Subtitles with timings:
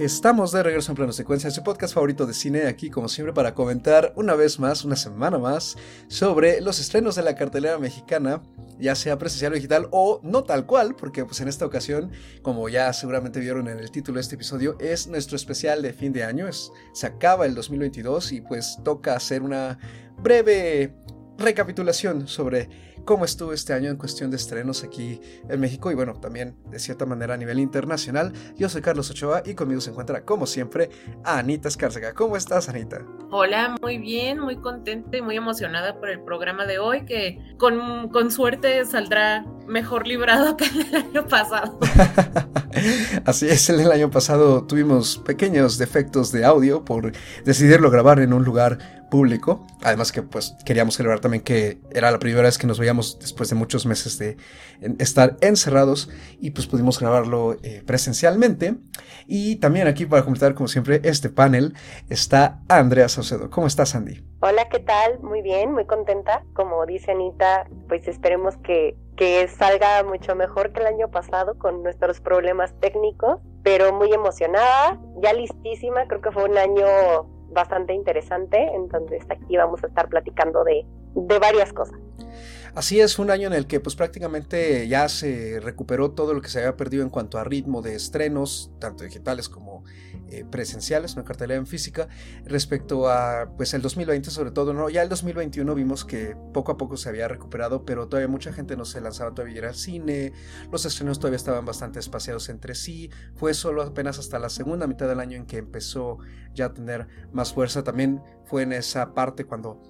[0.00, 3.54] Estamos de regreso en plano secuencia, su podcast favorito de cine, aquí como siempre para
[3.54, 5.76] comentar una vez más, una semana más,
[6.08, 8.40] sobre los estrenos de la cartelera mexicana,
[8.78, 12.70] ya sea presencial o digital o no tal cual, porque pues en esta ocasión, como
[12.70, 16.24] ya seguramente vieron en el título de este episodio, es nuestro especial de fin de
[16.24, 19.78] año, se acaba el 2022 y pues toca hacer una
[20.16, 20.94] breve
[21.36, 22.70] recapitulación sobre
[23.10, 26.78] cómo estuvo este año en cuestión de estrenos aquí en México y bueno, también de
[26.78, 28.32] cierta manera a nivel internacional.
[28.56, 30.90] Yo soy Carlos Ochoa y conmigo se encuentra como siempre
[31.24, 32.14] Anita Escárcega.
[32.14, 33.04] ¿Cómo estás Anita?
[33.32, 38.10] Hola, muy bien, muy contenta y muy emocionada por el programa de hoy que con,
[38.10, 41.80] con suerte saldrá mejor librado que el año pasado.
[43.24, 47.10] Así es, el año pasado tuvimos pequeños defectos de audio por
[47.44, 49.66] decidirlo grabar en un lugar público.
[49.82, 53.50] Además que pues queríamos celebrar también que era la primera vez que nos veíamos después
[53.50, 54.36] de muchos meses de
[54.98, 56.08] estar encerrados
[56.38, 58.76] y pues pudimos grabarlo eh, presencialmente.
[59.26, 61.74] Y también aquí para completar como siempre este panel
[62.08, 63.50] está Andrea Saucedo.
[63.50, 64.24] ¿Cómo estás Andy?
[64.40, 65.20] Hola, ¿qué tal?
[65.20, 66.44] Muy bien, muy contenta.
[66.54, 71.82] Como dice Anita, pues esperemos que, que salga mucho mejor que el año pasado con
[71.82, 76.06] nuestros problemas técnicos, pero muy emocionada, ya listísima.
[76.08, 76.86] Creo que fue un año
[77.50, 80.84] bastante interesante, entonces aquí vamos a estar platicando de,
[81.14, 81.98] de varias cosas.
[82.74, 86.48] Así es, un año en el que pues prácticamente ya se recuperó todo lo que
[86.48, 89.84] se había perdido en cuanto a ritmo de estrenos, tanto digitales como
[90.30, 92.08] eh, presenciales, una cartelera en física,
[92.44, 94.88] respecto a pues el 2020 sobre todo, ¿no?
[94.88, 98.76] Ya el 2021 vimos que poco a poco se había recuperado, pero todavía mucha gente
[98.76, 100.32] no se lanzaba todavía al cine,
[100.70, 105.08] los estrenos todavía estaban bastante espaciados entre sí, fue solo apenas hasta la segunda mitad
[105.08, 106.18] del año en que empezó
[106.54, 109.82] ya a tener más fuerza, también fue en esa parte cuando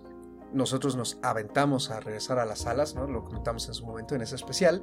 [0.52, 3.06] nosotros nos aventamos a regresar a las salas, ¿no?
[3.06, 4.82] Lo comentamos en su momento en ese especial,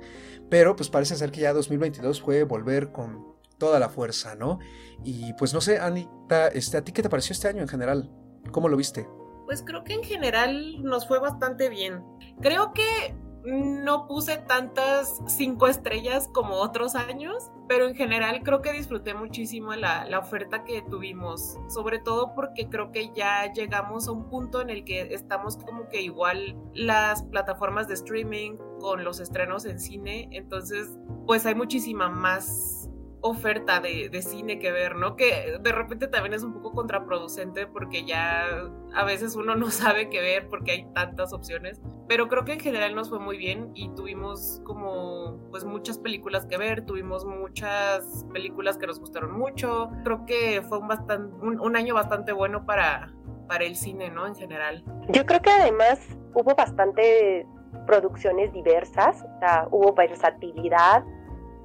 [0.49, 4.59] pero pues parece ser que ya 2022 fue volver con toda la fuerza, ¿no?
[5.03, 8.11] Y pues no sé, Anita, este, ¿a ti qué te pareció este año en general?
[8.51, 9.07] ¿Cómo lo viste?
[9.45, 12.03] Pues creo que en general nos fue bastante bien.
[12.41, 13.15] Creo que
[13.47, 19.73] no puse tantas cinco estrellas como otros años, pero en general creo que disfruté muchísimo
[19.73, 24.59] la, la, oferta que tuvimos, sobre todo porque creo que ya llegamos a un punto
[24.61, 29.79] en el que estamos como que igual las plataformas de streaming con los estrenos en
[29.79, 30.89] cine, entonces
[31.25, 32.76] pues hay muchísima más
[33.21, 35.15] oferta de, de, cine que ver, ¿no?
[35.15, 38.45] Que de repente también es un poco contraproducente porque ya
[38.93, 42.59] a veces uno no sabe qué ver porque hay tantas opciones, pero creo que en
[42.59, 48.25] general nos fue muy bien y tuvimos como pues muchas películas que ver, tuvimos muchas
[48.33, 53.13] películas que nos gustaron mucho, creo que fue un, bastante, un, año bastante bueno para,
[53.47, 54.25] para el cine, ¿no?
[54.25, 54.83] En general.
[55.09, 55.99] Yo creo que además
[56.33, 57.45] hubo bastante
[57.85, 61.03] producciones diversas, o sea, hubo versatilidad,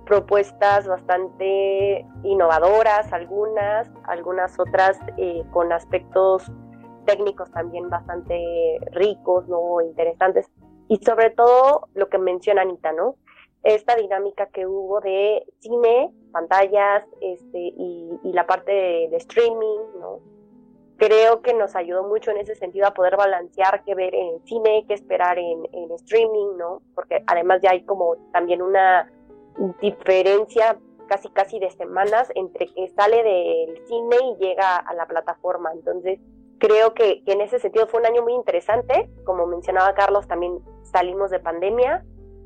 [0.05, 6.51] propuestas bastante innovadoras, algunas, algunas otras eh, con aspectos
[7.07, 9.81] técnicos también bastante ricos, ¿no?
[9.81, 10.51] Interesantes.
[10.89, 13.17] Y sobre todo lo que menciona Anita, ¿no?
[13.63, 20.21] Esta dinámica que hubo de cine, pantallas, este, y, la parte de, streaming, ¿no?
[20.97, 24.85] Creo que nos ayudó mucho en ese sentido a poder balancear qué ver en cine,
[24.87, 26.83] qué esperar en, en streaming, ¿no?
[26.95, 29.11] Porque además ya hay como también una
[29.81, 35.71] diferencia casi casi de semanas entre que sale del cine y llega a la plataforma.
[35.73, 36.19] Entonces,
[36.59, 39.11] creo que, en ese sentido fue un año muy interesante.
[39.25, 42.05] Como mencionaba Carlos, también salimos de pandemia.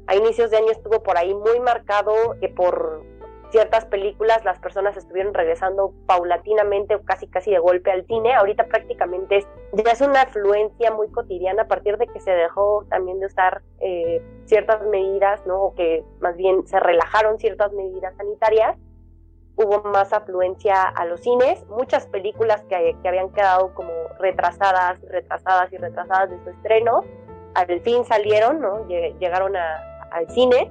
[0.08, 3.04] A inicios de año estuvo por ahí muy marcado que por
[3.50, 8.34] ciertas películas las personas estuvieron regresando paulatinamente o casi casi de golpe al cine.
[8.34, 13.20] Ahorita prácticamente ya es una afluencia muy cotidiana a partir de que se dejó también
[13.20, 15.62] de usar eh, ciertas medidas, ¿no?
[15.62, 18.76] O que más bien se relajaron ciertas medidas sanitarias.
[19.56, 25.72] Hubo más afluencia a los cines, muchas películas que, que habían quedado como retrasadas, retrasadas
[25.72, 27.02] y retrasadas de su estreno,
[27.54, 28.86] al fin salieron, ¿no?
[28.86, 30.70] Llegaron al cine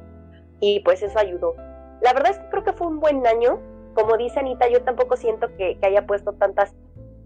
[0.60, 1.56] y pues eso ayudó
[2.02, 3.60] la verdad es que creo que fue un buen año.
[3.94, 6.76] Como dice Anita, yo tampoco siento que, haya puesto tantas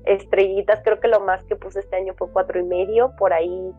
[0.05, 0.81] estrellitas.
[0.83, 3.15] Creo que lo más que puse este año fue cuatro y medio.
[3.17, 3.71] Por ahí,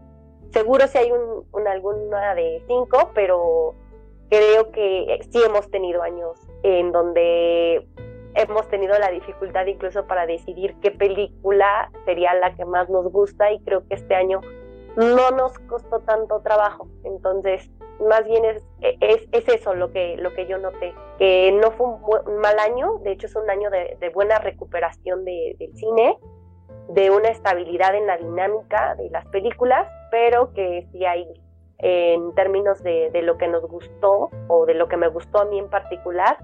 [0.50, 3.74] seguro si hay un, alguna de cinco, pero
[4.28, 7.86] creo que sí hemos tenido años en donde
[8.34, 13.50] hemos tenido la dificultad incluso para decidir qué película sería la que más nos gusta
[13.52, 14.40] y creo que este año
[14.96, 16.88] no nos costó tanto trabajo.
[17.04, 17.70] Entonces,
[18.08, 21.86] más bien es, es, es, eso lo que, lo que yo noté, que no fue
[21.86, 26.18] un, mal año, de hecho es un año de, buena recuperación de, del cine,
[26.88, 31.26] de una estabilidad en la dinámica de las películas, pero que sí hay
[31.78, 35.44] en términos de, de, lo que nos gustó o de lo que me gustó a
[35.46, 36.36] mí en particular,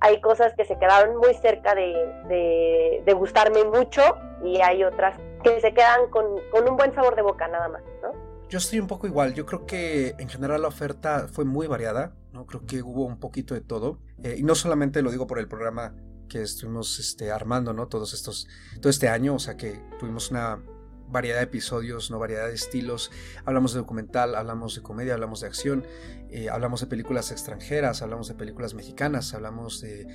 [0.00, 4.02] hay cosas que se quedaron muy cerca de, de, gustarme mucho
[4.44, 7.82] y hay otras que se quedan con, con, un buen sabor de boca nada más,
[8.02, 8.12] ¿no?
[8.48, 12.14] Yo estoy un poco igual, yo creo que en general la oferta fue muy variada,
[12.32, 12.46] ¿no?
[12.46, 15.48] Creo que hubo un poquito de todo, eh, y no solamente lo digo por el
[15.48, 15.94] programa
[16.28, 17.88] que estuvimos este, armando, ¿no?
[17.88, 18.46] Todos estos,
[18.80, 20.62] todo este año, o sea que tuvimos una
[21.08, 23.10] variedad de episodios, no variedad de estilos.
[23.44, 25.86] Hablamos de documental, hablamos de comedia, hablamos de acción,
[26.30, 30.06] eh, hablamos de películas extranjeras, hablamos de películas mexicanas, hablamos de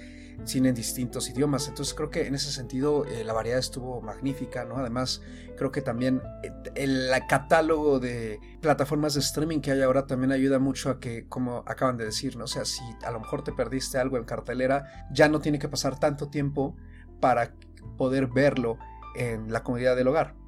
[0.45, 1.67] cine en distintos idiomas.
[1.67, 4.77] Entonces creo que en ese sentido eh, la variedad estuvo magnífica, ¿no?
[4.77, 5.21] Además
[5.57, 10.59] creo que también eh, el, catálogo de plataformas de streaming que hay ahora también ayuda
[10.59, 12.45] mucho a que, como acaban de decir, ¿no?
[12.45, 15.69] O sea, si a lo mejor te perdiste algo en cartelera, ya no tiene que
[15.69, 16.75] pasar tanto tiempo
[17.19, 17.53] para
[17.97, 18.77] poder verlo
[19.15, 20.40] en la comunidad del hogar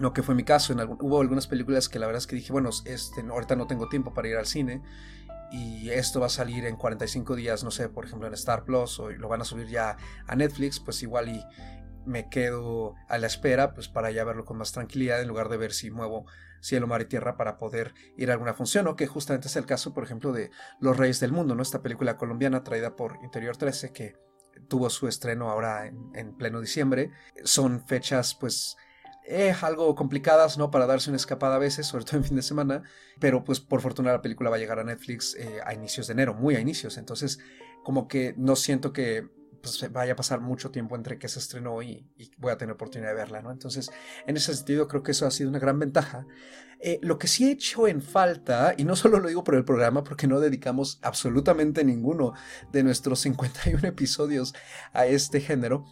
[0.00, 0.72] no que fue mi caso.
[0.72, 3.88] En hubo algunas películas que la verdad es que dije, bueno, este, ahorita no tengo
[3.88, 4.82] tiempo para ir al cine
[5.50, 8.98] y esto va a salir en 45 días, no sé, por ejemplo en Star Plus
[8.98, 9.96] o lo van a subir ya
[10.26, 11.44] a Netflix, pues igual y
[12.04, 15.56] me quedo a la espera pues para ya verlo con más tranquilidad en lugar de
[15.56, 16.26] ver si muevo
[16.60, 18.96] cielo, mar y tierra para poder ir a alguna función, ¿no?
[18.96, 20.50] Que justamente es el caso, por ejemplo, de
[20.80, 21.62] Los Reyes del Mundo, ¿no?
[21.62, 24.16] Esta película colombiana traída por Interior 13 que
[24.68, 27.12] tuvo su estreno ahora en pleno diciembre.
[27.44, 28.76] Son fechas pues
[29.28, 30.70] eh, algo complicadas, ¿no?
[30.70, 32.82] Para darse una escapada a veces, sobre todo en fin de semana,
[33.18, 36.14] pero pues por fortuna la película va a llegar a Netflix eh, a inicios de
[36.14, 37.38] enero, muy a inicios, entonces
[37.84, 39.28] como que no siento que
[39.62, 42.74] pues, vaya a pasar mucho tiempo entre que se estrenó y, y, voy a tener
[42.74, 43.50] oportunidad de verla, ¿no?
[43.50, 43.90] Entonces,
[44.26, 46.26] en ese sentido creo que eso ha sido una gran ventaja.
[46.80, 49.64] Eh, lo que sí he hecho en falta, y no solo lo digo por el
[49.64, 52.34] programa, porque no dedicamos absolutamente ninguno
[52.70, 54.54] de nuestros 51 episodios
[54.92, 55.84] a este género,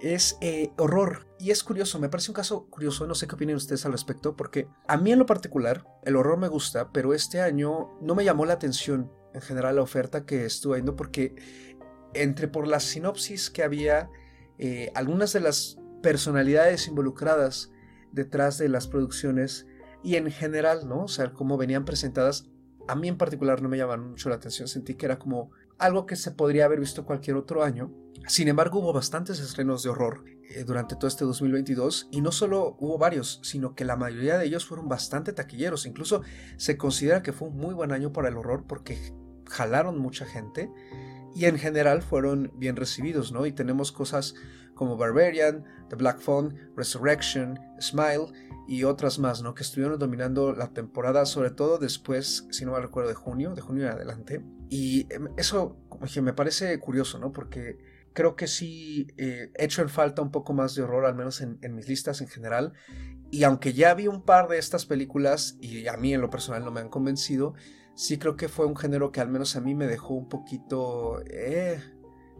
[0.00, 1.26] es eh, horror.
[1.38, 4.36] Y es curioso, me parece un caso curioso, no sé qué opinan ustedes al respecto,
[4.36, 8.24] porque a mí en lo particular el horror me gusta, pero este año no me
[8.24, 11.34] llamó la atención en general la oferta que estuve viendo porque
[12.14, 14.10] entre por la sinopsis que había,
[14.58, 17.70] eh, algunas de las personalidades involucradas
[18.12, 19.66] detrás de las producciones
[20.02, 21.04] y en general, ¿no?
[21.04, 22.50] O sea, cómo venían presentadas,
[22.88, 26.06] a mí en particular no me llamaron mucho la atención, sentí que era como algo
[26.06, 27.92] que se podría haber visto cualquier otro año.
[28.26, 32.76] Sin embargo, hubo bastantes estrenos de horror eh, durante todo este 2022 y no solo
[32.78, 35.86] hubo varios, sino que la mayoría de ellos fueron bastante taquilleros.
[35.86, 36.22] Incluso
[36.56, 38.98] se considera que fue un muy buen año para el horror porque
[39.46, 40.70] jalaron mucha gente
[41.34, 43.46] y en general fueron bien recibidos, ¿no?
[43.46, 44.34] Y tenemos cosas
[44.74, 48.32] como Barbarian, The Black Phone, Resurrection, Smile
[48.66, 49.54] y otras más, ¿no?
[49.54, 53.60] Que estuvieron dominando la temporada, sobre todo después, si no me recuerdo, de junio, de
[53.60, 54.44] junio en adelante.
[54.68, 57.32] Y em, eso, como dije, me parece curioso, ¿no?
[57.32, 57.78] Porque
[58.12, 61.40] creo que sí eh, he hecho en falta un poco más de horror, al menos
[61.40, 62.72] en, mis listas en general.
[63.30, 66.64] Y aunque ya vi un par de estas películas y a mí en lo personal
[66.64, 67.54] no me han convencido,
[67.94, 71.22] sí creo que fue un género que al menos a mí me dejó un poquito
[71.26, 71.80] eh,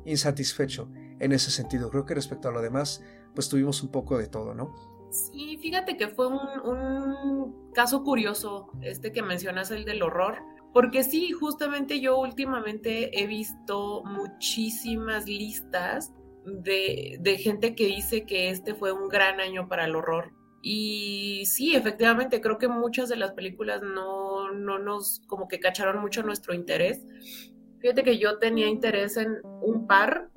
[0.04, 0.90] insatisfecho
[1.20, 1.90] en ese sentido.
[1.90, 3.02] Creo que respecto a lo demás,
[3.34, 4.74] pues tuvimos un poco de todo, ¿no?
[5.10, 10.38] Sí, fíjate que fue un, caso curioso este que mencionas, el del horror,
[10.72, 16.12] porque sí, justamente yo últimamente he visto muchísimas listas
[16.44, 20.32] de, de, gente que dice que este fue un gran año para el horror.
[20.62, 26.00] Y sí, efectivamente, creo que muchas de las películas no, no nos como que cacharon
[26.00, 27.04] mucho nuestro interés.
[27.80, 30.30] Fíjate que yo tenía interés en un par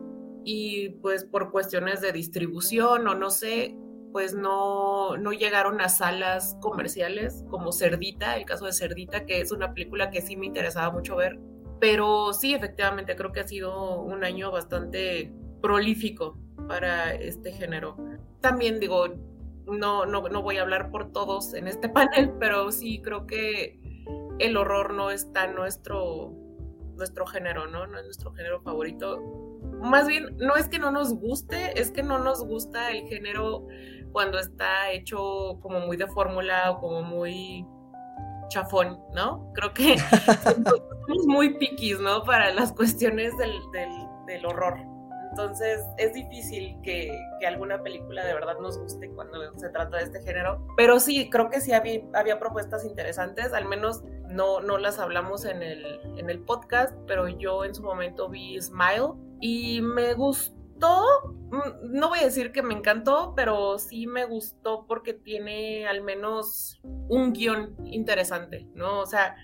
[0.46, 3.76] y pues por cuestiones de distribución o no sé,
[4.14, 9.52] pues no, no llegaron a salas comerciales como Cerdita, el caso de Cerdita, que es
[9.52, 11.40] una película que sí me interesaba mucho ver.
[11.80, 17.98] Pero sí, efectivamente, creo que ha sido un año bastante prolífico para este género.
[18.40, 19.08] También digo,
[19.66, 23.80] no, no, no voy a hablar por todos en este panel, pero sí creo que
[24.38, 26.32] el horror no está nuestro,
[26.96, 27.88] nuestro género, ¿no?
[27.88, 29.20] No es nuestro género favorito.
[29.82, 33.68] Más bien, no es que no nos guste, es que no nos gusta el género
[34.14, 37.66] cuando está hecho como muy de fórmula o como muy
[38.48, 39.52] chafón, ¿no?
[39.54, 39.98] Creo que
[40.44, 42.24] somos muy piquis, ¿no?
[42.24, 43.52] Para las cuestiones del,
[44.28, 44.78] del, horror.
[45.32, 50.04] Entonces es difícil que, que, alguna película de verdad nos guste cuando se trata de
[50.04, 50.64] este género.
[50.78, 55.46] Pero sí, creo que sí había, había propuestas interesantes, al menos no, no las hablamos
[55.46, 60.63] en el, en el podcast, pero yo en su momento vi Smile y me gustó
[60.80, 66.02] Mm, no voy a decir que me encantó, pero sí me gustó porque tiene al
[66.02, 69.02] menos un guion interesante, ¿no?
[69.02, 69.36] O sea,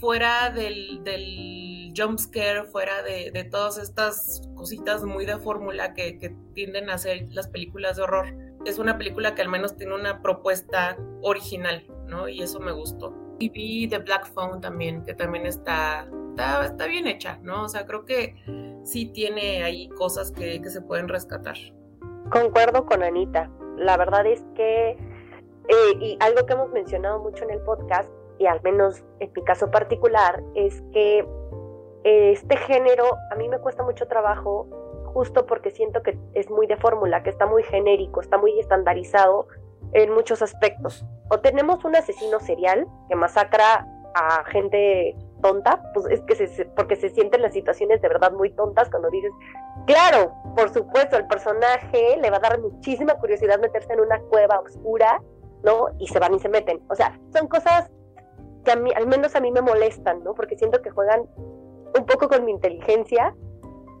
[0.00, 6.34] fuera del, del jump scare, fuera de, todas estas cositas muy de fórmula que, que
[6.54, 10.22] tienden a hacer las películas de horror, es una película que al menos tiene una
[10.22, 12.28] propuesta original, ¿no?
[12.28, 13.27] Y eso me gustó.
[13.38, 16.08] Y vi The Black Phone también, que también está,
[16.64, 17.64] está, bien hecha, ¿no?
[17.64, 18.34] O sea, creo que
[18.84, 21.56] sí tiene ahí cosas que, que se pueden rescatar.
[22.30, 23.50] Concuerdo con Anita.
[23.76, 28.46] La verdad es que, eh, y algo que hemos mencionado mucho en el podcast, y
[28.46, 31.26] al menos en mi caso particular, es que
[32.04, 34.66] eh, este género a mí me cuesta mucho trabajo
[35.12, 39.48] justo porque siento que es muy de fórmula, que está muy genérico, está muy estandarizado
[39.92, 41.04] en muchos aspectos.
[41.30, 46.96] O tenemos un asesino serial que masacra a gente tonta, pues es que se, porque
[46.96, 49.30] se sienten las situaciones de verdad muy tontas cuando dices,
[49.86, 54.60] claro, por supuesto, el personaje le va a dar muchísima curiosidad meterse en una cueva
[54.60, 55.22] oscura,
[55.62, 55.88] ¿no?
[55.98, 56.80] Y se van y se meten.
[56.88, 57.90] O sea, son cosas
[58.64, 60.34] que a mí, al menos a mí me molestan, ¿no?
[60.34, 61.28] Porque siento que juegan
[61.96, 63.34] un poco con mi inteligencia,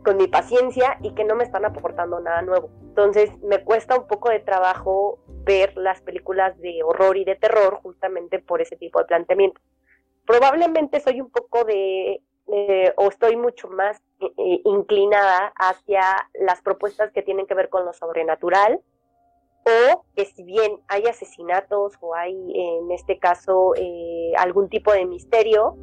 [0.04, 2.70] con mi paciencia y que no me están aportando nada nuevo.
[2.80, 7.80] Entonces me cuesta un poco de trabajo ver las películas de horror y de terror
[7.82, 9.60] justamente por ese tipo de planteamiento
[10.28, 12.22] probablemente soy un poco de,
[12.96, 16.02] o estoy mucho más eh, eh, inclinada hacia
[16.34, 18.80] las propuestas que tienen que ver con lo sobrenatural,
[19.64, 25.06] o que si bien hay asesinatos o hay en este caso eh, algún tipo de
[25.06, 25.76] misterio,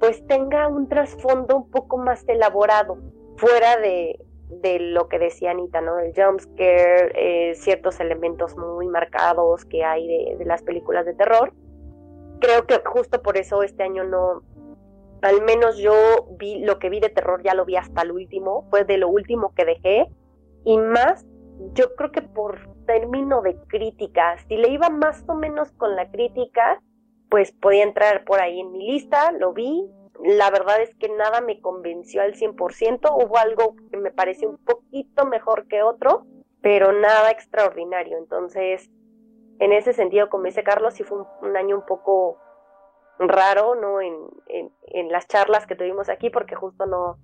[0.00, 2.96] pues tenga un trasfondo un poco más elaborado,
[3.36, 5.96] fuera de, de lo que decía Anita, ¿no?
[5.96, 11.52] Del jumpscare, ciertos elementos muy marcados que hay de, de las películas de terror
[12.40, 14.42] creo que justo por eso este año no,
[15.22, 15.94] al menos yo
[16.38, 19.08] vi lo que vi de terror, ya lo vi hasta el último, fue de lo
[19.08, 20.06] último que dejé,
[20.64, 21.26] y más,
[21.74, 26.10] yo creo que por término de crítica, si le iba más o menos con la
[26.10, 26.82] crítica,
[27.30, 29.88] pues podía entrar por ahí en mi lista, lo vi,
[30.24, 34.58] la verdad es que nada me convenció al 100%, hubo algo que me pareció un
[34.58, 36.26] poquito mejor que otro,
[36.62, 38.90] pero nada extraordinario, entonces
[39.58, 42.38] en ese sentido, como dice Carlos, sí fue un, año un poco
[43.18, 44.00] raro, ¿no?
[44.00, 44.14] En,
[44.48, 47.18] en, las charlas que tuvimos aquí, porque justo no,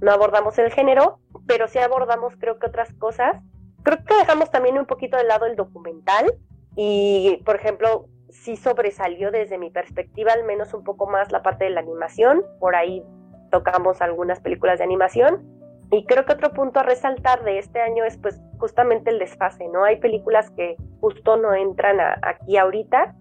[0.00, 3.42] no abordamos el género, pero sí abordamos creo que otras cosas.
[3.82, 6.32] Creo que dejamos también un poquito de lado el documental
[6.76, 11.64] y, por ejemplo, sí sobresalió desde mi perspectiva al menos un poco más la parte
[11.64, 12.42] de la animación.
[12.58, 13.04] Por ahí
[13.50, 15.46] tocamos algunas películas de animación
[15.90, 19.68] y creo que otro punto a resaltar de este año es pues justamente el desfase,
[19.68, 19.84] ¿no?
[19.84, 23.14] Hay películas que justo no entran aquí ahorita,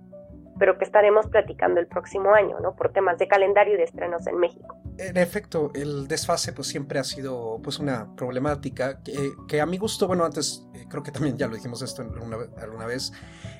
[0.62, 2.76] pero que estaremos platicando el próximo año, ¿no?
[2.76, 4.80] Por temas de calendario y de estrenos en México.
[5.00, 9.80] En efecto, el desfase pues siempre ha sido pues una problemática que, que a mi
[9.80, 13.12] gusto, bueno, antes eh, creo que también ya lo dijimos esto alguna, alguna vez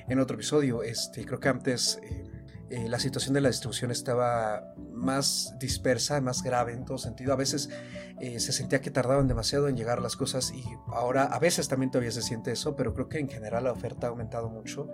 [0.06, 2.00] en otro episodio, este, creo que antes...
[2.04, 2.31] Eh,
[2.72, 7.34] eh, la situación de la distribución estaba más dispersa, más grave en todo sentido.
[7.34, 7.68] A veces
[8.18, 11.90] eh, se sentía que tardaban demasiado en llegar las cosas y ahora a veces también
[11.90, 14.88] todavía se siente eso, pero creo que en general la oferta ha aumentado mucho,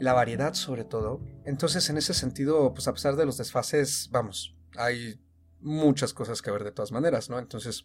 [0.00, 1.20] la variedad sobre todo.
[1.44, 5.20] Entonces en ese sentido, pues a pesar de los desfases, vamos, hay
[5.60, 7.38] muchas cosas que ver de todas maneras, ¿no?
[7.38, 7.84] Entonces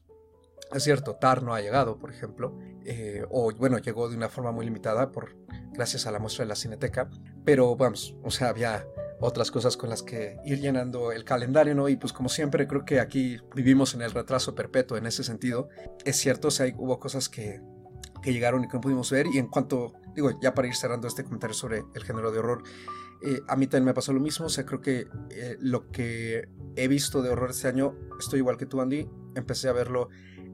[0.74, 4.54] es cierto, TAR no ha llegado, por ejemplo, eh, o bueno, llegó de una forma
[4.54, 5.36] muy limitada por
[5.74, 7.10] gracias a la muestra de la Cineteca,
[7.44, 8.88] pero vamos, o sea, había
[9.24, 11.88] otras cosas con las que ir llenando el calendario, ¿no?
[11.88, 15.70] Y pues como siempre creo que aquí vivimos en el retraso perpetuo en ese sentido.
[16.03, 17.62] Es cierto, o sea, hubo cosas que,
[18.22, 21.08] que llegaron y que no pudimos ver y en cuanto, digo, ya para ir cerrando
[21.08, 22.63] este comentario sobre el género de horror,
[23.22, 26.50] eh, a mí también me pasó lo mismo, o sea, creo que eh, lo que
[26.75, 30.10] he visto de horror este año, estoy igual que tú, Andy, empecé a verlo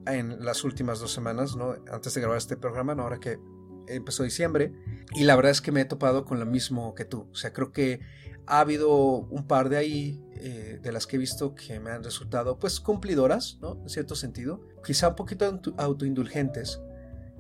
[0.05, 1.75] en las últimas dos semanas, ¿no?
[1.91, 3.01] Antes de grabar este programa, ¿no?
[3.03, 3.39] Ahora que
[3.88, 4.71] empezó diciembre,
[5.15, 7.51] y la verdad es que me he topado con lo mismo que tú, o sea,
[7.51, 8.01] creo que
[8.50, 12.03] ha habido un par de ahí eh, de las que he visto que me han
[12.03, 13.79] resultado pues cumplidoras, ¿no?
[13.84, 14.62] En cierto sentido.
[14.84, 16.82] Quizá un poquito autoindulgentes,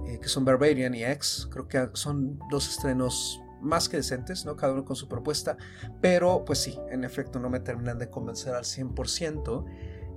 [0.05, 1.47] eh, que son Barbarian y X.
[1.51, 4.55] Creo que son dos estrenos más que decentes, ¿no?
[4.55, 5.57] Cada uno con su propuesta.
[5.99, 9.65] Pero pues sí, en efecto no me terminan de convencer al 100%.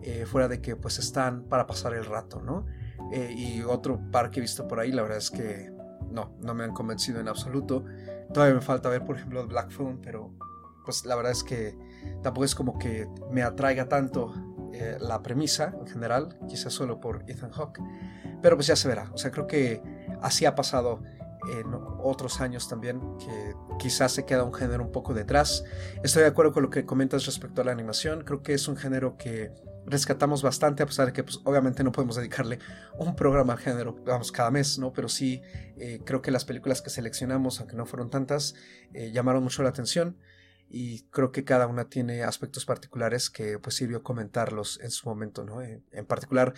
[0.03, 2.67] Eh, fuera de que pues están para pasar el rato, ¿no?
[3.13, 5.71] y otro par que he visto por ahí, la verdad es que
[6.11, 7.85] no, no me han convencido en absoluto.
[8.33, 10.33] Todavía me falta ver, por ejemplo, Black Phone, pero
[10.85, 11.77] pues la verdad es que
[12.23, 14.35] tampoco es como que me atraiga tanto
[14.73, 17.81] eh, la premisa en general, quizás solo por Ethan Hawke,
[18.41, 19.83] pero pues ya se verá, o sea, creo que
[20.21, 21.03] así ha pasado
[21.51, 25.65] en otros años también, que quizás se queda un género un poco detrás.
[26.03, 28.77] Estoy de acuerdo con lo que comentas respecto a la animación, creo que es un
[28.77, 29.53] género que
[29.85, 32.61] rescatamos bastante, a pesar de que pues, obviamente no podemos dedicarle
[32.99, 34.93] un programa al género, vamos, cada mes, ¿no?
[34.93, 35.43] Pero sí,
[35.77, 38.55] eh, creo que las películas que seleccionamos, aunque no fueron tantas,
[38.95, 40.17] eh, llamaron mucho la atención
[40.73, 45.45] y creo que cada una tiene aspectos particulares que pues sirvió comentarlos en su momento,
[45.45, 45.61] ¿no?
[45.61, 46.55] En, particular,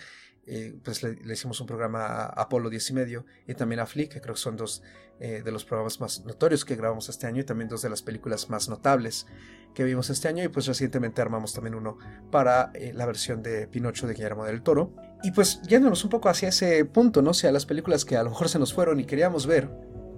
[0.47, 4.13] eh, pues le, hicimos un programa a Apolo 10 y medio y también a Flick,
[4.13, 4.83] que creo que son dos
[5.19, 8.01] eh, de los programas más notorios que grabamos este año y también dos de las
[8.01, 9.27] películas más notables
[9.73, 11.97] que vimos este año y pues recientemente armamos también uno
[12.31, 16.29] para eh, la versión de Pinocho de Guillermo del Toro Y pues yéndonos un poco
[16.29, 17.31] hacia ese punto, ¿no?
[17.31, 19.69] O sea, las películas que a lo mejor se nos fueron y queríamos ver.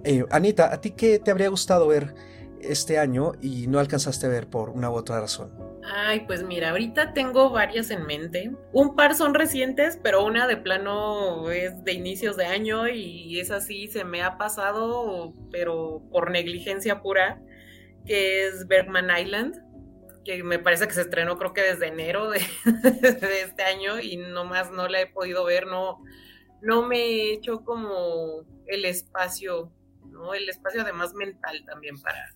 [0.04, 2.14] Eh, Anita, ¿a ti qué te habría gustado ver
[2.62, 5.52] este año y no alcanzaste a ver por una u otra razón?
[5.90, 8.50] Ay, pues mira, ahorita tengo varias en mente.
[8.72, 13.50] Un par son recientes, pero una de plano es de inicios de año y es
[13.50, 17.40] así, se me ha pasado, pero por negligencia pura,
[18.04, 19.62] que es Bergman Island,
[20.24, 22.38] que me parece que se estrenó creo que desde enero de,
[23.42, 26.04] este año y nomás no la he podido ver, no,
[26.60, 29.72] no me he hecho como el espacio,
[30.04, 30.34] ¿no?
[30.34, 32.34] El espacio además mental también para,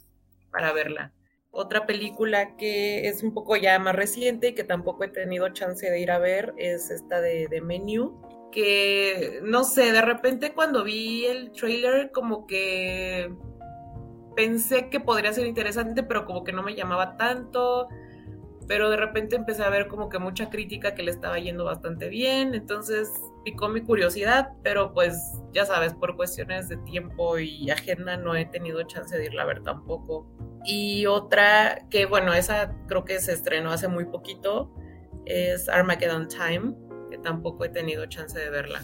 [0.52, 1.12] para verla.
[1.50, 5.90] Otra película que es un poco ya más reciente y que tampoco he tenido chance
[5.90, 11.26] de ir a ver es esta de, Menu, que no sé, de repente cuando vi
[11.26, 13.34] el trailer como que
[14.34, 17.88] pensé que podría ser interesante, pero como que no me llamaba tanto.
[18.66, 22.08] Pero de repente empecé a ver como que mucha crítica que le estaba yendo bastante
[22.08, 22.54] bien.
[22.54, 23.10] Entonces
[23.44, 25.16] picó mi curiosidad, pero pues
[25.52, 29.46] ya sabes, por cuestiones de tiempo y agenda no he tenido chance de irla a
[29.46, 30.26] ver tampoco.
[30.64, 34.72] Y otra que, bueno, esa creo que se estrenó hace muy poquito,
[35.24, 36.74] es Armageddon Time,
[37.10, 38.80] que tampoco he tenido chance de verla.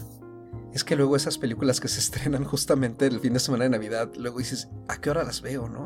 [0.73, 4.09] Es que luego esas películas que se estrenan justamente el fin de semana de Navidad,
[4.17, 5.85] luego dices, ¿a qué hora las veo, no?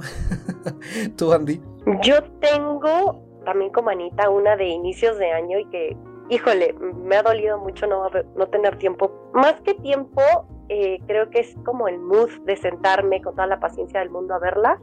[1.18, 1.62] ¿Tú, Andy?
[2.04, 5.98] Yo tengo también como Anita una de inicios de año y que,
[6.30, 9.30] híjole, me ha dolido mucho no, no tener tiempo.
[9.34, 10.22] Más que tiempo,
[10.70, 14.34] eh, creo que es como el mood de sentarme con toda la paciencia del mundo
[14.34, 14.80] a verla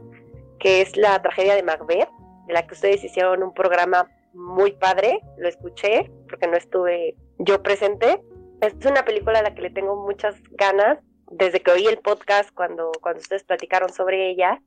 [0.61, 2.09] que es la tragedia de Macbeth,
[2.47, 7.61] de la que ustedes hicieron un programa muy padre, lo escuché porque no estuve yo
[7.61, 8.21] presente.
[8.61, 10.99] Es una película a la que le tengo muchas ganas
[11.31, 14.61] desde que oí el podcast cuando, cuando ustedes platicaron sobre ella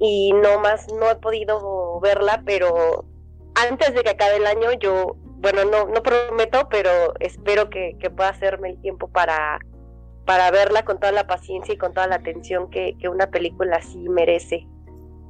[0.00, 3.04] y no más no he podido verla, pero
[3.54, 8.30] antes de que acabe el año yo, bueno, no, no prometo, pero espero que, pueda
[8.30, 9.58] hacerme el tiempo para,
[10.24, 13.76] para verla con toda la paciencia y con toda la atención que, que una película
[13.76, 14.66] así merece.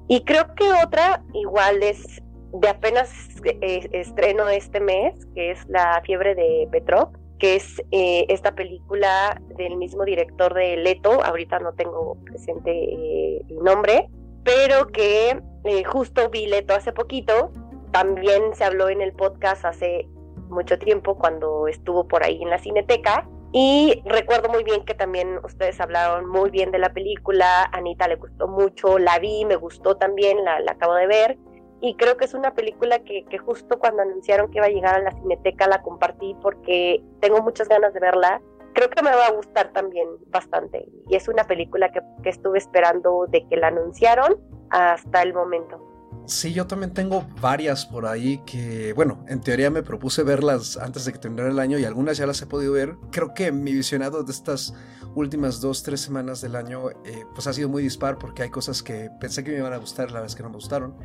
[0.09, 2.23] Y creo que otra igual es
[2.55, 3.11] de apenas
[3.45, 9.41] eh, estreno este mes, que es La fiebre de Petrov, que es eh, esta película
[9.57, 14.09] del mismo director de Leto, ahorita no tengo presente eh, el nombre,
[14.45, 15.41] pero que
[15.87, 17.51] justo vi Leto hace poquito,
[17.95, 20.09] también se habló en el podcast hace
[20.49, 25.39] mucho tiempo cuando estuvo por ahí en la cineteca y recuerdo muy bien que también
[25.45, 29.97] ustedes hablaron muy bien de la película, Anita le gustó mucho, la vi, me gustó
[29.97, 31.39] también, la, acabo de ver.
[31.81, 35.03] Y creo que es una película que, justo cuando anunciaron que iba a llegar a
[35.03, 38.43] la cineteca la compartí porque tengo muchas ganas de verla.
[38.73, 40.89] Creo que me va a gustar también bastante.
[41.09, 44.37] Y es una película que, que estuve esperando de que la anunciaron
[44.71, 45.94] hasta el momento.
[46.27, 51.05] Sí, yo también tengo varias por ahí que, bueno, en teoría me propuse verlas antes
[51.05, 52.97] de que terminara el año y algunas ya las he podido ver.
[53.13, 54.73] Creo que mi visionado de estas
[55.15, 58.83] últimas dos, tres semanas del año, eh, pues ha sido muy dispar porque hay cosas
[58.83, 60.97] que pensé que me iban a gustar, la es que no me gustaron.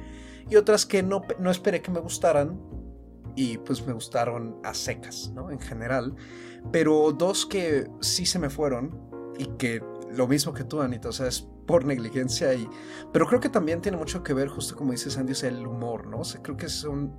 [0.50, 2.58] Y otras que no, no esperé que me gustaran
[3.36, 5.52] y pues me gustaron a secas, ¿no?
[5.52, 6.16] En general.
[6.72, 8.98] Pero dos que sí se me fueron
[9.38, 12.68] y que lo mismo que tú, Anita, o sea, es por negligencia y...
[13.14, 16.08] Pero creo que también tiene mucho que ver, justo como dices Andy, es el humor,
[16.08, 16.22] ¿no?
[16.22, 17.14] O creo que son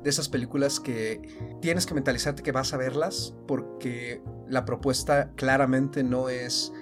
[0.00, 1.20] de esas películas que
[1.60, 6.72] tienes que mentalizarte que vas a verlas porque la propuesta claramente no es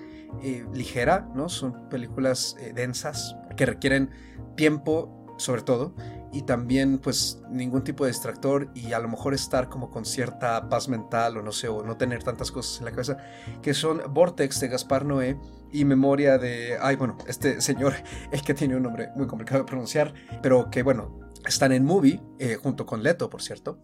[0.43, 1.49] eh, ligera, ¿no?
[1.49, 4.11] Son películas eh, densas que requieren
[4.55, 5.95] tiempo, sobre todo,
[6.35, 10.69] y también pues ningún tipo de distractor y a lo mejor estar como con cierta
[10.69, 13.19] paz mental o no sé, o no tener tantas cosas en la cabeza,
[13.63, 15.39] que son Vortex de Gaspar Noé
[15.71, 17.95] y Memoria de, ay bueno, este señor,
[18.33, 22.21] el que tiene un nombre muy complicado de pronunciar, pero que bueno, están en movie,
[22.41, 23.79] eh, junto con Leto, por cierto.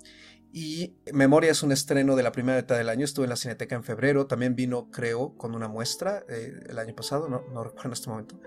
[0.53, 3.05] Y Memoria es un estreno de la primera mitad del año.
[3.05, 4.27] Estuve en la Cineteca en febrero.
[4.27, 7.29] También vino, creo, con una muestra eh, el año pasado.
[7.29, 8.41] No, no recuerdo en este momento.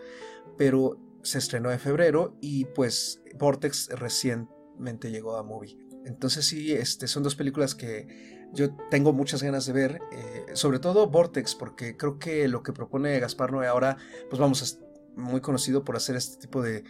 [0.58, 5.78] Pero se estrenó en febrero y pues Vortex recientemente llegó a Movie.
[6.06, 10.80] Entonces sí, este, son dos películas que yo tengo muchas ganas de ver, eh, sobre
[10.80, 13.98] todo Vortex, porque creo que lo que propone Gaspar Noé ahora,
[14.30, 14.80] pues vamos, es
[15.16, 16.84] muy conocido por hacer este tipo de,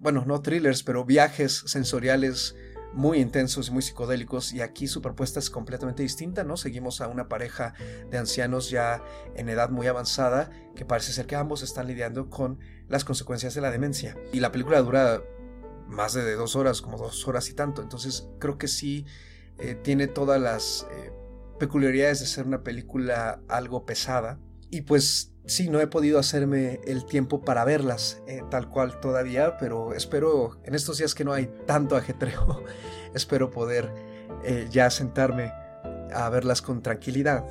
[0.00, 2.54] bueno, no thrillers, pero viajes sensoriales
[2.92, 6.56] muy intensos y muy psicodélicos y aquí su propuesta es completamente distinta, ¿no?
[6.56, 7.74] Seguimos a una pareja
[8.10, 9.02] de ancianos ya
[9.34, 13.60] en edad muy avanzada que parece ser que ambos están lidiando con las consecuencias de
[13.60, 14.16] la demencia.
[14.32, 15.22] Y la película dura
[15.88, 19.06] más de dos horas, como dos horas y tanto, entonces creo que sí
[19.58, 21.12] eh, tiene todas las eh,
[21.58, 24.38] peculiaridades de ser una película algo pesada.
[24.70, 29.56] Y pues sí, no he podido hacerme el tiempo para verlas eh, tal cual todavía,
[29.58, 32.64] pero espero en estos días que no hay tanto ajetreo,
[33.14, 34.08] espero poder
[34.70, 35.52] ya sentarme
[36.14, 37.44] a verlas con tranquilidad.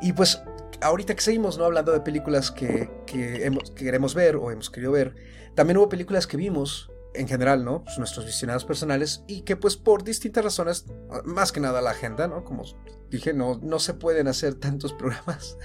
[0.00, 0.42] Y pues
[0.82, 1.64] ahorita que seguimos ¿no?
[1.64, 5.14] hablando de películas que, que queremos ver o hemos querido ver,
[5.54, 7.82] también hubo películas que vimos en general, ¿no?
[7.84, 10.86] Pues nuestros visionados personales y que pues por distintas razones,
[11.24, 12.44] más que nada la agenda, ¿no?
[12.44, 12.64] Como
[13.10, 15.58] dije, no, no se pueden hacer tantos programas,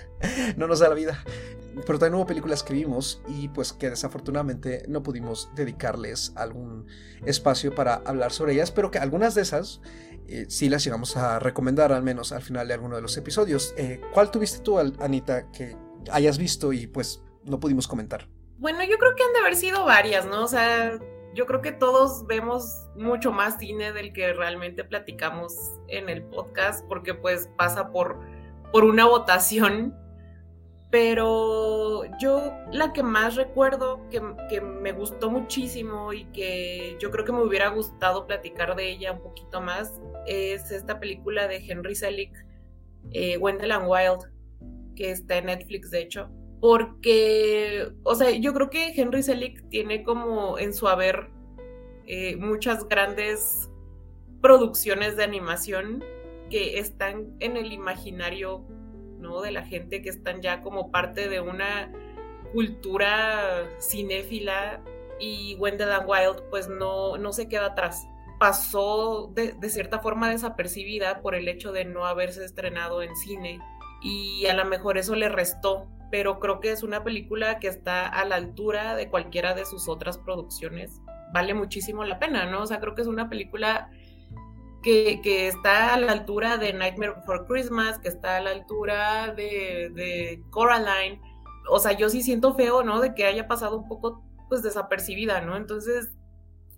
[0.57, 1.23] no nos da la vida.
[1.85, 6.87] Pero también hubo películas que vimos y pues que desafortunadamente no pudimos dedicarles algún
[7.25, 9.81] espacio para hablar sobre ellas, pero que algunas de esas
[10.27, 13.73] eh, sí las llegamos a recomendar al menos al final de alguno de los episodios.
[13.77, 15.75] Eh, ¿Cuál tuviste tú, Anita, que
[16.11, 18.27] hayas visto y pues no pudimos comentar?
[18.57, 20.43] Bueno, yo creo que han de haber sido varias, ¿no?
[20.43, 20.97] O sea,
[21.35, 25.53] yo creo que todos vemos mucho más cine del que realmente platicamos
[25.87, 28.19] en el podcast, porque pues pasa por,
[28.71, 29.93] por una votación.
[30.95, 37.25] Pero yo la que más recuerdo, que, que, me gustó muchísimo y que yo creo
[37.25, 41.95] que me hubiera gustado platicar de ella un poquito más, es esta película de Henry
[41.95, 42.31] Selick,
[43.11, 44.31] eh, Wendell and Wild,
[44.95, 46.29] que está en Netflix de hecho
[46.61, 51.27] porque, o sea, yo creo que Henry Selick tiene como en su haber
[52.07, 53.69] eh, muchas grandes
[54.41, 56.05] producciones de animación
[56.49, 58.65] que están en el imaginario,
[59.41, 61.91] De la gente, que están ya como parte de una
[62.53, 64.81] cultura cinéfila
[65.19, 68.07] y Wendell Wild pues no, no se queda atrás.
[68.39, 73.59] Pasó de, de cierta forma desapercibida por el hecho de no haberse estrenado en cine
[74.01, 78.07] y a lo mejor eso le restó pero creo que es una película que está
[78.07, 81.01] a la altura de cualquiera de sus otras producciones.
[81.33, 82.61] Vale muchísimo la pena, ¿no?
[82.61, 83.89] O sea, creo que es una película
[84.85, 90.41] que, está a la altura de Nightmare Before Christmas, que está a la altura de,
[90.51, 91.19] Coraline.
[91.69, 93.01] O sea, yo sí siento feo, ¿no?
[93.01, 95.57] De que haya pasado un poco, pues, desapercibida, ¿no?
[95.57, 96.13] Entonces,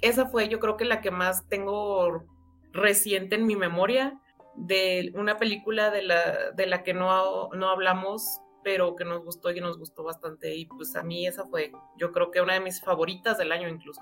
[0.01, 2.23] esa fue yo creo que la que más tengo
[2.71, 4.19] reciente en mi memoria
[4.55, 9.49] de una película de la, de la que no, no hablamos pero que nos gustó
[9.49, 10.53] y que nos gustó bastante.
[10.53, 13.69] Y pues a mí esa fue, yo creo que una de mis favoritas del año
[13.69, 14.01] incluso.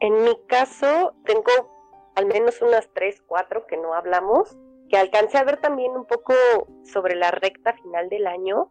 [0.00, 1.73] En mi caso, tengo
[2.14, 4.56] al menos unas tres, cuatro que no hablamos,
[4.88, 6.34] que alcancé a ver también un poco
[6.84, 8.70] sobre la recta final del año.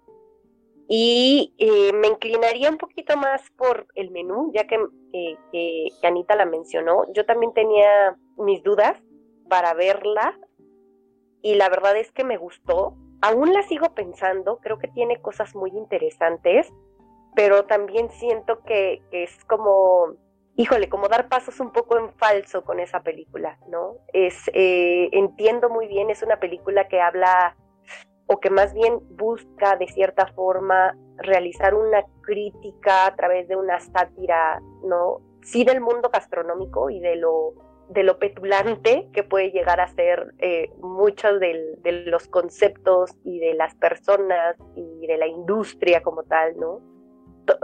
[0.88, 4.78] Y eh, me inclinaría un poquito más por el menú, ya que,
[5.14, 7.06] eh, que Anita la mencionó.
[7.14, 9.02] Yo también tenía mis dudas
[9.50, 10.38] para verla
[11.42, 15.56] y la verdad es que me gustó aún la sigo pensando, creo que tiene cosas
[15.56, 16.72] muy interesantes,
[17.36, 20.14] pero también siento que, es como,
[20.56, 23.98] híjole, como dar pasos un poco en falso con esa película, ¿no?
[24.14, 27.56] Es, eh, entiendo muy bien, es una película que habla
[28.28, 33.80] o que más bien busca de cierta forma realizar una crítica a través de una
[33.80, 35.22] sátira, ¿no?
[35.42, 37.54] Sí del mundo gastronómico y de lo
[37.90, 43.54] de lo petulante que puede llegar a ser eh, muchos de los conceptos y de
[43.54, 46.93] las personas y de la industria como tal, ¿no?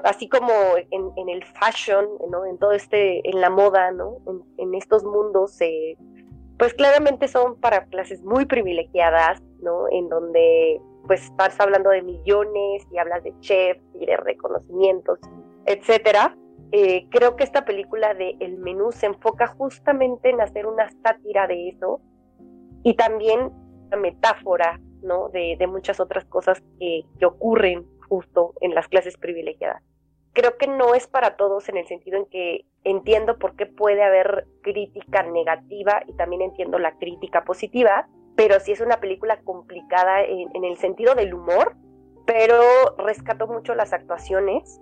[0.03, 0.51] Así como
[0.91, 2.45] en, el fashion, ¿no?
[2.45, 4.17] En todo este, en la moda, ¿no?
[4.57, 5.97] En, estos mundos, eh,
[6.57, 9.85] pues claramente son para clases muy privilegiadas, ¿no?
[9.91, 15.19] En donde pues estás hablando de millones y hablas de chefs y de reconocimientos,
[15.65, 16.35] etcétera,
[16.71, 21.47] eh, creo que esta película de El Menú se enfoca justamente en hacer una sátira
[21.47, 21.99] de eso
[22.83, 23.51] y también
[23.87, 25.29] una metáfora ¿no?
[25.29, 29.83] de, muchas otras cosas que, ocurren justo en las clases privilegiadas.
[30.33, 34.03] Creo que no es para todos en el sentido en que entiendo por qué puede
[34.03, 40.23] haber crítica negativa y también entiendo la crítica positiva, pero sí es una película complicada
[40.23, 41.75] en, el sentido del humor,
[42.25, 42.63] pero
[42.97, 44.79] rescato mucho las actuaciones,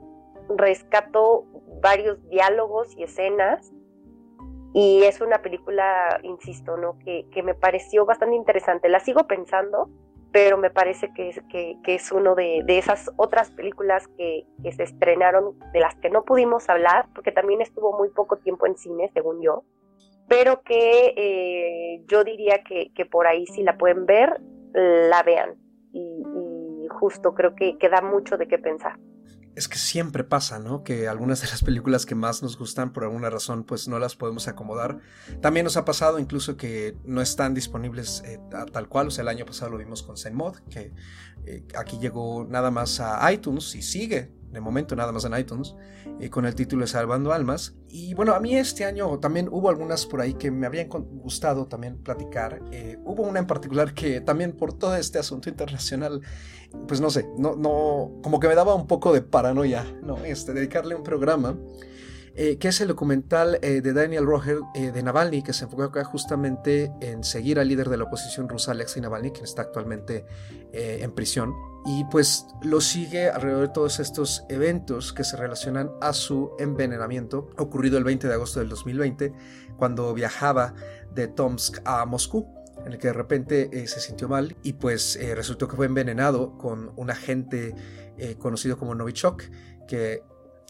[0.49, 1.45] rescato
[1.81, 3.71] varios diálogos y escenas
[4.73, 6.99] y es una película, insisto, ¿no?
[6.99, 8.89] Que, que me pareció bastante interesante.
[8.89, 9.89] La sigo pensando,
[10.37, 14.71] pero me parece que es, que, es uno de, de, esas otras películas que, que,
[14.71, 18.77] se estrenaron, de las que no pudimos hablar, porque también estuvo muy poco tiempo en
[18.77, 19.63] cine, según yo,
[20.27, 24.39] pero que eh, yo diría que, que, por ahí si la pueden ver,
[24.73, 25.55] la vean.
[25.91, 26.23] Y,
[26.83, 28.99] y justo creo que, que da mucho de qué pensar
[29.57, 30.83] es que siempre pasa, ¿no?
[30.83, 34.15] Que algunas de las películas que más nos gustan por alguna razón pues no las
[34.15, 34.99] podemos acomodar.
[35.41, 38.39] También nos ha pasado incluso que no están disponibles eh,
[38.71, 40.93] tal cual, o sea, el año pasado lo vimos con Zen Mod, que
[41.47, 45.75] eh, aquí llegó nada más a iTunes y sigue de momento nada más en iTunes,
[46.19, 47.75] eh, con el título de Salvando Almas.
[47.89, 51.67] Y bueno, a mí este año también hubo algunas por ahí que me habrían gustado
[51.67, 52.61] también platicar.
[52.71, 56.21] Eh, hubo una en particular que también por todo este asunto internacional,
[56.87, 60.17] pues no sé, no, no, como que me daba un poco de paranoia, ¿no?
[60.23, 61.57] Este, dedicarle un programa.
[62.39, 66.91] eh, que es el documental eh, de Daniel Roger de Navalny, que se enfoca justamente
[67.01, 70.23] en seguir al líder de la oposición rusa, Alexei Navalny, quien está actualmente
[70.71, 71.55] en prisión.
[71.87, 77.49] Y pues lo sigue alrededor de todos estos eventos que se relacionan a su envenenamiento,
[77.57, 79.33] ocurrido el 20 de agosto del 2020,
[79.77, 80.73] cuando viajaba
[81.15, 82.45] de Tomsk a Moscú
[82.85, 85.85] en el que de repente eh, se sintió mal y pues eh, resultó que fue
[85.85, 87.75] envenenado con un agente
[88.17, 89.43] eh, conocido como Novichok,
[89.87, 90.23] que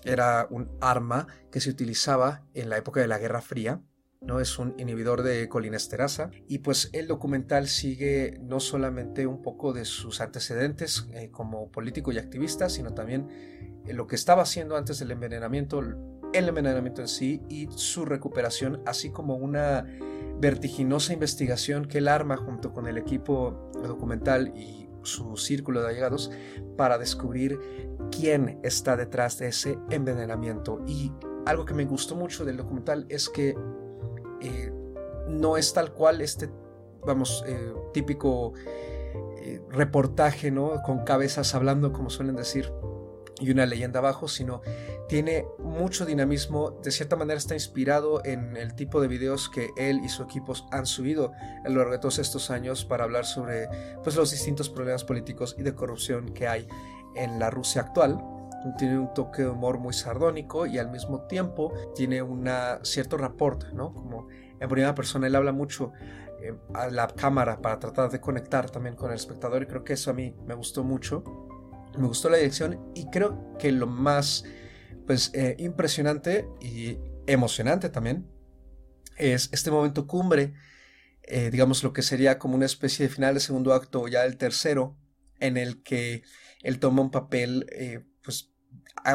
[0.03, 3.81] era un arma que se utilizaba en la época de la Guerra Fría.
[4.21, 4.39] ¿No?
[4.39, 9.85] Es un inhibidor de colinesterasa y pues el documental sigue no solamente un poco de
[9.85, 13.27] sus antecedentes como político y activista, sino también
[13.85, 19.11] lo que estaba haciendo antes del envenenamiento, el envenenamiento en sí y su recuperación, así
[19.11, 19.85] como una
[20.39, 26.31] vertiginosa investigación que él arma junto con el equipo documental y su círculo de allegados
[26.75, 27.59] para descubrir
[28.11, 30.83] quién está detrás de ese envenenamiento.
[30.85, 31.11] Y
[31.45, 33.55] algo que me gustó mucho del documental es que
[34.41, 34.71] eh,
[35.27, 36.49] no es tal cual este,
[37.05, 38.53] vamos, eh, típico
[39.37, 40.81] eh, reportaje, ¿no?
[40.85, 42.71] Con cabezas hablando, como suelen decir,
[43.39, 44.61] y una leyenda abajo, sino
[45.07, 50.01] tiene mucho dinamismo, de cierta manera está inspirado en el tipo de videos que él
[50.03, 51.31] y su equipo han subido
[51.63, 53.69] a lo largo de todos estos años para hablar sobre
[54.03, 56.67] pues, los distintos problemas políticos y de corrupción que hay
[57.15, 58.21] en la Rusia actual.
[58.77, 62.49] Tiene un toque de humor muy sardónico y al mismo tiempo tiene un
[62.83, 63.93] cierto rapport, ¿no?
[63.93, 64.27] Como
[64.59, 65.93] en primera persona él habla mucho
[66.41, 69.93] eh, a la cámara para tratar de conectar también con el espectador y creo que
[69.93, 71.23] eso a mí me gustó mucho
[71.97, 74.45] me gustó la dirección y creo que lo más
[75.05, 78.29] pues, eh, impresionante y emocionante también
[79.17, 80.53] es este momento cumbre,
[81.23, 84.25] eh, digamos lo que sería como una especie de final de segundo acto o ya
[84.25, 84.95] el tercero,
[85.39, 86.23] en el que
[86.61, 87.65] él toma un papel
[88.27, 88.51] pues,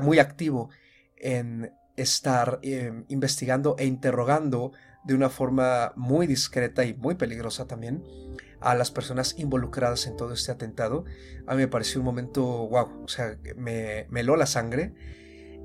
[0.03, 0.70] muy activo
[1.16, 2.61] en estar
[3.09, 4.72] investigando e interrogando
[5.05, 8.03] de una forma muy discreta y muy peligrosa también
[8.61, 11.05] a las personas involucradas en todo este atentado.
[11.46, 14.94] A mí me pareció un momento, wow, o sea, me, me heló la sangre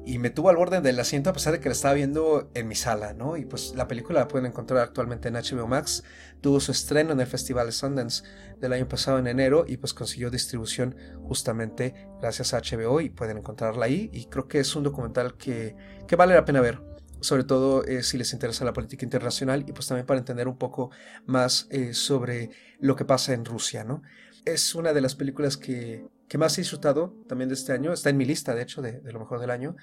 [0.08, 2.70] y me tuvo al borde del asiento a pesar de que la estaba viendo en
[2.70, 3.36] mi sala, ¿no?
[3.36, 6.02] Y pues la película la pueden encontrar actualmente en HBO Max.
[6.40, 8.24] Tuvo su estreno en el Festival de Sundance
[8.58, 13.40] del año pasado en enero y pues consiguió distribución justamente gracias a HBO y pueden
[13.40, 14.10] encontrarla ahí.
[14.14, 15.76] Y creo que es un documental que,
[16.08, 16.82] que vale la pena ver
[17.20, 20.58] sobre todo eh, si les interesa la política internacional y pues también para entender un
[20.58, 20.92] poco
[21.26, 24.04] más eh, sobre lo que pasa en Rusia, ¿no?
[24.46, 26.06] Es una de las películas que,
[26.38, 29.20] más he disfrutado también de este año, está en mi lista de hecho de, lo
[29.20, 29.76] mejor del año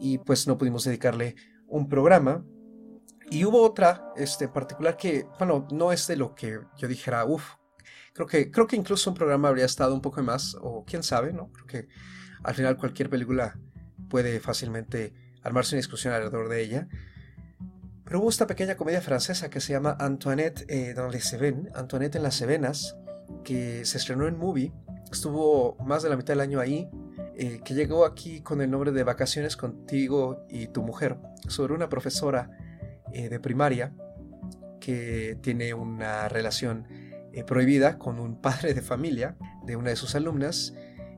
[0.00, 2.44] y pues no pudimos dedicarle un programa.
[3.30, 7.54] Y hubo otra este, particular que, bueno, no es de lo que yo dijera, uff,
[8.12, 11.32] creo que, creo que incluso un programa habría estado un poco más, o quién sabe,
[11.32, 11.50] ¿no?
[11.52, 11.88] Creo que
[12.42, 13.58] al final cualquier película
[14.08, 16.88] puede fácilmente armarse una discusión alrededor de ella.
[18.04, 22.16] Pero hubo esta pequeña comedia francesa que se llama Antoinette eh, dans les Cévennes, Antoinette
[22.16, 22.96] en las Cevenas,
[23.42, 24.72] que se estrenó en Movie,
[25.14, 26.88] estuvo más de la mitad del año ahí,
[27.36, 31.16] eh, que llegó aquí con el nombre de Vacaciones contigo y tu mujer,
[31.48, 32.50] sobre una profesora
[33.12, 33.94] eh, de primaria
[34.80, 36.86] que tiene una relación
[37.46, 40.72] prohibida con un padre de familia de una de sus alumnas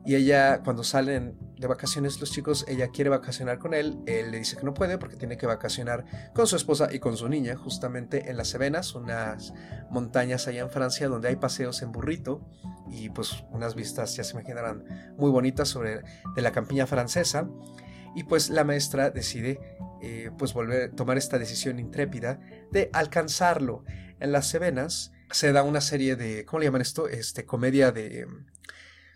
[0.07, 3.99] y ella, cuando salen de vacaciones los chicos, ella quiere vacacionar con él.
[4.07, 7.17] Él le dice que no puede porque tiene que vacacionar con su esposa y con
[7.17, 9.55] su niña, justamente en las Cevenas, unas
[9.91, 12.47] montañas allá en Francia donde hay paseos en burrito
[12.91, 16.03] y pues unas vistas, ya se imaginarán, muy bonitas sobre
[16.35, 17.49] de la campiña francesa.
[18.15, 19.61] Y pues la maestra decide
[20.03, 22.41] eh, pues volver a tomar esta decisión intrépida
[22.71, 23.85] de alcanzarlo.
[24.21, 27.09] En las Cevenas se da una serie de, ¿cómo le llaman esto?
[27.09, 28.27] Este, comedia de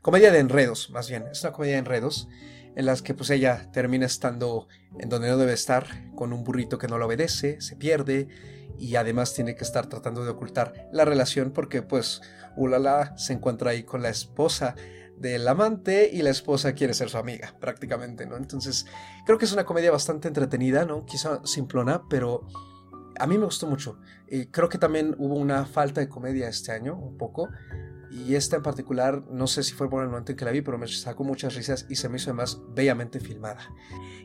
[0.02, 2.28] comedia de enredos, más bien, es una comedia de enredos
[2.76, 6.78] en las que pues ella termina estando en donde no debe estar, con un burrito
[6.78, 8.28] que no lo obedece, se pierde
[8.78, 12.22] y además tiene que estar tratando de ocultar la relación porque pues
[12.56, 14.74] Ulala se encuentra ahí con la esposa
[15.18, 18.36] del amante y la esposa quiere ser su amiga prácticamente, ¿no?
[18.36, 18.86] Entonces
[19.26, 21.04] creo que es una comedia bastante entretenida, ¿no?
[21.04, 22.46] Quizá simplona, pero
[23.18, 23.98] a mí me gustó mucho.
[24.30, 27.50] y creo que también hubo una falta de comedia este año, un poco.
[28.10, 30.62] Y esta en particular, no sé si fue por el momento en que la vi,
[30.62, 33.72] pero me sacó muchas risas y se me hizo además bellamente filmada.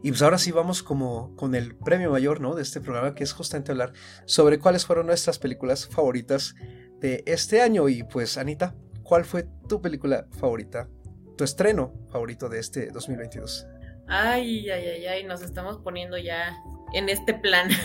[0.02, 2.56] Y pues ahora sí vamos como con el premio mayor, ¿no?
[2.56, 3.94] De este programa, que es justamente hablar
[4.26, 6.56] sobre cuáles fueron nuestras películas favoritas
[7.00, 7.88] de este año.
[7.88, 10.90] Y pues, Anita, ¿cuál fue tu película favorita?
[11.38, 13.68] Tu estreno favorito de este 2022.
[14.08, 16.56] Ay, ay, ay, ay, nos estamos poniendo ya
[16.94, 17.70] en este plan.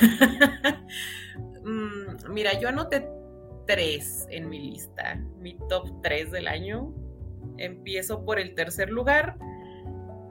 [1.62, 3.06] Mm, mira, yo anoté
[3.70, 6.92] tres en mi lista, mi top 3 del año.
[7.56, 9.36] Empiezo por el tercer lugar,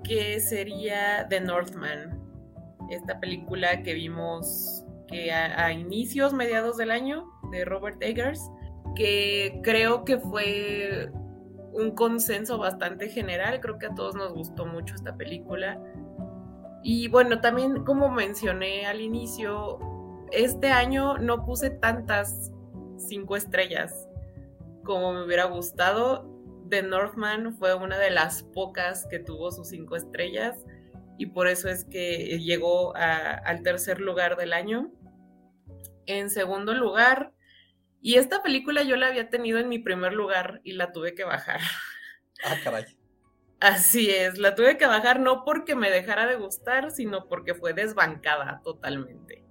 [0.03, 2.19] que sería The Northman.
[2.89, 8.41] esta película que vimos que a, inicios, mediados del año, de Robert Eggers,
[8.95, 11.09] que creo que fue
[11.71, 15.81] un consenso bastante general, creo que a todos nos gustó mucho esta película.
[16.83, 19.79] Y bueno, también como mencioné al inicio,
[20.31, 22.51] este año no puse tantas
[22.99, 24.07] cinco estrellas
[24.83, 26.27] como me hubiera gustado.
[26.69, 30.65] The Northman fue una de las pocas que tuvo sus cinco estrellas
[31.17, 34.91] y por eso es que llegó al tercer lugar del año.
[36.05, 37.33] En segundo lugar,
[38.01, 41.23] y esta película yo la había tenido en mi primer lugar y la tuve que
[41.23, 41.59] bajar.
[42.43, 42.85] Ah, caray.
[43.59, 47.73] Así es, la tuve que bajar no porque me dejara de gustar, sino porque fue
[47.73, 49.43] desbancada totalmente.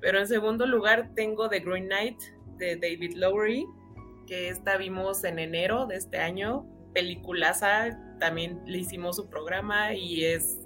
[0.00, 2.22] Pero en segundo lugar tengo The Green Knight
[2.58, 3.66] de David Lowery,
[4.26, 6.66] que esta vimos en enero de este año.
[6.92, 10.60] Peliculaza, también le hicimos su programa y es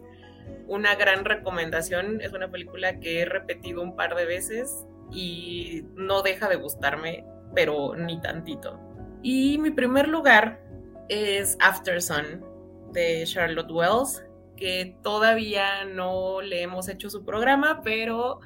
[0.67, 2.21] una gran recomendación.
[2.21, 7.25] Es una película que he repetido un par de veces y no deja de gustarme,
[7.55, 8.79] pero ni tantito.
[9.23, 10.61] Y mi primer lugar
[11.09, 12.45] es After Sun
[12.93, 14.25] de Charlotte Wells,
[14.57, 18.41] que todavía no le hemos hecho su programa, pero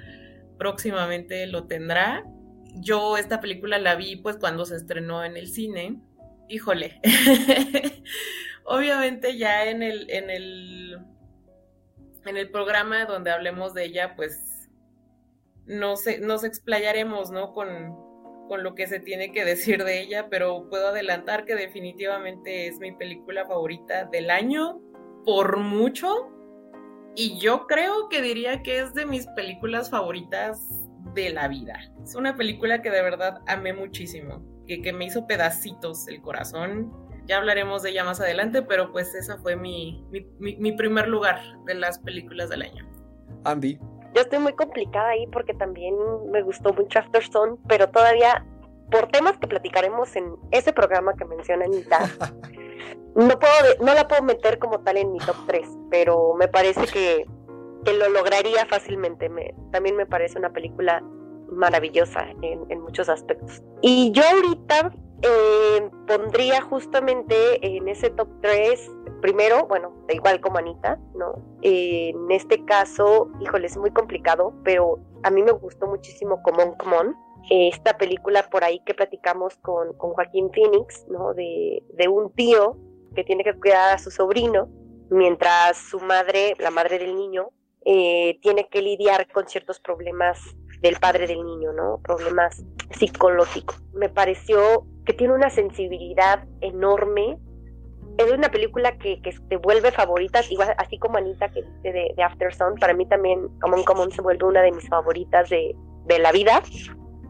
[0.59, 2.25] próximamente lo tendrá.
[2.75, 6.01] Yo esta película la vi pues cuando se estrenó en el cine.
[6.49, 7.01] Híjole.
[8.65, 10.99] Obviamente ya en el, en el
[12.25, 14.69] en el programa donde hablemos de ella, pues
[15.67, 17.53] nos, nos explayaremos, ¿no?
[17.53, 17.97] Con,
[18.49, 22.79] con lo que se tiene que decir de ella, pero puedo adelantar que definitivamente es
[22.79, 24.81] mi película favorita del año,
[25.25, 26.31] por mucho,
[27.15, 30.69] y yo creo que diría que es de mis películas favoritas
[31.15, 31.81] de la vida.
[32.03, 37.03] Es una película que de verdad amé muchísimo, que, que me hizo pedacitos el corazón
[37.27, 40.05] ya hablaremos de ella más adelante, pero pues esa fue mi,
[40.39, 42.89] mi, primer lugar de las películas del año.
[43.45, 43.79] Andy.
[44.15, 45.95] Yo estoy muy complicada ahí porque también
[46.31, 48.45] me gustó mucho Afterstone, pero todavía
[48.91, 52.01] por temas que platicaremos en ese programa que menciona Anita,
[53.15, 56.85] no, puedo, no la puedo meter como tal en mi top 3, pero me parece
[56.87, 57.25] que,
[57.85, 59.29] que lo lograría fácilmente.
[59.29, 61.03] Me, también me parece una película
[61.51, 63.63] maravillosa en, en muchos aspectos.
[63.83, 64.93] Y yo ahorita
[65.23, 68.91] eh, pondría justamente en ese top 3,
[69.21, 71.35] primero, bueno, igual como Anita, ¿no?
[71.63, 77.15] en este caso, híjole, es muy complicado, pero a mí me gustó muchísimo Comón Comón.
[77.51, 81.35] esta película por ahí que platicamos con, con Joaquín Phoenix, ¿no?
[81.35, 82.77] De, de un tío
[83.15, 84.69] que tiene que cuidar a su sobrino,
[85.11, 87.51] mientras su madre, la madre del niño,
[87.85, 90.39] eh, tiene que lidiar con ciertos problemas
[90.81, 92.01] del padre del niño, ¿no?
[92.03, 93.81] Problemas psicológicos.
[93.93, 97.39] Me pareció que tiene una sensibilidad enorme.
[98.19, 102.53] Es una película que, que vuelve favorita, igual así como Anita que dice de, After
[102.55, 105.75] Sun, para mí también Common Common se vuelve una de mis favoritas de,
[106.07, 106.63] de la vida.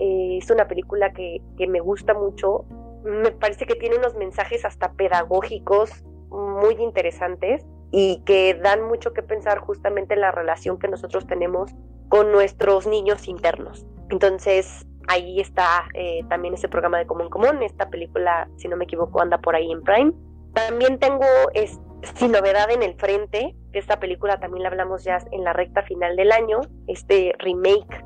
[0.00, 2.64] Eh, es una película que, que me gusta mucho.
[3.04, 9.22] Me parece que tiene unos mensajes hasta pedagógicos muy interesantes y que dan mucho que
[9.22, 11.70] pensar justamente en la relación que nosotros tenemos
[12.08, 13.86] con nuestros niños internos.
[14.10, 17.62] Entonces, ahí está eh, también ese programa de Común Común.
[17.62, 20.12] Esta película, si no me equivoco, anda por ahí en Prime.
[20.54, 21.78] También tengo es,
[22.14, 25.82] Sin Novedad en el Frente, que esta película también la hablamos ya en la recta
[25.82, 28.04] final del año, este remake,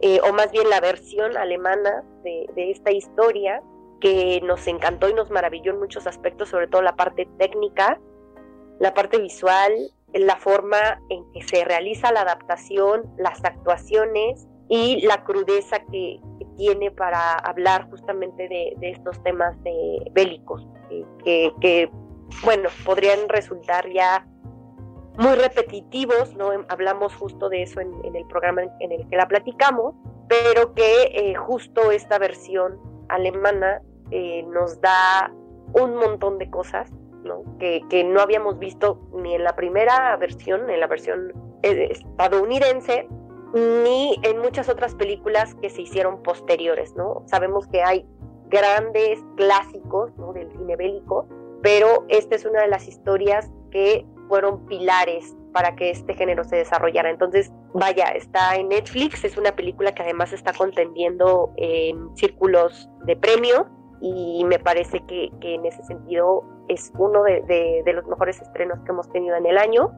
[0.00, 3.62] eh, o más bien la versión alemana de, de esta historia,
[4.00, 7.98] que nos encantó y nos maravilló en muchos aspectos, sobre todo la parte técnica,
[8.80, 9.72] la parte visual,
[10.12, 16.20] la forma en que se realiza la adaptación, las actuaciones, y la crudeza que,
[16.56, 20.64] tiene para hablar justamente de, estos temas de bélicos,
[21.24, 21.90] que,
[22.44, 24.24] bueno, podrían resultar ya
[25.18, 26.50] muy repetitivos, ¿no?
[26.68, 29.96] Hablamos justo de eso en, el programa en el que la platicamos,
[30.28, 33.82] pero que eh, justo esta versión alemana
[34.12, 35.32] eh, nos da
[35.72, 36.88] un montón de cosas,
[37.24, 37.42] ¿no?
[37.58, 43.08] Que, no habíamos visto ni en la primera versión, en la versión eh, estadounidense,
[43.54, 47.22] ni en muchas otras películas que se hicieron posteriores, ¿no?
[47.26, 48.06] Sabemos que hay
[48.48, 51.26] grandes clásicos del cine bélico,
[51.62, 56.56] pero esta es una de las historias que fueron pilares para que este género se
[56.56, 57.10] desarrollara.
[57.10, 63.16] Entonces, vaya, está en Netflix, es una película que además está contendiendo en círculos de
[63.16, 63.68] premio
[64.06, 68.90] y me parece que, en ese sentido es uno de, de los mejores estrenos que
[68.90, 69.92] hemos tenido en el año.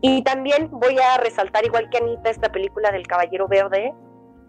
[0.00, 3.92] Y también voy a resaltar, igual que Anita, esta película del Caballero Verde.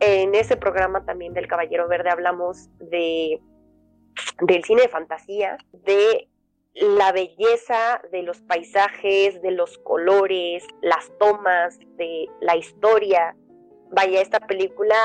[0.01, 3.41] En ese programa también del Caballero Verde hablamos de
[4.41, 6.27] del cine de fantasía, de
[6.73, 13.35] la belleza de los paisajes, de los colores, las tomas, de la historia.
[13.91, 14.95] Vaya, esta película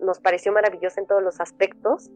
[0.00, 2.10] nos pareció maravillosa en todos los aspectos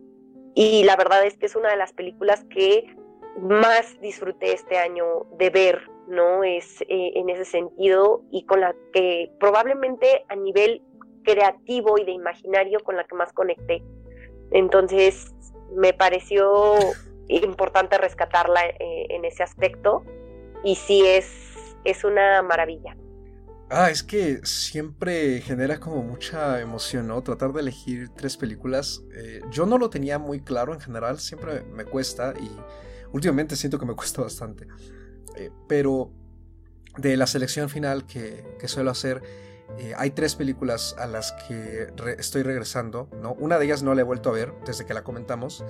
[0.54, 2.94] y la verdad es que es una de las películas que
[3.40, 6.44] más disfruté este año de ver, ¿no?
[6.44, 10.82] Es eh, en ese sentido y con la que probablemente a nivel
[11.22, 13.82] creativo y de imaginario con la que más conecté.
[14.50, 15.32] Entonces
[15.74, 16.74] me pareció
[17.28, 20.04] importante rescatarla eh, en ese aspecto
[20.64, 22.96] y sí es, es una maravilla.
[23.72, 27.22] Ah, es que siempre genera como mucha emoción, ¿no?
[27.22, 29.02] Tratar de elegir tres películas.
[29.14, 32.50] Eh, yo no lo tenía muy claro en general, siempre me cuesta y
[33.12, 34.66] últimamente siento que me cuesta bastante.
[35.36, 36.10] Eh, pero
[36.96, 39.22] de la selección final que, que suelo hacer,
[39.78, 43.34] eh, hay tres películas a las que estoy regresando, ¿no?
[43.34, 45.64] Una de ellas no la he vuelto a ver desde que la comentamos.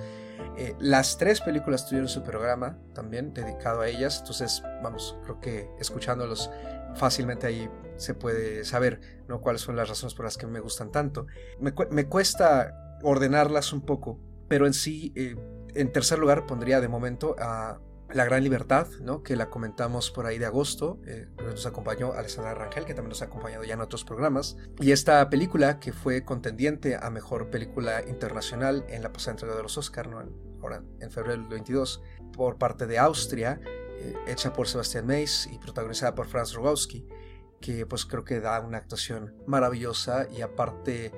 [0.79, 6.51] Las tres películas tuvieron su programa también dedicado a ellas, entonces, vamos, creo que escuchándolos
[6.95, 9.41] fácilmente ahí se puede saber, ¿no?
[9.41, 11.27] Cuáles son las razones por las que me gustan tanto.
[11.59, 15.35] Me, me cuesta ordenarlas un poco, pero en sí, eh,
[15.75, 17.79] en tercer lugar pondría de momento a
[18.13, 19.23] la Gran Libertad, ¿no?
[19.23, 23.21] que la comentamos por ahí de agosto, eh, nos acompañó Alessandra Rangel, que también nos
[23.21, 28.03] ha acompañado ya en otros programas, y esta película que fue contendiente a Mejor Película
[28.07, 30.21] Internacional en la pasada entrega de los Oscar, ¿no?
[30.61, 32.01] ahora, en febrero del 22,
[32.33, 33.59] por parte de Austria,
[34.01, 37.07] eh, hecha por Sebastián Meis y protagonizada por Franz Rogowski,
[37.59, 41.11] que pues creo que da una actuación maravillosa y aparte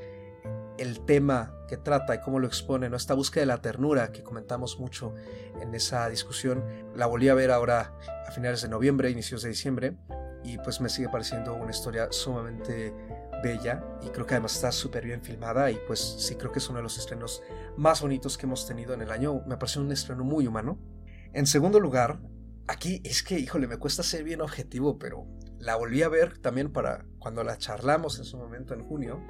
[0.78, 2.98] el tema que trata y cómo lo expone, ¿no?
[2.98, 5.14] esta búsqueda de la ternura que comentamos mucho
[5.62, 6.64] en esa discusión,
[6.96, 9.96] la volví a ver ahora a finales de noviembre, inicios de diciembre,
[10.44, 12.94] y pues me sigue pareciendo una historia sumamente
[13.42, 16.70] bella y creo que además está súper bien filmada y pues sí creo que es
[16.70, 17.42] uno de los estrenos
[17.78, 20.80] más bonitos que hemos tenido en el año, me pareció un estreno muy humano.
[21.34, 22.20] En segundo lugar,
[22.68, 25.26] aquí es que, híjole, me cuesta ser bien objetivo, pero
[25.60, 29.26] la volví a ver también para cuando la charlamos en su momento en junio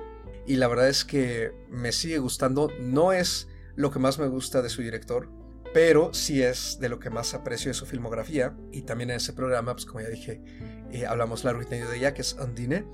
[0.45, 2.69] y la verdad es que me sigue gustando.
[2.79, 5.29] No es lo que más me gusta de su director,
[5.73, 8.55] pero sí es de lo que más aprecio de su filmografía.
[8.71, 10.41] Y también en ese programa, pues como ya dije,
[10.91, 12.85] eh, hablamos largo y tendido de ella, que es Undine.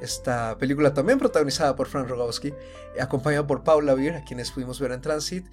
[0.00, 2.54] Esta película también protagonizada por Frank Rogowski,
[3.00, 5.46] acompañada por Paula Beer, a quienes pudimos ver en Transit,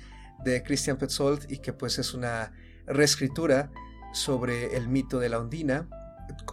[0.44, 2.52] de Christian Petzold, y que pues es una
[2.86, 3.72] reescritura
[4.16, 5.88] sobre el mito de la Ondina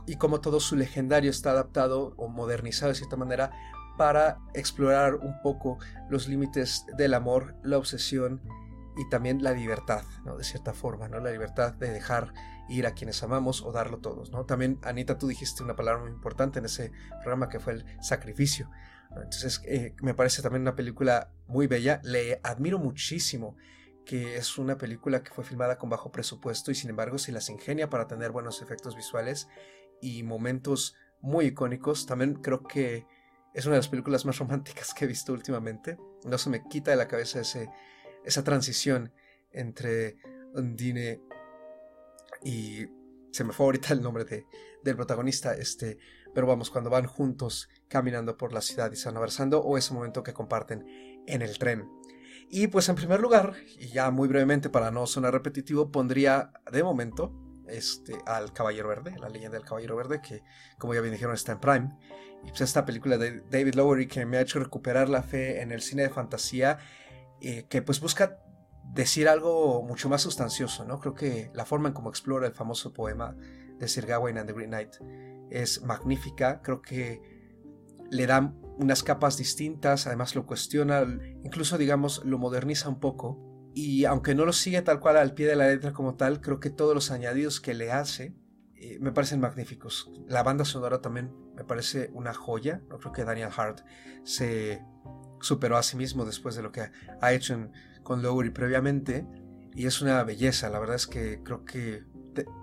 [0.07, 3.53] y cómo todo su legendario está adaptado o modernizado de cierta manera
[3.97, 5.79] para explorar un poco
[6.11, 8.43] los límites del amor, la obsesión
[8.97, 10.37] y también la libertad, ¿no?
[10.37, 11.21] De cierta forma, ¿no?
[11.21, 12.33] La libertad de dejar
[12.69, 14.45] ir a quienes amamos o darlo todos, ¿no?
[14.45, 16.91] También, Anita, tú dijiste una palabra muy importante en ese
[17.23, 18.71] programa que fue el sacrificio.
[19.11, 22.01] Entonces, eh, me parece también una película muy bella.
[22.03, 23.57] Le admiro muchísimo
[24.05, 27.49] que es una película que fue filmada con bajo presupuesto y sin embargo se las
[27.49, 29.49] ingenia para tener buenos efectos visuales
[30.01, 32.07] y momentos muy icónicos.
[32.07, 33.07] También creo que
[33.55, 35.99] es una de las películas más románticas que he visto últimamente.
[36.25, 37.69] No se me quita de la cabeza ese,
[38.25, 39.13] esa transición
[39.53, 40.17] entre
[40.55, 41.21] Undine
[42.43, 42.87] y
[43.31, 44.47] se me fue ahorita el nombre de,
[44.83, 45.99] del protagonista, este,
[46.35, 49.95] pero vamos, cuando van juntos caminando por la ciudad y se van abrazando, o ese
[49.95, 51.89] momento que comparten en el tren.
[52.55, 56.83] Y pues en primer lugar, y ya muy brevemente para no sonar repetitivo, pondría de
[56.83, 57.33] momento
[57.67, 60.43] este, al Caballero Verde, la leyenda del Caballero Verde, que
[60.77, 61.97] como ya bien dijeron está en Prime.
[62.45, 65.73] Y pues esta película de David Lowery que me ha hecho recuperar la fe en
[65.73, 66.77] el cine de fantasía,
[67.41, 68.37] eh, que pues busca
[68.85, 71.01] decir algo mucho más sustancioso, ¿no?
[71.01, 73.35] Creo que la forma en cómo explora el famoso poema
[73.79, 74.97] de Sir Gawain and the Green Knight
[75.49, 77.23] es magnífica, creo que
[78.11, 78.53] le da
[78.83, 81.07] unas capas distintas, además lo cuestiona,
[81.45, 85.47] incluso digamos lo moderniza un poco y aunque no lo sigue tal cual al pie
[85.47, 88.35] de la letra como tal, creo que todos los añadidos que le hace
[88.75, 90.11] eh, me parecen magníficos.
[90.27, 92.83] La banda sonora también me parece una joya.
[92.89, 93.81] No creo que Daniel Hart
[94.25, 94.85] se
[95.41, 97.71] superó a sí mismo después de lo que ha hecho
[98.03, 99.27] con Lowry previamente.
[99.75, 102.05] Y es una belleza, la verdad es que creo que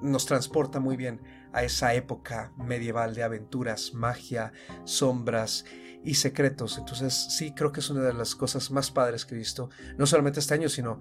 [0.01, 1.21] nos transporta muy bien
[1.53, 4.51] a esa época medieval de aventuras, magia,
[4.83, 5.65] sombras
[6.03, 6.77] y secretos.
[6.77, 10.05] Entonces sí, creo que es una de las cosas más padres que he visto, no
[10.05, 10.99] solamente este año, sino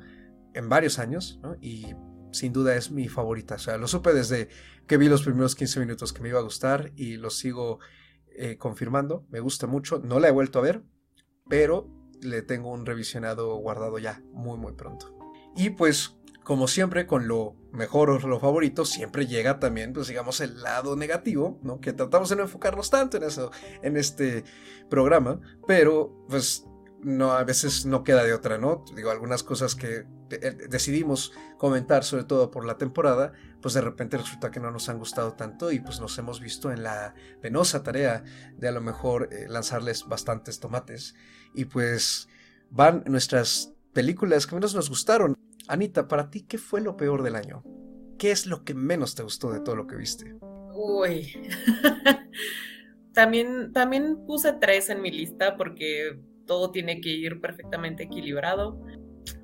[0.55, 1.95] en varios años, y
[2.33, 3.57] sin duda es mi favorita.
[3.57, 4.49] O sea, lo supe desde
[4.87, 7.79] que vi los primeros 15 minutos que me iba a gustar y lo sigo
[8.37, 9.27] eh, confirmando.
[9.31, 10.83] Me gusta mucho, no la he vuelto a ver,
[11.49, 11.89] pero
[12.23, 15.17] le tengo un revisionado guardado ya muy, muy pronto.
[15.57, 16.18] Y pues
[16.49, 20.97] como siempre, con lo mejor o lo favorito, siempre llega también, pues digamos, el lado
[20.97, 21.79] negativo, ¿no?
[21.79, 23.51] Que tratamos de no enfocarnos tanto en eso,
[23.83, 24.45] en este
[24.89, 26.65] programa, pero pues
[27.03, 28.83] no, a veces no queda de otra, ¿no?
[28.97, 34.17] Digo, algunas cosas que eh, decidimos comentar, sobre todo por la temporada, pues de repente
[34.17, 37.83] resulta que no nos han gustado tanto y pues nos hemos visto en la penosa
[37.83, 38.25] tarea
[38.57, 41.15] de a lo mejor eh, lanzarles bastantes tomates.
[41.53, 42.27] Y pues
[42.71, 45.37] van nuestras películas que menos nos gustaron.
[45.69, 47.63] Anita, para ti, ¿qué fue lo peor del año?
[48.19, 50.35] ¿Qué es lo que menos te gustó de todo lo que viste?
[50.75, 51.33] Uy.
[53.13, 58.83] también, también puse tres en mi lista porque todo tiene que ir perfectamente equilibrado.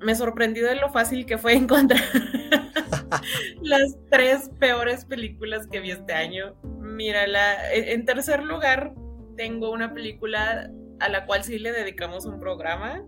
[0.01, 2.01] Me sorprendió de lo fácil que fue encontrar
[3.61, 6.55] las tres peores películas que vi este año.
[6.81, 8.95] Mírala, en tercer lugar
[9.37, 13.05] tengo una película a la cual sí le dedicamos un programa,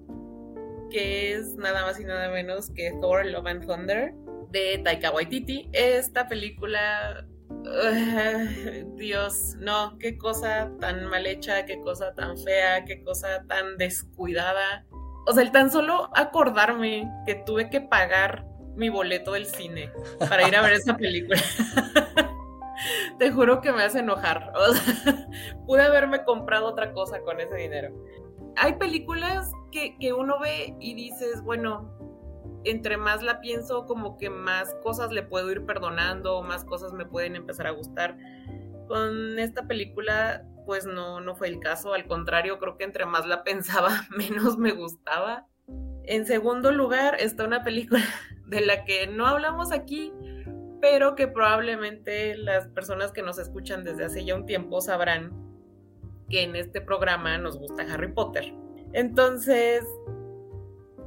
[0.89, 4.13] que es nada más y nada menos que Thor, Love and Thunder,
[4.51, 5.69] de Taika Waititi.
[5.73, 7.25] Esta película
[8.95, 14.85] Dios, no, qué cosa tan mal hecha, qué cosa tan fea, qué cosa tan descuidada.
[15.25, 19.91] O sea, el tan solo acordarme que tuve que pagar mi boleto del cine
[20.29, 21.41] para ir a ver esa película.
[23.19, 24.53] Te juro que me hace enojar.
[25.65, 27.91] Pude haberme comprado otra cosa con ese dinero.
[28.57, 31.97] Hay películas que, que uno ve y dices, bueno,
[32.63, 37.05] entre más la pienso, como que más cosas le puedo ir perdonando, más cosas me
[37.05, 38.17] pueden empezar a gustar.
[38.87, 43.25] Con esta película, pues no, no fue el caso, al contrario, creo que entre más
[43.25, 45.47] la pensaba, menos me gustaba.
[46.03, 48.03] En segundo lugar está una película
[48.47, 50.13] de la que no hablamos aquí,
[50.81, 55.46] pero que probablemente las personas que nos escuchan desde hace ya un tiempo sabrán
[56.29, 58.53] que en este programa nos gusta Harry Potter.
[58.93, 59.83] Entonces,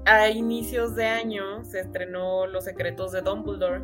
[0.06, 3.82] a inicios de año se estrenó Los secretos de Dumbledore,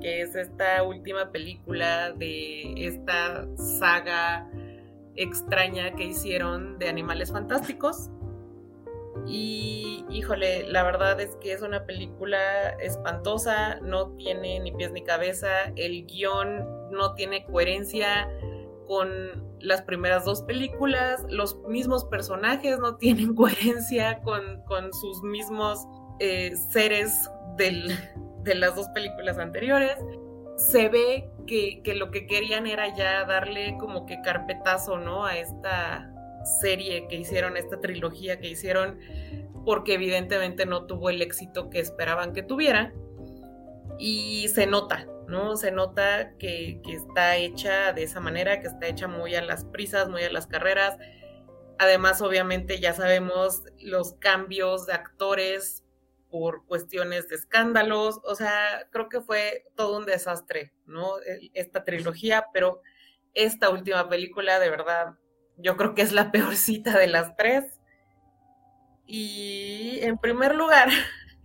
[0.00, 4.50] que es esta última película de esta saga
[5.16, 8.10] extraña que hicieron de animales fantásticos.
[9.26, 15.02] Y híjole, la verdad es que es una película espantosa, no tiene ni pies ni
[15.02, 18.30] cabeza, el guion no tiene coherencia,
[18.90, 19.08] con
[19.60, 25.86] las primeras dos películas, los mismos personajes no tienen coherencia con, sus mismos
[26.18, 29.94] eh, seres de las dos películas anteriores.
[30.56, 35.24] Se ve que, que, lo que querían era ya darle como que carpetazo, ¿no?
[35.24, 36.12] A esta
[36.60, 38.98] serie que hicieron, esta trilogía que hicieron,
[39.64, 42.92] porque evidentemente no tuvo el éxito que esperaban que tuviera.
[44.02, 45.58] Y se nota, ¿no?
[45.58, 50.08] Se nota que, está hecha de esa manera, que está hecha muy a las prisas,
[50.08, 50.96] muy a las carreras.
[51.78, 55.84] Además, obviamente, ya sabemos los cambios de actores
[56.30, 58.20] por cuestiones de escándalos.
[58.24, 61.16] O sea, creo que fue todo un desastre, ¿no?
[61.52, 62.80] Esta trilogía, pero
[63.34, 65.18] esta última película, de verdad,
[65.58, 67.78] yo creo que es la peorcita de las tres.
[69.04, 70.88] Y en primer lugar,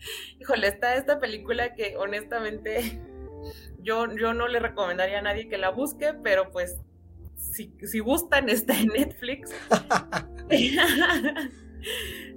[0.40, 3.02] híjole, está esta película que honestamente
[3.80, 6.78] yo, no le recomendaría a nadie que la busque, pero pues
[7.36, 9.52] si, si gustan, está en Netflix.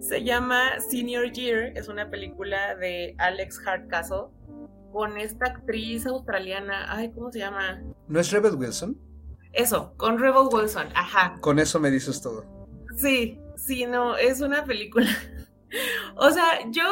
[0.00, 4.28] Se llama Senior Year, es una película de Alex Hardcastle
[4.92, 7.82] con esta actriz australiana, ay, ¿cómo se llama?
[8.08, 8.98] ¿No es Rebel Wilson?
[9.52, 11.36] Eso, con Rebel Wilson, ajá.
[11.40, 12.44] Con eso me dices todo.
[12.96, 15.10] Sí, sí, no, es una película.
[16.16, 16.82] o sea, yo,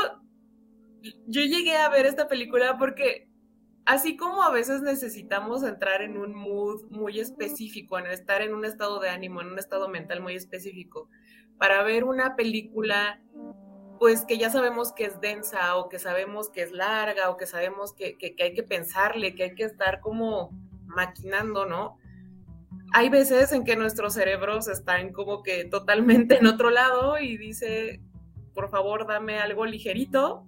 [1.27, 3.29] yo llegué a ver esta película porque
[3.87, 8.65] así como a veces necesitamos entrar en un mood muy específico, en estar en un
[8.65, 11.09] estado de ánimo, en un estado mental muy específico,
[11.57, 13.23] para ver una película,
[13.99, 17.47] pues que ya sabemos que es densa o que sabemos que es larga o que
[17.47, 20.51] sabemos que, hay que pensarle, que hay que estar como
[20.85, 21.97] maquinando, ¿no?
[22.93, 28.01] Hay veces en que nuestros cerebros están como que totalmente en otro lado y dice,
[28.53, 30.47] por favor, dame algo ligerito.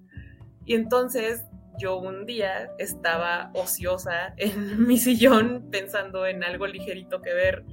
[0.68, 1.46] Y entonces
[1.78, 7.64] yo un día estaba ociosa en mi sillón pensando en algo ligerito que ver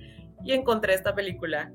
[0.44, 1.74] y encontré esta película.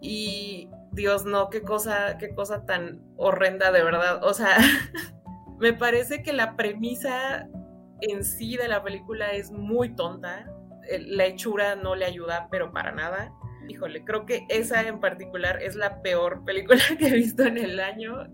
[0.00, 4.24] Y Dios no, qué cosa, qué cosa tan horrenda de verdad.
[4.24, 4.56] O sea,
[5.58, 7.46] me parece que la premisa
[8.00, 10.50] en sí de la película es muy tonta.
[10.88, 13.30] La hechura no le ayuda, pero para nada.
[13.68, 17.78] Híjole, creo que esa en particular es la peor película que he visto en el
[17.78, 18.26] año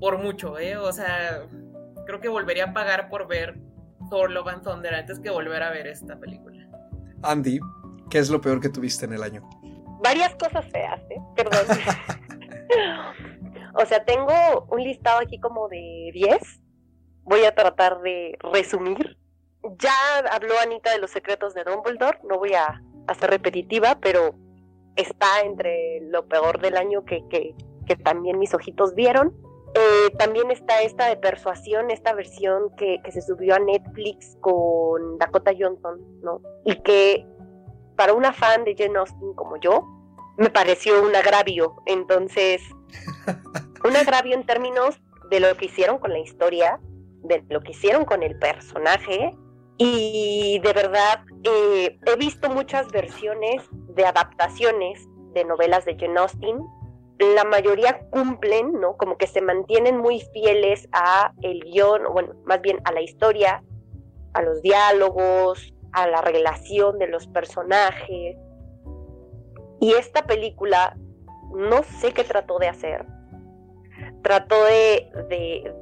[0.00, 0.76] por mucho, ¿eh?
[0.76, 1.46] O sea,
[2.06, 3.58] creo que volvería a pagar por ver
[4.10, 6.68] Thor Love and Thunder antes que volver a ver esta película.
[7.22, 7.58] Andy,
[8.10, 9.48] ¿qué es lo peor que tuviste en el año?
[10.02, 11.20] Varias cosas feas, ¿eh?
[11.34, 11.66] Perdón.
[13.74, 16.60] o sea, tengo un listado aquí como de 10.
[17.22, 19.18] Voy a tratar de resumir.
[19.80, 19.92] Ya
[20.30, 24.36] habló Anita de los secretos de Dumbledore, no voy a, a ser repetitiva, pero
[24.94, 29.34] está entre lo peor del año que, que, que también mis ojitos vieron.
[29.74, 35.18] Eh, también está esta de Persuasión, esta versión que, que, se subió a Netflix con
[35.18, 36.40] Dakota Johnson, ¿no?
[36.64, 37.26] Y que
[37.96, 39.84] para una fan de Jane Austen como yo,
[40.36, 41.76] me pareció un agravio.
[41.86, 42.62] Entonces,
[43.84, 45.00] un agravio en términos
[45.30, 46.78] de lo que hicieron con la historia,
[47.22, 49.34] de lo que hicieron con el personaje.
[49.78, 53.62] Y de verdad, eh, he visto muchas versiones
[53.94, 56.60] de adaptaciones de novelas de Jane Austen
[57.18, 58.96] la mayoría cumplen, ¿no?
[58.96, 63.62] Como que se mantienen muy fieles a el guion, bueno, más bien a la historia,
[64.34, 68.36] a los diálogos, a la relación de los personajes.
[69.80, 70.96] Y esta película,
[71.54, 73.06] no sé qué trató de hacer.
[74.22, 75.72] Trató de,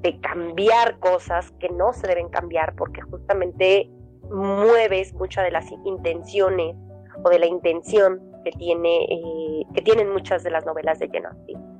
[0.00, 3.88] de cambiar cosas que no se deben cambiar porque justamente
[4.30, 6.76] mueves muchas de las intenciones
[7.22, 11.26] o de la intención que, tiene, eh, que tienen muchas de las novelas de Jane
[11.26, 11.78] Austen.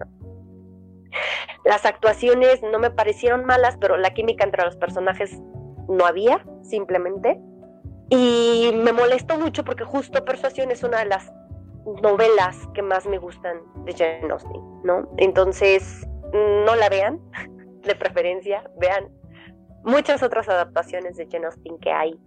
[1.64, 5.41] Las actuaciones no me parecieron malas, pero la química entre los personajes
[5.89, 7.41] no había, simplemente.
[8.09, 11.33] Y me molestó mucho porque justo Persuasión es una de las
[12.03, 15.09] novelas que más me gustan de Jane Austen, ¿no?
[15.19, 17.21] Entonces, no la vean,
[17.83, 19.09] de preferencia, vean
[19.85, 22.19] muchas otras adaptaciones de Jane Austen que hay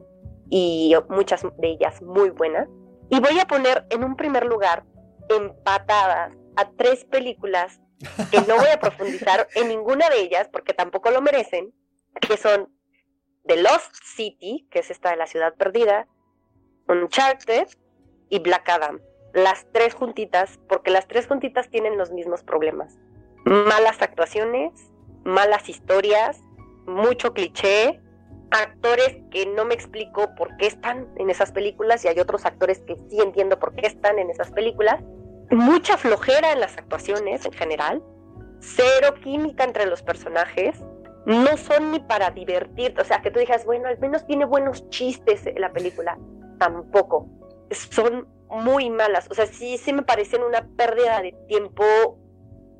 [0.49, 2.69] y muchas de ellas muy buenas.
[3.09, 4.83] Y voy a poner en un primer lugar
[5.29, 7.79] empatadas a tres películas
[8.31, 11.73] que no voy a profundizar en ninguna de ellas porque tampoco lo merecen,
[12.21, 12.69] que son
[13.45, 16.07] The Lost City, que es esta de la ciudad perdida,
[16.87, 17.67] Uncharted
[18.29, 18.99] y Black Adam.
[19.33, 22.97] Las tres juntitas, porque las tres juntitas tienen los mismos problemas.
[23.45, 24.91] Malas actuaciones,
[25.23, 26.41] malas historias,
[26.85, 28.01] mucho cliché,
[28.51, 32.79] actores que no me explico por qué están en esas películas y hay otros actores
[32.79, 35.01] que sí entiendo por qué están en esas películas.
[35.51, 38.03] Mucha flojera en las actuaciones en general,
[38.59, 40.79] cero química entre los personajes,
[41.25, 44.89] no son ni para divertirte, o sea, que tú digas, bueno, al menos tiene buenos
[44.89, 46.17] chistes en la película,
[46.57, 47.27] tampoco,
[47.71, 51.83] son muy malas, o sea, sí, sí me parecen una pérdida de tiempo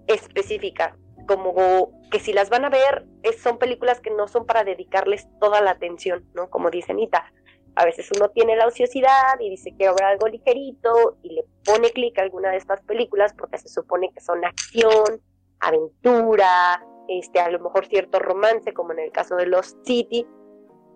[0.08, 0.96] específica,
[1.30, 3.06] como que si las van a ver,
[3.40, 6.50] son películas que no son para dedicarles toda la atención, ¿no?
[6.50, 7.32] Como dice Anita,
[7.76, 11.92] a veces uno tiene la ociosidad y dice que habrá algo ligerito y le pone
[11.92, 15.22] clic a alguna de estas películas porque se supone que son acción,
[15.60, 20.26] aventura, este, a lo mejor cierto romance, como en el caso de Lost City,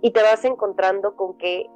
[0.01, 1.67] y te vas encontrando con que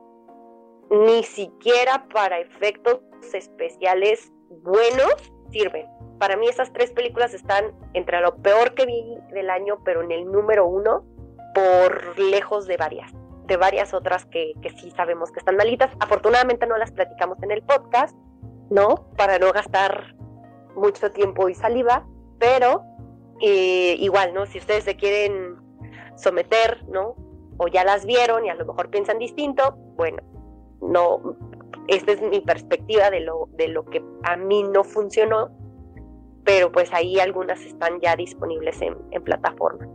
[0.89, 5.13] ni siquiera para efectos especiales buenos
[5.51, 5.87] sirven
[6.17, 10.11] para mí esas tres películas están entre lo peor que vi del año, pero en
[10.11, 11.03] el número uno,
[11.53, 13.11] por lejos de varias,
[13.45, 15.91] de varias otras que, que sí sabemos que están malitas.
[15.99, 18.15] Afortunadamente no las platicamos en el podcast,
[18.69, 19.07] ¿no?
[19.15, 20.15] Para no gastar
[20.75, 22.07] mucho tiempo y saliva,
[22.39, 22.83] pero
[23.41, 24.45] eh, igual, ¿no?
[24.45, 25.57] Si ustedes se quieren
[26.15, 27.15] someter, ¿no?
[27.57, 30.21] O ya las vieron y a lo mejor piensan distinto, bueno,
[30.81, 31.35] no,
[31.87, 35.51] esta es mi perspectiva de lo, de lo que a mí no funcionó
[36.47, 39.85] pero pues ahí algunas están ya disponibles en, en plataforma.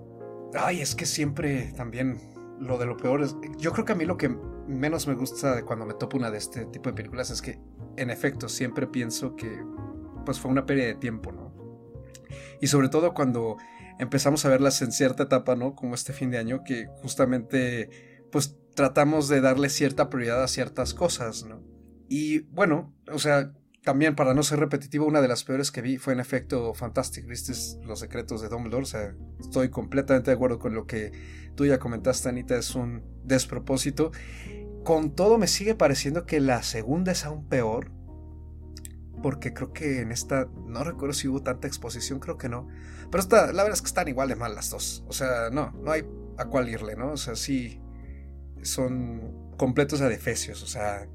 [0.53, 2.21] Ay, es que siempre también
[2.61, 4.29] lo de lo peor es, yo creo que a mí lo que
[4.69, 7.59] menos me gusta de cuando me topo una de este tipo de películas es que
[7.97, 9.65] en efecto siempre pienso que
[10.27, 11.55] pues fue una pérdida de tiempo, ¿no?
[12.61, 13.57] Y sobre todo cuando
[13.99, 15.75] empezamos a verlas en cierta etapa, ¿no?
[15.75, 17.89] Como este fin de año, que justamente
[18.31, 21.72] pues tratamos de darle cierta prioridad a ciertas cosas, ¿no?
[22.15, 25.97] Y bueno, o sea, también, para no ser repetitivo, una de las peores que vi
[25.97, 27.55] fue en efecto Fantastic ¿viste?
[27.87, 28.83] Los secretos de Dumbledore.
[28.83, 31.11] O sea, estoy completamente de acuerdo con lo que
[31.55, 32.55] tú ya comentaste, Anita.
[32.55, 34.13] Es un despropósito.
[34.85, 37.91] Con todo, me sigue pareciendo que la segunda es aún peor.
[39.23, 42.69] Porque creo que en esta, no recuerdo si hubo tanta exposición, creo que no.
[43.11, 45.03] Pero esta, la verdad es que están igual de mal las dos.
[45.09, 46.05] O sea, no, no hay
[46.37, 47.13] a cuál irle, ¿no?
[47.13, 47.81] O sea, sí,
[48.61, 50.63] son completos adefesios.
[50.63, 51.09] O sea,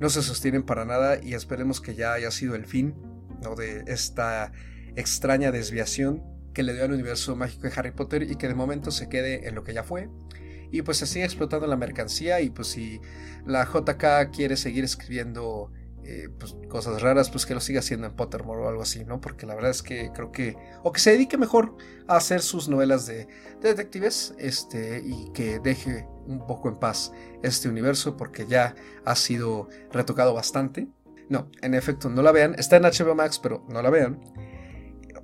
[0.00, 2.94] no se sostienen para nada y esperemos que ya haya sido el fin
[3.42, 3.54] ¿no?
[3.54, 4.52] de esta
[4.96, 6.22] extraña desviación
[6.52, 9.48] que le dio al universo mágico de Harry Potter y que de momento se quede
[9.48, 10.08] en lo que ya fue.
[10.70, 13.00] Y pues se sigue explotando la mercancía y pues si
[13.46, 15.72] la JK quiere seguir escribiendo
[16.04, 19.20] eh, pues, cosas raras, pues que lo siga haciendo en Pottermore o algo así, ¿no?
[19.20, 20.56] Porque la verdad es que creo que...
[20.82, 21.76] O que se dedique mejor
[22.06, 23.28] a hacer sus novelas de,
[23.60, 27.12] de detectives este, y que deje un poco en paz
[27.42, 28.74] este universo porque ya
[29.04, 30.88] ha sido retocado bastante.
[31.28, 32.54] No, en efecto, no la vean.
[32.58, 34.20] Está en HBO Max, pero no la vean.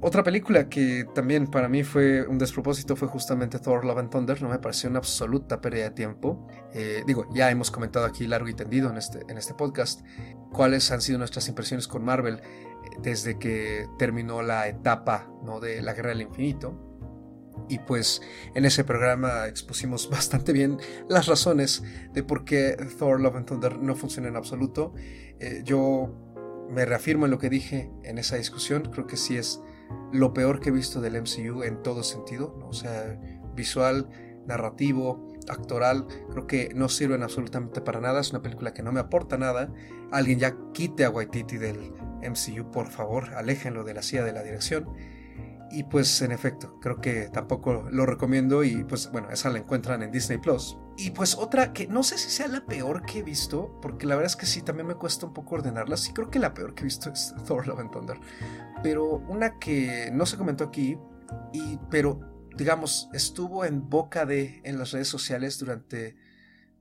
[0.01, 4.43] otra película que también para mí fue un despropósito fue justamente Thor Love and Thunder.
[4.43, 6.47] No me pareció una absoluta pérdida de tiempo.
[6.75, 10.03] Eh, digo, ya hemos comentado aquí largo y tendido en este, en este podcast
[10.53, 15.59] cuáles han sido nuestras impresiones con Marvel eh, desde que terminó la etapa ¿no?
[15.59, 16.94] de la Guerra del Infinito.
[17.69, 18.21] Y pues
[18.55, 20.79] en ese programa expusimos bastante bien
[21.09, 21.83] las razones
[22.13, 24.95] de por qué Thor Love and Thunder no funciona en absoluto.
[25.41, 26.15] Eh, yo
[26.71, 28.83] me reafirmo en lo que dije en esa discusión.
[28.93, 29.61] Creo que sí es
[30.13, 32.59] lo peor que he visto del MCU en todo sentido.
[32.69, 33.19] O sea,
[33.55, 34.09] visual,
[34.47, 36.07] narrativo, actoral.
[36.31, 38.21] Creo que no sirven absolutamente para nada.
[38.21, 39.73] Es una película que no me aporta nada.
[40.11, 41.93] Alguien ya quite a Waititi del
[42.23, 43.35] MCU, por favor.
[43.35, 44.89] Aléjenlo de la silla de la dirección.
[45.75, 50.05] Y pues en efecto, creo que tampoco lo recomiendo y pues bueno, esa la encuentran
[50.05, 50.79] en Disney Plus.
[50.97, 54.15] Y pues otra que no sé si sea la peor que he visto, porque la
[54.15, 55.97] verdad es que sí, también me cuesta un poco ordenarla.
[55.97, 58.21] Sí creo que la peor que he visto es Thor Love and Thunder.
[58.85, 60.97] Pero una que no se comentó aquí,
[61.53, 62.21] y, pero
[62.57, 66.17] digamos, estuvo en boca de en las redes sociales durante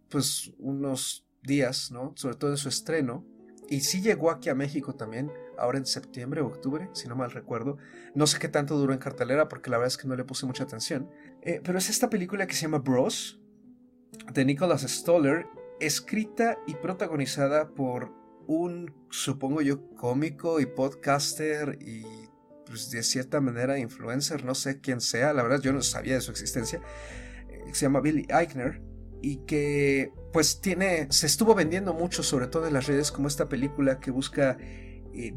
[0.08, 2.14] pues unos días, ¿no?
[2.16, 3.26] Sobre todo en su estreno.
[3.70, 7.32] Y sí llegó aquí a México también ahora en septiembre o octubre, si no mal
[7.32, 7.78] recuerdo.
[8.16, 10.46] No sé qué tanto duró en cartelera porque la verdad es que no le puse
[10.46, 11.10] mucha atención.
[11.42, 13.40] Eh, pero es esta película que se llama Bros,
[14.34, 15.48] de Nicholas Stoller,
[15.80, 18.12] escrita y protagonizada por
[18.48, 22.04] un, supongo yo, cómico y podcaster y
[22.66, 26.22] pues, de cierta manera influencer, no sé quién sea, la verdad yo no sabía de
[26.22, 26.82] su existencia,
[27.50, 28.82] eh, se llama Billy Eichner
[29.24, 33.48] y que pues tiene, se estuvo vendiendo mucho, sobre todo en las redes, como esta
[33.48, 34.58] película que busca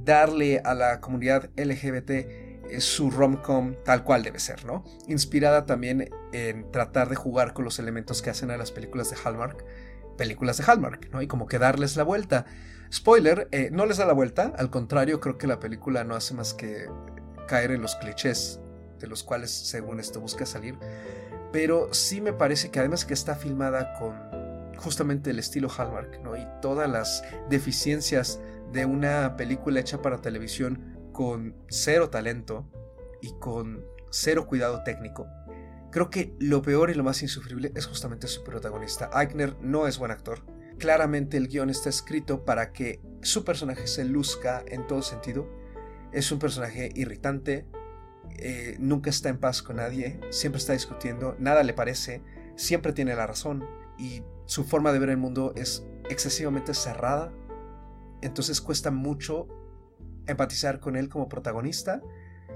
[0.04, 4.84] darle a la comunidad LGBT eh, su rom-com tal cual debe ser, ¿no?
[5.06, 9.16] Inspirada también en tratar de jugar con los elementos que hacen a las películas de
[9.22, 9.64] Hallmark,
[10.16, 11.22] películas de Hallmark, ¿no?
[11.22, 12.46] Y como que darles la vuelta.
[12.92, 16.34] Spoiler, eh, no les da la vuelta, al contrario, creo que la película no hace
[16.34, 16.86] más que
[17.46, 18.60] caer en los clichés
[18.98, 20.76] de los cuales, según esto, busca salir.
[21.56, 24.14] Pero sí me parece que además que está filmada con
[24.76, 26.36] justamente el estilo Hallmark, ¿no?
[26.36, 28.42] Y todas las deficiencias
[28.74, 32.70] de una película hecha para televisión con cero talento
[33.22, 35.28] y con cero cuidado técnico.
[35.90, 39.08] Creo que lo peor y lo más insufrible es justamente su protagonista.
[39.14, 40.44] Eichner no es buen actor.
[40.76, 45.48] Claramente el guion está escrito para que su personaje se luzca en todo sentido.
[46.12, 47.64] Es un personaje irritante,
[48.38, 52.22] eh, nunca está en paz con nadie, siempre está discutiendo, nada le parece,
[52.56, 53.66] siempre tiene la razón
[53.98, 57.32] y su forma de ver el mundo es excesivamente cerrada
[58.22, 59.46] entonces cuesta mucho
[60.26, 62.02] empatizar con él como protagonista.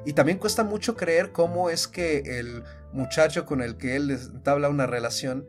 [0.04, 4.68] Y también cuesta mucho creer cómo es que el muchacho con el que él entabla
[4.68, 5.46] una relación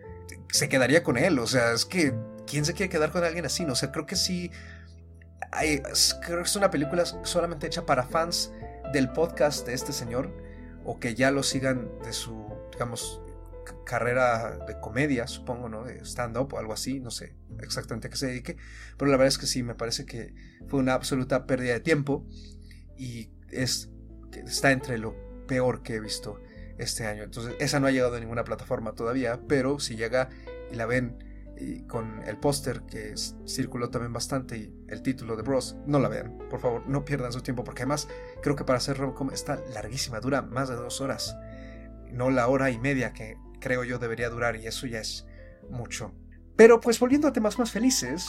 [0.50, 1.40] se quedaría con él.
[1.40, 2.14] O sea, es que,
[2.46, 3.66] ¿quién se quiere quedar con alguien así?
[3.66, 4.52] No, o sea, creo que sí.
[6.22, 8.52] creo que es una película solamente hecha para fans
[8.92, 10.32] del podcast de este señor.
[10.84, 13.22] O que ya lo sigan de su, digamos,
[13.86, 15.84] carrera de comedia, supongo, ¿no?
[15.84, 18.58] De stand-up o algo así, no sé exactamente a qué se dedique,
[18.98, 20.34] pero la verdad es que sí, me parece que
[20.68, 22.26] fue una absoluta pérdida de tiempo
[22.98, 23.90] y es,
[24.46, 25.16] está entre lo
[25.48, 26.42] peor que he visto
[26.78, 27.24] este año.
[27.24, 30.30] Entonces, esa no ha llegado a ninguna plataforma todavía, pero si llega
[30.72, 31.31] y la ven
[31.62, 33.14] y con el póster que
[33.46, 37.32] circuló también bastante y el título de Bros, no la vean, por favor, no pierdan
[37.32, 38.08] su tiempo, porque además
[38.42, 41.38] creo que para hacer romcom está larguísima, dura más de dos horas,
[42.12, 45.28] no la hora y media que creo yo debería durar y eso ya es
[45.70, 46.14] mucho.
[46.56, 48.28] Pero pues volviendo a temas más felices,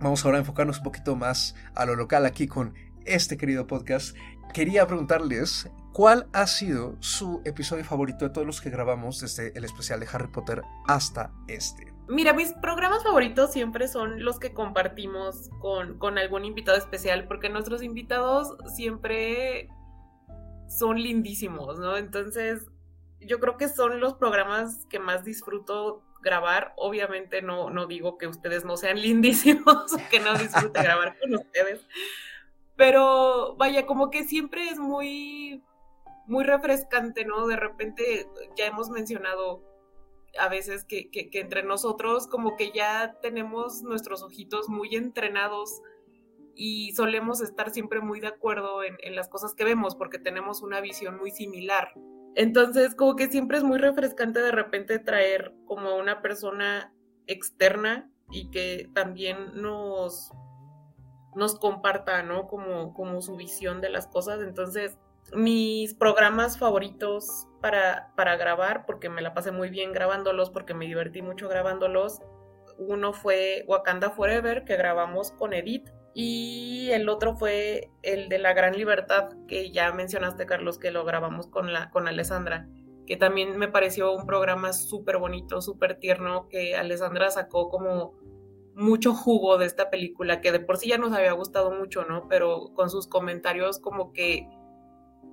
[0.00, 2.74] vamos ahora a enfocarnos un poquito más a lo local aquí con
[3.04, 4.16] este querido podcast.
[4.54, 9.64] Quería preguntarles cuál ha sido su episodio favorito de todos los que grabamos desde el
[9.64, 11.95] especial de Harry Potter hasta este.
[12.08, 17.48] Mira, mis programas favoritos siempre son los que compartimos con, con algún invitado especial, porque
[17.48, 19.68] nuestros invitados siempre
[20.68, 21.96] son lindísimos, ¿no?
[21.96, 22.66] Entonces,
[23.20, 26.74] yo creo que son los programas que más disfruto grabar.
[26.76, 31.86] Obviamente no, no digo que ustedes no sean lindísimos, que no disfrute grabar con ustedes.
[32.76, 35.64] Pero vaya, como que siempre es muy,
[36.26, 37.46] muy refrescante, ¿no?
[37.46, 39.62] De repente ya hemos mencionado
[40.38, 45.82] a veces que, que, entre nosotros como que ya tenemos nuestros ojitos muy entrenados
[46.54, 50.62] y solemos estar siempre muy de acuerdo en, en las cosas que vemos porque tenemos
[50.62, 51.92] una visión muy similar.
[52.34, 56.92] Entonces, como que siempre es muy refrescante de repente traer como una persona
[57.26, 60.30] externa y que también nos,
[61.34, 62.46] nos comparta, ¿no?
[62.46, 64.42] Como, como su visión de las cosas.
[64.42, 64.98] Entonces,
[65.34, 67.46] mis programas favoritos
[68.14, 72.20] para, grabar, porque me la pasé muy bien grabándolos, porque me divertí mucho grabándolos,
[72.78, 78.54] uno fue Wakanda Forever, que grabamos con Edith, Y el otro fue el de La
[78.54, 82.68] Gran Libertad, que ya mencionaste, Carlos, que lo grabamos con, la, con Alessandra,
[83.06, 88.14] que también me pareció un programa súper bonito, súper tierno, que Alessandra sacó como
[88.74, 92.28] mucho jugo de esta película, que de por sí ya nos había gustado mucho, ¿no?
[92.28, 94.48] Pero con sus comentarios como que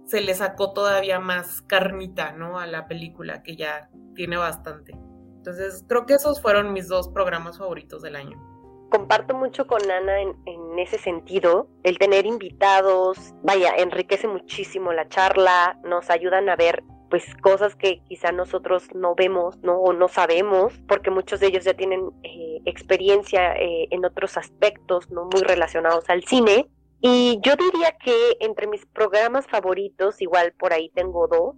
[0.06, 2.60] se le sacó todavía más carnita, ¿no?
[2.60, 4.94] A la película, que ya tiene bastante.
[5.38, 8.54] Entonces, creo que esos fueron mis dos programas favoritos del año
[8.94, 10.34] comparto mucho con Ana en,
[10.78, 11.68] ese sentido.
[11.84, 18.02] El tener invitados, vaya, enriquece muchísimo la charla, nos ayudan a ver pues cosas que
[18.08, 19.78] quizá nosotros no vemos, ¿no?
[19.78, 25.10] O no sabemos, porque muchos de ellos ya tienen eh, experiencia eh, en otros aspectos,
[25.10, 25.26] ¿no?
[25.26, 26.68] Muy relacionados al cine.
[27.06, 31.54] Y yo diría que entre mis programas favoritos, igual por ahí tengo dos.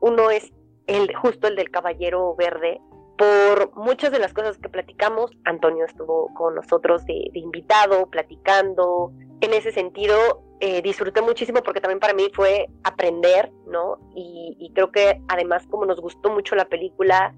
[0.00, 0.52] Uno es
[0.88, 2.80] el, justo el del Caballero Verde,
[3.16, 5.30] por muchas de las cosas que platicamos.
[5.44, 9.12] Antonio estuvo con nosotros de, invitado, platicando.
[9.40, 13.96] En ese sentido, eh, disfruté muchísimo porque también para mí fue aprender, ¿no?
[14.16, 17.32] Y, creo que además como nos gustó mucho la película,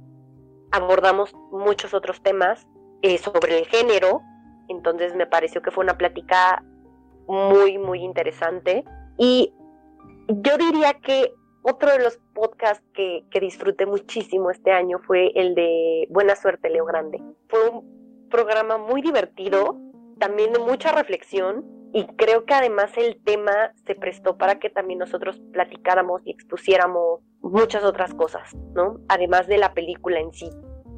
[0.70, 2.66] abordamos muchos otros temas
[3.02, 4.22] eh, sobre el género.
[4.68, 6.64] Entonces me pareció que fue una plática
[7.26, 8.84] muy, muy interesante.
[9.18, 9.52] Y
[10.28, 16.06] yo diría que otro de los podcasts que, disfruté muchísimo este año fue el de
[16.10, 17.22] Buena Suerte, Leo Grande.
[17.48, 19.76] Fue un programa muy divertido,
[20.18, 24.98] también de mucha reflexión y creo que además el tema se prestó para que también
[24.98, 29.00] nosotros platicáramos y expusiéramos muchas otras cosas, ¿no?
[29.08, 30.48] Además de la película en sí.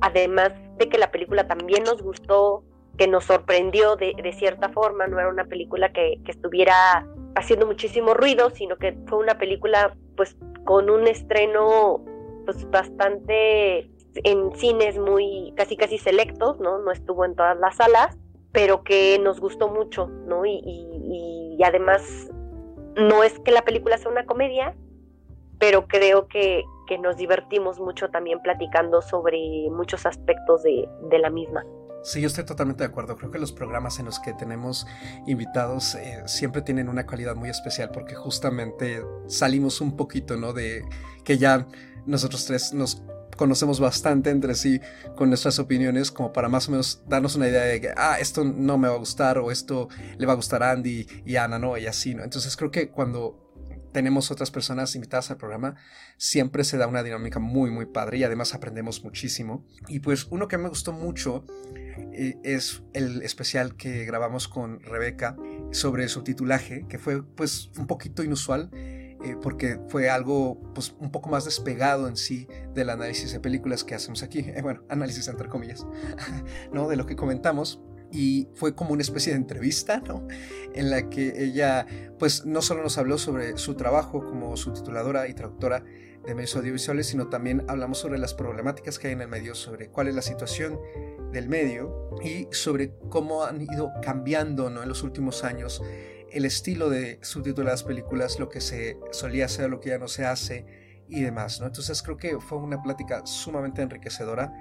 [0.01, 2.65] Además de que la película también nos gustó,
[2.97, 8.51] que nos sorprendió de, cierta forma, no era una película que, estuviera haciendo muchísimo ruido,
[8.51, 12.05] sino que fue una película pues con un estreno
[12.45, 16.79] pues bastante en cines muy casi casi selectos, ¿no?
[16.79, 18.17] No estuvo en todas las salas,
[18.53, 20.47] pero que nos gustó mucho, ¿no?
[20.47, 22.31] Y, y, además
[22.97, 24.77] no es que la película sea una comedia,
[25.59, 29.39] pero creo que, que nos divertimos mucho también platicando sobre
[29.71, 31.65] muchos aspectos de, de la misma.
[32.05, 33.17] Sí, yo estoy totalmente de acuerdo.
[33.17, 34.87] Creo que los programas en los que tenemos
[35.27, 40.53] invitados eh, siempre tienen una calidad muy especial porque justamente salimos un poquito, ¿no?
[40.53, 40.85] De
[41.25, 41.67] que ya
[42.05, 43.03] nosotros tres nos
[43.39, 44.81] conocemos bastante entre sí
[45.17, 48.45] con nuestras opiniones como para más o menos darnos una idea de que, ah, esto
[48.45, 49.89] no me va a gustar o esto
[50.19, 51.79] le va a gustar a Andy y Ana, ¿no?
[51.79, 52.23] Y así, ¿no?
[52.23, 53.45] Entonces creo que cuando
[53.95, 55.77] tenemos otras personas invitadas al programa,
[56.17, 59.65] siempre se da una dinámica muy, muy padre y además aprendemos muchísimo.
[59.89, 61.47] Y pues uno que me gustó mucho
[62.13, 65.37] es el especial que grabamos con Rebeca
[65.73, 68.71] sobre subtitulaje, que fue pues un poquito inusual.
[69.25, 73.83] Eh, porque fue algo pues un poco más despegado en sí del análisis de películas
[73.83, 75.87] que hacemos aquí, eh, bueno, análisis entre comillas,
[76.75, 76.89] ¿no?
[76.89, 77.81] De lo que comentamos
[78.15, 80.27] y fue como una especie de entrevista, ¿no?
[80.75, 81.87] En la que ella,
[82.19, 85.85] pues, no solo nos habló sobre su trabajo como subtituladora y traductora
[86.27, 89.89] de medios audiovisuales, sino también hablamos sobre las problemáticas que hay en el medio, sobre
[89.89, 90.79] cuál es la situación
[91.33, 94.83] del medio y sobre cómo han ido cambiando ¿no?
[94.83, 95.83] en los últimos años
[96.31, 100.25] el estilo de subtituladas películas, lo que se solía hacer, lo que ya no se
[100.25, 100.67] hace
[101.09, 101.61] y demás.
[101.61, 101.67] ¿no?
[101.67, 104.53] Entonces creo que fue una plática sumamente enriquecedora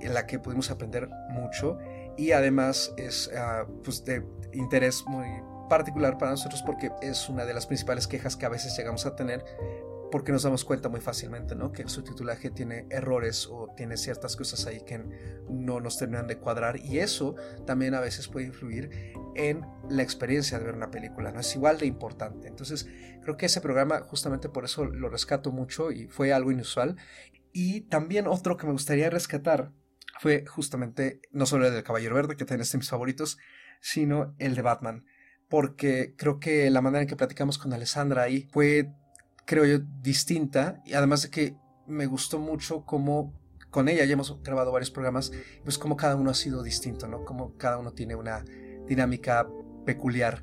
[0.00, 1.78] en la que pudimos aprender mucho
[2.16, 5.26] y además es ah, pues de interés muy
[5.68, 9.16] particular para nosotros porque es una de las principales quejas que a veces llegamos a
[9.16, 9.44] tener
[10.10, 11.72] porque nos damos cuenta muy fácilmente, ¿no?
[11.72, 15.04] Que el subtitulaje tiene errores o tiene ciertas cosas ahí que
[15.48, 17.34] no nos terminan de cuadrar y eso
[17.66, 18.90] también a veces puede influir
[19.34, 21.40] en la experiencia de ver una película, ¿no?
[21.40, 22.48] Es igual de importante.
[22.48, 22.86] Entonces,
[23.22, 26.96] creo que ese programa justamente por eso lo rescato mucho y fue algo inusual.
[27.52, 29.72] Y también otro que me gustaría rescatar
[30.20, 33.38] fue justamente no solo el del Caballero Verde, que también es de mis favoritos,
[33.80, 35.04] sino el de Batman.
[35.48, 38.92] Porque creo que la manera en que platicamos con Alessandra ahí fue
[39.46, 40.82] creo yo, distinta.
[40.84, 43.32] Y además de que me gustó mucho cómo
[43.70, 45.32] con ella ya hemos grabado varios programas,
[45.64, 47.24] pues como cada uno ha sido distinto, ¿no?
[47.24, 48.44] Como cada uno tiene una
[48.86, 49.48] dinámica
[49.84, 50.40] peculiar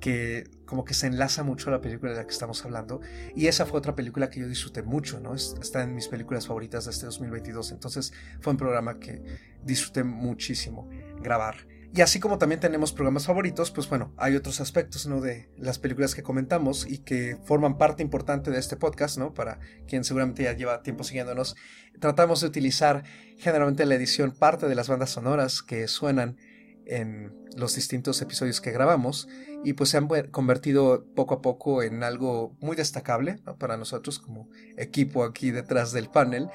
[0.00, 3.00] que como que se enlaza mucho a la película de la que estamos hablando.
[3.36, 5.34] Y esa fue otra película que yo disfruté mucho, ¿no?
[5.34, 7.70] Está en mis películas favoritas de este 2022.
[7.70, 9.22] Entonces fue un programa que
[9.62, 10.88] disfruté muchísimo
[11.22, 11.68] grabar.
[11.94, 15.20] Y así como también tenemos programas favoritos, pues bueno, hay otros aspectos, ¿no?
[15.20, 19.34] De las películas que comentamos y que forman parte importante de este podcast, ¿no?
[19.34, 21.54] Para quien seguramente ya lleva tiempo siguiéndonos.
[22.00, 23.04] Tratamos de utilizar
[23.36, 26.38] generalmente en la edición parte de las bandas sonoras que suenan
[26.86, 29.28] en los distintos episodios que grabamos
[29.62, 34.48] y pues se han convertido poco a poco en algo muy destacable para nosotros como
[34.76, 36.48] equipo aquí detrás del panel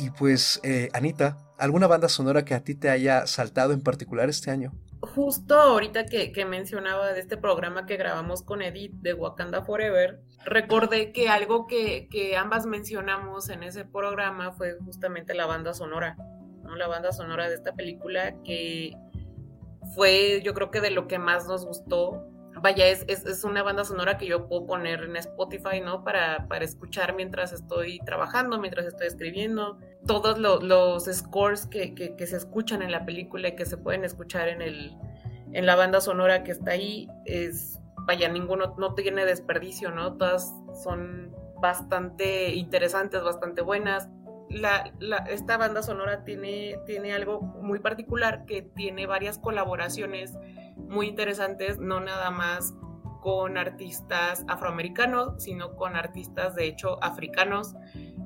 [0.00, 4.28] Y pues, eh, Anita, ¿alguna banda sonora que a ti te haya saltado en particular
[4.28, 4.72] este año?
[5.00, 11.10] Justo ahorita que, mencionaba de este programa que grabamos con Edith de Wakanda Forever, recordé
[11.10, 16.16] que algo que, ambas mencionamos en ese programa fue justamente la banda sonora,
[16.62, 16.76] ¿no?
[16.76, 18.92] la banda sonora de esta película que
[19.96, 22.24] fue yo creo que de lo que más nos gustó
[22.60, 26.04] vaya, es, es, una banda sonora que yo puedo poner en Spotify, ¿no?
[26.04, 29.78] Para, para escuchar mientras estoy trabajando, mientras estoy escribiendo.
[30.06, 34.48] Todos los scores que, que, se escuchan en la película y que se pueden escuchar
[34.48, 34.96] en, el,
[35.52, 40.16] en la banda sonora que está ahí, es, vaya, ninguno no tiene desperdicio, ¿no?
[40.16, 44.08] Todas son bastante interesantes, bastante buenas.
[44.48, 50.38] La, la, esta banda sonora tiene, tiene algo muy particular que tiene varias colaboraciones
[50.76, 52.72] muy interesantes, no nada más
[53.20, 57.74] con artistas afroamericanos, sino con artistas de hecho africanos.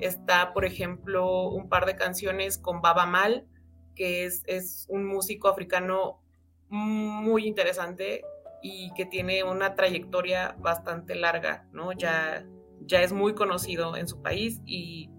[0.00, 3.46] Está, por ejemplo, un par de canciones con Baba Mal,
[3.94, 6.20] que es, es un músico africano
[6.68, 8.24] muy interesante
[8.62, 11.92] y que tiene una trayectoria bastante larga, ¿no?
[11.92, 12.46] Ya,
[12.80, 15.10] ya es muy conocido en su país y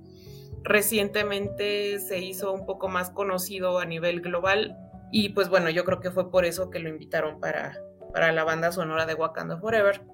[0.64, 4.78] recientemente se hizo un poco más conocido a nivel global
[5.12, 7.78] y pues bueno, yo creo que fue por eso que lo invitaron para,
[8.14, 10.06] para la banda sonora de Wakanda Forever.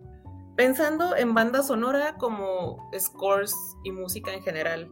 [0.56, 4.90] Pensando en banda sonora como scores y música en general,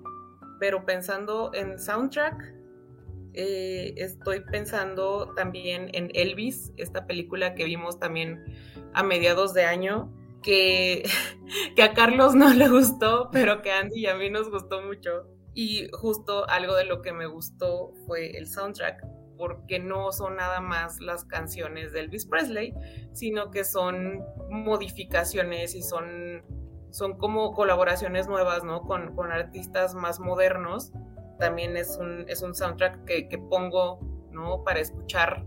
[0.60, 2.53] pero pensando en soundtrack,
[3.34, 8.43] eh, estoy pensando también en Elvis, esta película que vimos también
[8.93, 11.03] a mediados de año, que,
[11.76, 14.82] que a Carlos no le gustó, pero que a Andy y a mí nos gustó
[14.82, 15.28] mucho.
[15.53, 20.59] Y justo algo de lo que me gustó fue el soundtrack porque no son nada
[20.59, 22.73] más las canciones de Elvis Presley,
[23.13, 26.43] sino que son modificaciones y son,
[26.89, 28.81] son como colaboraciones nuevas, ¿no?
[28.81, 30.91] Con, con artistas más modernos.
[31.39, 33.99] También es un, es un soundtrack que, que pongo,
[34.31, 34.63] ¿no?
[34.63, 35.45] Para escuchar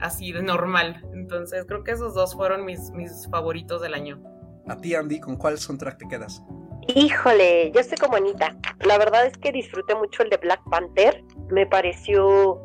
[0.00, 1.04] así de normal.
[1.12, 4.22] Entonces creo que esos dos fueron mis, mis favoritos del año.
[4.68, 6.42] A ti, Andy, ¿con cuál soundtrack te quedas?
[6.88, 8.56] Híjole, yo estoy como Anita.
[8.80, 11.22] La verdad es que disfruté mucho el de Black Panther.
[11.50, 12.60] Me pareció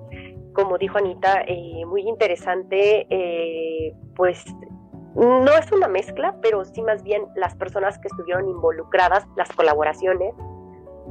[0.58, 4.44] como dijo Anita, eh, muy interesante, eh, pues
[5.14, 10.34] no es una mezcla, pero sí más bien las personas que estuvieron involucradas, las colaboraciones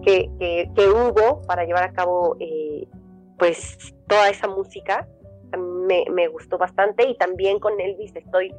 [0.02, 2.88] que, que, hubo para llevar a cabo eh,
[3.38, 5.08] pues toda esa música,
[5.56, 8.52] me, me, gustó bastante y también con Elvis estoy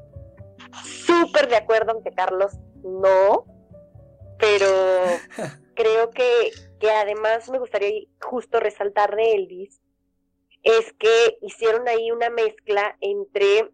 [0.84, 3.44] súper de acuerdo, aunque Carlos no,
[4.40, 4.68] pero
[5.76, 9.82] creo que, que además me gustaría justo resaltar de Elvis
[10.68, 13.72] es que hicieron ahí una mezcla entre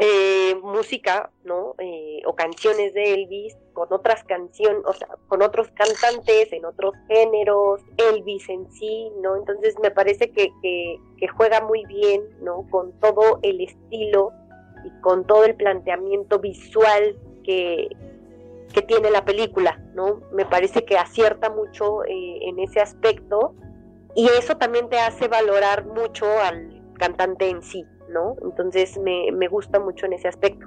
[0.00, 1.76] eh, música, ¿no?
[1.78, 6.94] Eh, o canciones de Elvis con otras canciones, o sea, con otros cantantes en otros
[7.06, 9.36] géneros, Elvis en sí, ¿no?
[9.36, 12.66] Entonces me parece que, que, que juega muy bien, ¿no?
[12.70, 14.32] Con todo el estilo
[14.84, 17.88] y con todo el planteamiento visual que,
[18.74, 20.22] que tiene la película, ¿no?
[20.32, 23.54] Me parece que acierta mucho eh, en ese aspecto
[24.14, 28.36] y eso también te hace valorar mucho al cantante en sí, ¿no?
[28.42, 30.66] Entonces me, gusta mucho en ese aspecto.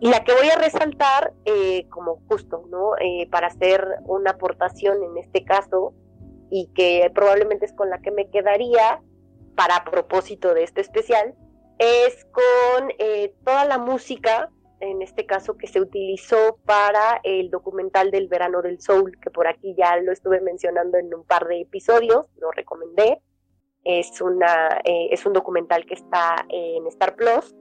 [0.00, 2.96] Y la que voy a resaltar, eh, como justo, ¿no?
[2.98, 5.92] Eh, para hacer una aportación en este caso,
[6.50, 9.00] y que probablemente es con la que me quedaría
[9.56, 11.34] para propósito de este especial,
[11.78, 14.50] es con eh, toda la música
[14.80, 19.46] en este caso que se utilizó para el documental del verano del soul, que por
[19.46, 23.20] aquí ya lo estuve mencionando en un par de episodios, lo recomendé.
[23.84, 27.54] Es, una, eh, es un documental que está en Star Plus.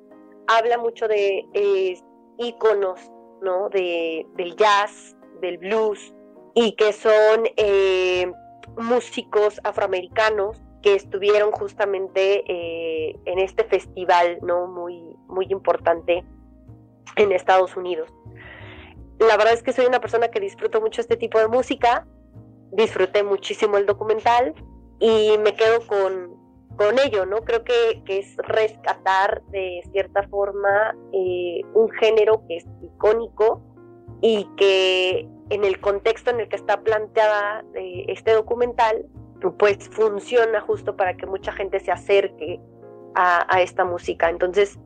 [0.47, 1.97] Habla mucho de eh,
[2.37, 2.99] íconos
[3.41, 3.69] ¿no?
[3.69, 6.13] de, del jazz, del blues,
[6.55, 8.31] y que son eh,
[8.77, 16.23] músicos afroamericanos que estuvieron justamente eh, en este festival no muy muy importante
[17.15, 18.09] en Estados Unidos.
[19.19, 22.07] La verdad es que soy una persona que disfruto mucho este tipo de música,
[22.71, 24.53] disfruté muchísimo el documental
[24.99, 26.39] y me quedo con,
[26.77, 27.41] con ello, ¿no?
[27.41, 33.61] Creo que, es rescatar de cierta forma eh, un género que es icónico
[34.21, 39.05] y que en el contexto en el que está planteada eh, este documental,
[39.57, 42.59] pues funciona justo para que mucha gente se acerque
[43.15, 44.29] a, a esta música.
[44.29, 44.79] Entonces,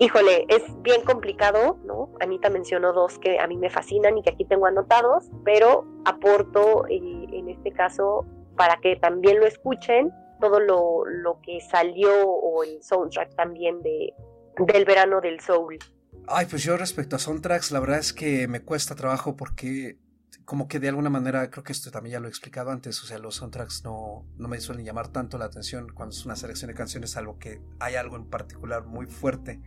[0.00, 2.10] Híjole, es bien complicado, ¿no?
[2.20, 6.84] Anita mencionó dos que a mí me fascinan y que aquí tengo anotados, pero aporto
[6.88, 8.26] eh, en este caso
[8.56, 14.12] para que también lo escuchen todo lo, lo que salió o el soundtrack también de,
[14.58, 15.78] del verano del soul.
[16.26, 19.98] Ay, pues yo respecto a soundtracks, la verdad es que me cuesta trabajo porque
[20.44, 23.06] como que de alguna manera, creo que esto también ya lo he explicado antes, o
[23.06, 26.68] sea, los soundtracks no, no me suelen llamar tanto la atención cuando es una selección
[26.68, 29.60] de canciones, salvo que hay algo en particular muy fuerte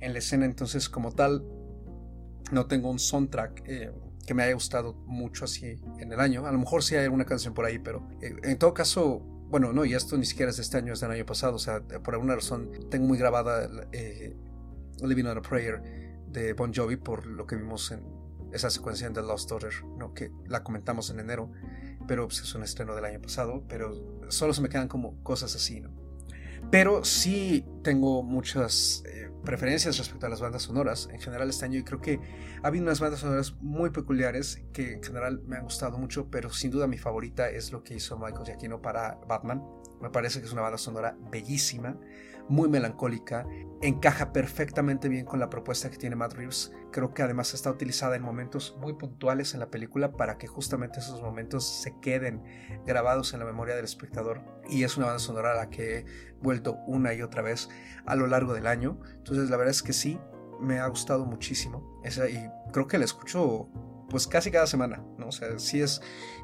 [0.00, 1.44] en la escena, entonces como tal,
[2.52, 3.92] no tengo un soundtrack eh,
[4.26, 7.24] que me haya gustado mucho así en el año, a lo mejor sí hay alguna
[7.24, 10.56] canción por ahí, pero eh, en todo caso, bueno, no, y esto ni siquiera es
[10.56, 13.68] de este año, es del año pasado, o sea, por alguna razón tengo muy grabada
[13.92, 14.36] eh,
[15.02, 15.82] Living on a Prayer
[16.28, 20.14] de Bon Jovi por lo que vimos en esa secuencia en The Lost Daughter, ¿no?
[20.14, 21.50] que la comentamos en enero,
[22.06, 25.54] pero pues, es un estreno del año pasado, pero solo se me quedan como cosas
[25.54, 25.90] así, ¿no?
[26.70, 31.78] Pero sí tengo muchas eh, preferencias respecto a las bandas sonoras en general este año
[31.78, 32.18] y creo que
[32.62, 36.50] ha habido unas bandas sonoras muy peculiares que en general me han gustado mucho, pero
[36.52, 39.62] sin duda mi favorita es lo que hizo Michael Giacchino para Batman.
[40.02, 41.96] Me parece que es una banda sonora bellísima,
[42.48, 43.46] muy melancólica,
[43.82, 46.72] encaja perfectamente bien con la propuesta que tiene Matt Reeves.
[46.92, 51.00] Creo que además está utilizada en momentos muy puntuales en la película para que justamente
[51.00, 52.42] esos momentos se queden
[52.86, 54.42] grabados en la memoria del espectador.
[54.68, 56.06] Y es una banda sonora a la que he
[56.40, 57.68] vuelto una y otra vez
[58.06, 59.00] a lo largo del año.
[59.16, 60.18] Entonces la verdad es que sí,
[60.60, 62.00] me ha gustado muchísimo.
[62.04, 63.68] Esa, y creo que la escucho
[64.08, 65.28] pues casi cada semana, ¿no?
[65.28, 66.00] O sea, sí es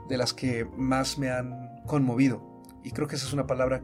[0.08, 2.62] de las que más me han conmovido.
[2.82, 3.82] Y creo que esa es una palabra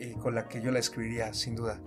[0.00, 1.80] y con la que yo la escribiría, sin duda.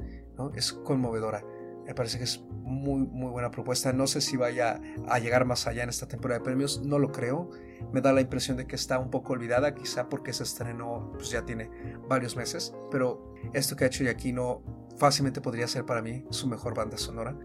[0.55, 1.43] Es conmovedora.
[1.85, 3.91] Me parece que es muy, muy buena propuesta.
[3.93, 7.11] No sé si vaya a llegar más allá en esta temporada de premios, no lo
[7.11, 7.49] creo.
[7.91, 11.29] Me da la impresión de que está un poco olvidada, quizá porque se estrenó pues
[11.31, 11.69] ya tiene
[12.07, 12.73] varios meses.
[12.91, 14.63] Pero esto que ha hecho Yaquino
[14.97, 17.37] fácilmente podría ser para mí su mejor banda sonora.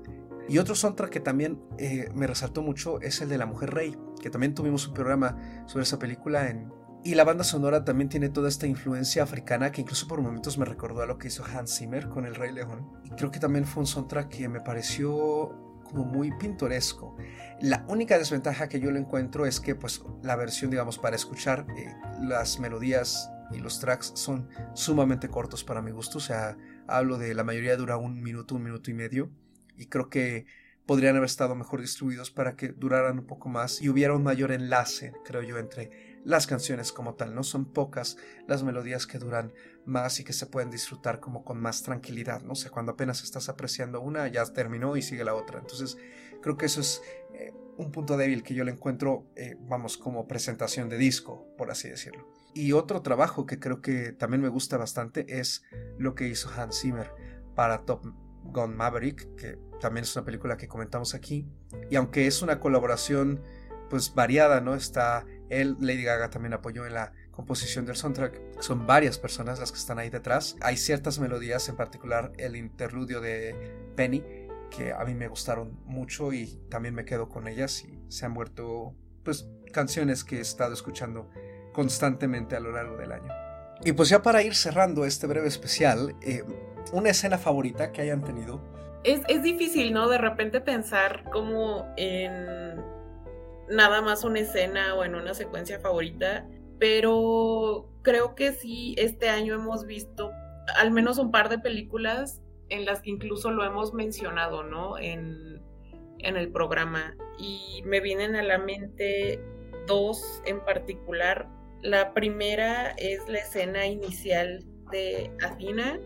[0.48, 3.96] Y otro soundtrack que también eh, me resaltó mucho es el de La Mujer Rey,
[4.20, 6.72] que también tuvimos un programa sobre esa película en
[7.06, 10.64] y la banda sonora también tiene toda esta influencia africana que incluso por momentos me
[10.64, 12.90] recordó a lo que hizo Hans Zimmer con El Rey León.
[13.04, 15.04] Y creo que también fue un soundtrack que me pareció
[15.84, 17.16] como muy pintoresco.
[17.60, 21.68] La única desventaja que yo le encuentro es que pues la versión digamos para escuchar
[21.76, 26.18] eh, las melodías y los tracks son sumamente cortos para mi gusto.
[26.18, 29.30] O sea, hablo de la mayoría dura un minuto, un minuto y medio.
[29.76, 30.46] Y creo que
[30.86, 34.50] podrían haber estado mejor distribuidos para que duraran un poco más y hubiera un mayor
[34.50, 38.16] enlace, creo yo, entre las canciones como tal, no son pocas
[38.48, 39.52] las melodías que duran
[39.84, 43.48] más y que se pueden disfrutar como con más tranquilidad, no sé, cuando apenas estás
[43.48, 45.96] apreciando una ya terminó y sigue la otra, entonces
[46.42, 47.00] creo que eso es
[47.32, 51.70] eh, un punto débil que yo le encuentro, eh, vamos, como presentación de disco, por
[51.70, 52.28] así decirlo.
[52.54, 55.62] Y otro trabajo que creo que también me gusta bastante es
[55.96, 57.12] lo que hizo Hans Zimmer
[57.54, 58.04] para Top
[58.42, 61.46] Gun Maverick, que también es una película que comentamos aquí,
[61.88, 63.42] y aunque es una colaboración
[63.88, 64.74] pues variada, ¿no?
[64.74, 68.60] Está él, Lady Gaga también apoyó en la composición del soundtrack.
[68.60, 70.56] Son varias personas las que están ahí detrás.
[70.60, 73.54] Hay ciertas melodías, en particular el interludio de
[73.94, 74.24] Penny,
[74.70, 78.34] que a mí me gustaron mucho y también me quedo con ellas y se han
[78.34, 81.30] vuelto pues canciones que he estado escuchando
[81.72, 83.32] constantemente a lo largo del año.
[83.84, 86.42] Y pues ya para ir cerrando este breve especial, eh,
[86.92, 88.62] una escena favorita que hayan tenido.
[89.04, 90.08] Es, es difícil, ¿no?
[90.08, 92.95] De repente pensar como en
[93.68, 96.46] nada más una escena o en una secuencia favorita,
[96.78, 100.30] pero creo que sí, este año hemos visto
[100.76, 104.98] al menos un par de películas en las que incluso lo hemos mencionado, ¿no?
[104.98, 105.62] En,
[106.18, 107.16] en el programa.
[107.38, 109.40] Y me vienen a la mente
[109.86, 111.48] dos en particular.
[111.82, 116.00] La primera es la escena inicial de Athena,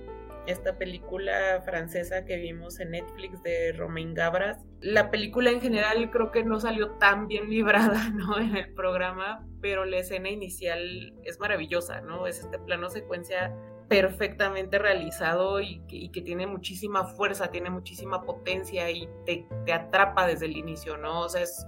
[0.47, 4.65] esta película francesa que vimos en Netflix de Romain Gabras.
[4.81, 8.39] La película en general creo que no salió tan bien librada, ¿no?
[8.39, 12.27] En el programa, pero la escena inicial es maravillosa, ¿no?
[12.27, 13.55] Es este plano secuencia
[13.91, 20.57] perfectamente realizado y que, tiene muchísima fuerza, tiene muchísima potencia y te, atrapa desde el
[20.57, 21.23] inicio, ¿no?
[21.23, 21.67] O sea, es,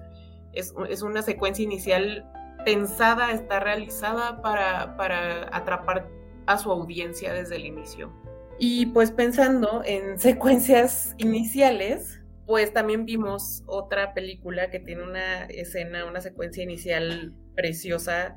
[0.52, 2.24] es, una secuencia inicial
[2.64, 6.08] pensada, está realizada para, para atrapar
[6.46, 8.12] a su audiencia desde el inicio.
[8.56, 12.21] Y pues pensando en secuencias iniciales,
[12.52, 18.36] pues también vimos otra película que tiene una escena, una secuencia inicial preciosa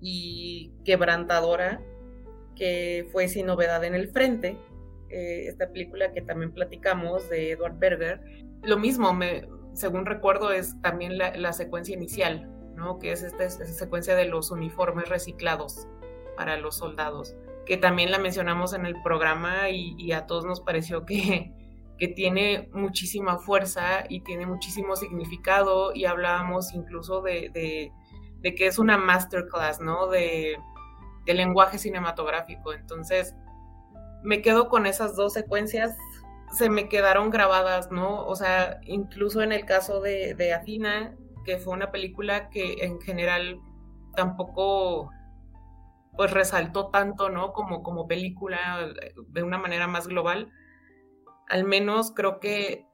[0.00, 1.80] y quebrantadora,
[2.56, 4.58] que fue Sin Novedad en el Frente,
[5.10, 8.20] eh, esta película que también platicamos de Edward Berger.
[8.64, 9.16] Lo mismo,
[9.74, 12.98] según recuerdo, es también la, secuencia inicial, ¿no?
[12.98, 15.86] que es esta secuencia de los uniformes reciclados
[16.36, 17.36] para los soldados
[17.66, 21.52] que también la mencionamos en el programa y, a todos nos pareció que,
[21.98, 27.50] que, tiene muchísima fuerza y tiene muchísimo significado y hablábamos incluso de,
[28.42, 30.08] de, que es una masterclass, ¿no?
[30.08, 30.56] De,
[31.26, 32.72] lenguaje cinematográfico.
[32.72, 33.34] Entonces,
[34.22, 35.96] me quedo con esas dos secuencias,
[36.52, 38.24] se me quedaron grabadas, ¿no?
[38.24, 43.00] O sea, incluso en el caso de, de Athena, que fue una película que en
[43.00, 43.60] general
[44.14, 45.10] tampoco
[46.16, 47.52] pues resaltó tanto, ¿no?
[47.52, 48.88] Como, como película
[49.28, 50.50] de una manera más global.
[51.48, 52.86] Al menos creo que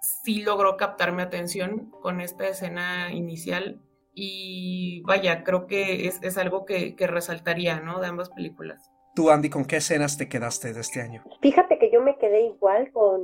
[0.00, 3.80] sí logró captar mi atención con esta escena inicial
[4.14, 8.00] y vaya, creo que es, algo que, que, resaltaría, ¿no?
[8.00, 8.90] De ambas películas.
[9.14, 11.22] Tú, Andy, ¿con qué escenas te quedaste de este año?
[11.42, 13.22] Fíjate que yo me quedé igual con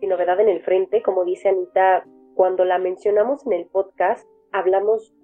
[0.00, 2.04] Sin Novedad en el Frente, como dice Anita,
[2.34, 5.14] cuando la mencionamos en el podcast, hablamos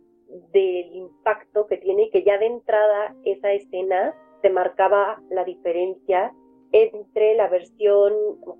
[0.53, 6.33] del impacto que tiene, que ya de entrada esa escena se marcaba la diferencia
[6.73, 8.13] entre la versión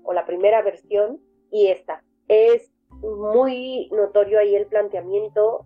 [0.03, 1.19] o la primera versión
[1.51, 2.03] y esta.
[2.27, 2.71] Es
[3.01, 5.65] muy notorio ahí el planteamiento,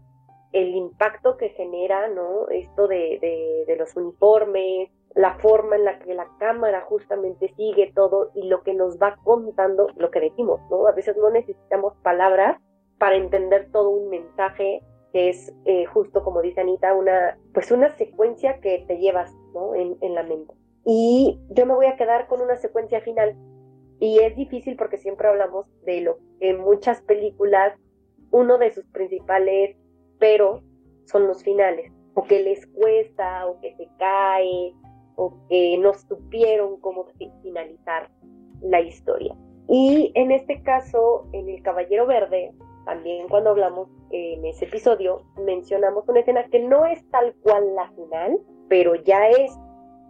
[0.54, 2.50] el impacto que genera, ¿no?
[2.50, 8.48] Esto de, los uniformes, la forma en la que la cámara justamente sigue todo y
[8.48, 10.88] lo que nos va contando, lo que decimos, ¿no?
[10.88, 12.62] A veces no necesitamos palabras
[12.98, 14.82] para entender todo un mensaje
[15.14, 19.76] que es eh, justo como dice Anita, una, pues una secuencia que te llevas ¿no?
[19.76, 20.57] en, en la mente.
[20.90, 23.36] Y yo me voy a quedar con una secuencia final.
[24.00, 27.78] Y es difícil porque siempre hablamos de lo que en muchas películas
[28.32, 29.76] uno de sus principales
[30.18, 30.62] pero
[31.06, 34.74] son los finales, o que les cuesta, o que se cae,
[35.16, 37.06] o que no supieron cómo
[37.44, 38.10] finalizar
[38.62, 39.36] la historia.
[39.70, 42.54] Y en este caso, en El Caballero Verde,
[42.86, 47.90] también cuando hablamos en ese episodio, mencionamos una escena que no es tal cual la
[47.92, 48.40] final,
[48.70, 49.52] pero ya es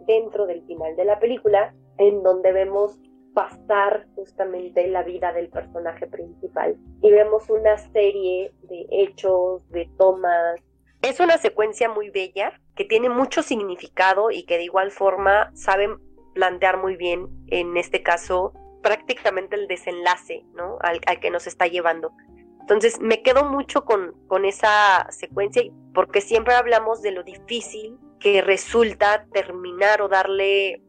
[0.08, 2.98] dentro del final de la película, en donde vemos
[3.34, 10.60] pasar justamente la vida del personaje principal y vemos una serie de hechos, de tomas.
[11.02, 15.98] Es una secuencia muy bella que tiene mucho significado y que de igual forma saben
[16.34, 18.52] plantear muy bien, en este caso,
[18.82, 20.78] prácticamente el desenlace ¿no?
[20.80, 22.12] al, al que nos está llevando.
[22.60, 25.62] Entonces me quedo mucho con, con esa secuencia
[25.94, 30.82] porque siempre hablamos de lo difícil que resulta terminar o darle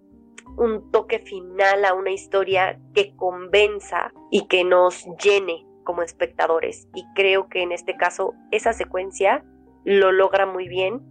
[0.58, 6.88] un toque final a una historia que convenza y que nos llene como espectadores.
[6.94, 9.44] Y creo que en este caso esa secuencia
[9.86, 11.02] lo logra muy bien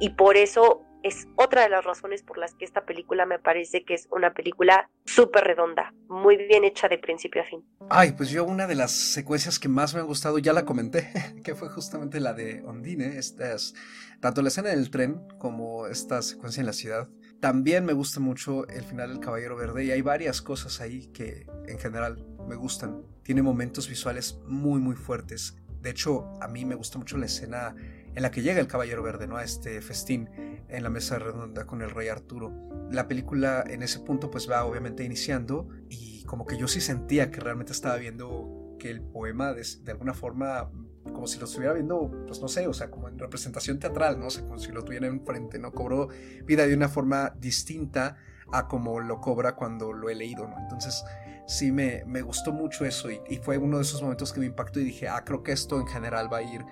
[0.00, 3.84] y por eso es otra de las razones por las que esta película me parece
[3.84, 7.62] que es una película súper redonda, muy bien hecha de principio a fin.
[7.90, 11.12] Ay, pues yo una de las secuencias que más me han gustado, ya la comenté,
[11.44, 13.74] que fue justamente la de Ondine, estas,
[14.20, 17.10] tanto la escena del tren como esta secuencia en la ciudad.
[17.38, 21.46] También me gusta mucho el final del Caballero Verde y hay varias cosas ahí que
[21.68, 23.02] en general me gustan.
[23.22, 25.58] Tiene momentos visuales muy muy fuertes.
[25.82, 27.74] De hecho, a mí me gusta mucho la escena
[28.14, 29.36] en la que llega el Caballero Verde, ¿no?
[29.36, 30.30] A este festín
[30.68, 32.52] en la mesa redonda con el rey Arturo.
[32.90, 37.30] La película en ese punto pues va obviamente iniciando y como que yo sí sentía
[37.30, 40.70] que realmente estaba viendo que el poema de, alguna forma
[41.04, 44.26] como si lo estuviera viendo, pues no sé, o sea, como en representación teatral, ¿no?
[44.26, 45.72] O sea, como si lo tuviera enfrente, ¿no?
[45.72, 46.08] Cobró
[46.44, 48.16] vida de una forma distinta
[48.52, 50.58] a como lo cobra cuando lo he leído, ¿no?
[50.58, 51.04] Entonces,
[51.46, 54.46] sí me, me gustó mucho eso y, y, fue uno de esos momentos que me
[54.46, 56.64] impactó y dije, ah, creo que esto en general va a ir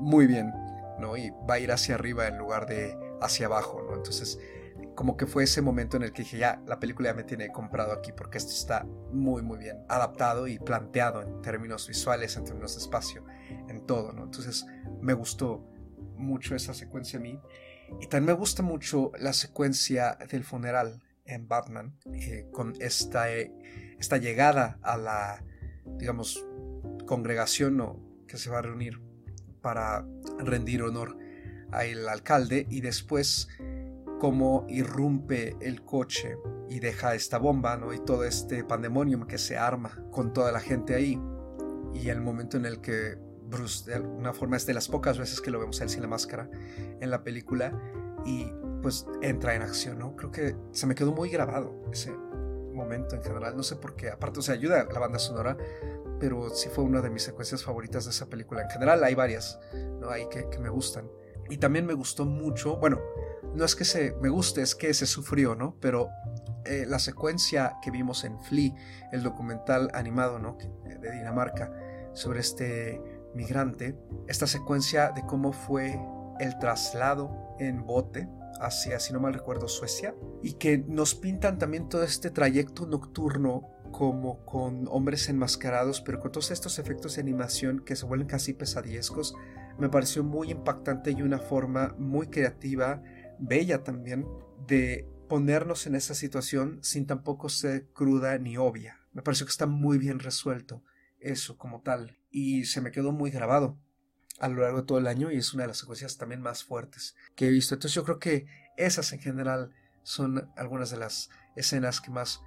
[0.00, 0.52] muy bien,
[0.98, 1.16] ¿no?
[1.16, 3.82] Y va a ir hacia arriba en lugar de hacia abajo.
[3.94, 4.38] Entonces,
[4.94, 7.52] como que fue ese momento en el que dije, ya, la película ya me tiene
[7.52, 12.44] comprado aquí porque esto está muy, muy bien adaptado y planteado en términos visuales, en
[12.44, 13.24] términos de espacio,
[13.68, 14.24] en todo, ¿no?
[14.24, 14.66] Entonces,
[15.00, 15.64] me gustó
[16.16, 17.38] mucho esa secuencia a mí.
[18.00, 23.52] Y también me gusta mucho la secuencia del funeral en Batman, eh, con esta, eh,
[23.98, 25.44] esta llegada a la,
[25.98, 26.44] digamos,
[27.06, 28.00] congregación ¿no?
[28.26, 29.00] que se va a reunir
[29.60, 30.06] para
[30.38, 31.16] rendir honor
[31.72, 33.48] al alcalde y después
[34.18, 36.36] cómo irrumpe el coche
[36.68, 37.92] y deja esta bomba, ¿no?
[37.92, 41.20] Y todo este pandemonium que se arma con toda la gente ahí.
[41.94, 43.18] Y el momento en el que
[43.48, 46.02] Bruce, de alguna forma, es de las pocas veces que lo vemos a él sin
[46.02, 46.50] la máscara
[47.00, 47.72] en la película
[48.24, 48.50] y
[48.82, 50.16] pues entra en acción, ¿no?
[50.16, 52.12] Creo que se me quedó muy grabado ese
[52.72, 53.56] momento en general.
[53.56, 55.56] No sé por qué, aparte, o sea, ayuda la banda sonora,
[56.18, 58.62] pero sí fue una de mis secuencias favoritas de esa película.
[58.62, 59.58] En general hay varias,
[60.00, 60.10] ¿no?
[60.10, 61.10] Hay que, me gustan.
[61.48, 63.00] Y también me gustó mucho, bueno,
[63.54, 65.76] no es que se me guste, es que se sufrió, ¿no?
[65.80, 66.08] Pero
[66.64, 68.74] eh, la secuencia que vimos en Flea,
[69.12, 70.58] el documental animado, ¿no?
[70.84, 71.72] De Dinamarca,
[72.14, 73.00] sobre este
[73.34, 76.00] migrante, esta secuencia de cómo fue
[76.40, 78.28] el traslado en bote
[78.60, 83.75] hacia, si no mal recuerdo, Suecia, y que nos pintan también todo este trayecto nocturno
[83.96, 88.52] como con hombres enmascarados, pero con todos estos efectos de animación que se vuelven casi
[88.52, 89.34] pesadillescos,
[89.78, 93.02] me pareció muy impactante y una forma muy creativa,
[93.38, 94.26] bella también,
[94.66, 99.00] de ponernos en esa situación sin tampoco ser cruda ni obvia.
[99.14, 100.82] Me pareció que está muy bien resuelto
[101.18, 103.78] eso como tal y se me quedó muy grabado.
[104.40, 106.62] a lo largo de todo el año y es una de las secuencias también más
[106.62, 107.74] fuertes que he visto.
[107.74, 108.46] Entonces yo creo que
[108.76, 112.42] esas en general son algunas de las escenas que más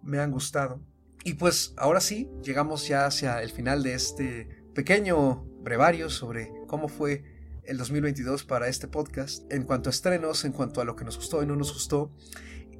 [0.00, 0.80] me han gustado.
[1.24, 6.88] Y pues ahora sí, llegamos ya hacia el final de este pequeño brevario sobre cómo
[6.88, 7.24] fue
[7.64, 11.16] el 2022 para este podcast en cuanto a estrenos, en cuanto a lo que nos
[11.16, 12.12] gustó y no nos gustó.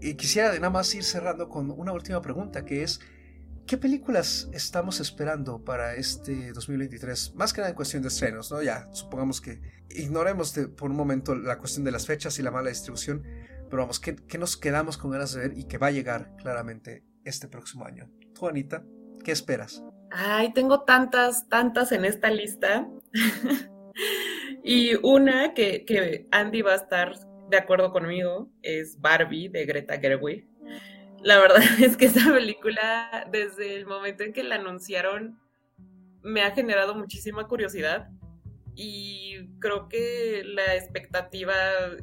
[0.01, 3.01] Y quisiera nada más ir cerrando con una última pregunta que es
[3.67, 7.35] ¿Qué películas estamos esperando para este 2023?
[7.35, 8.63] Más que nada en cuestión de estrenos, ¿no?
[8.63, 9.59] Ya, supongamos que
[9.89, 13.23] ignoremos por un momento la cuestión de las fechas y la mala distribución,
[13.71, 17.07] pero vamos, ¿qué, nos quedamos con ganas de ver y que va a llegar claramente
[17.25, 18.11] este próximo año?
[18.35, 18.85] Tú, Anita,
[19.25, 19.85] ¿qué esperas?
[20.11, 22.89] Ay, tengo tantas, tantas en esta lista.
[24.65, 27.15] y una que, que Andy va a estar
[27.49, 30.49] de acuerdo conmigo es Barbie de Greta Gerwig
[31.25, 35.41] la verdad es que esa película, desde el momento en que la anunciaron,
[36.23, 38.09] me ha generado muchísima curiosidad
[38.77, 41.55] y creo que la expectativa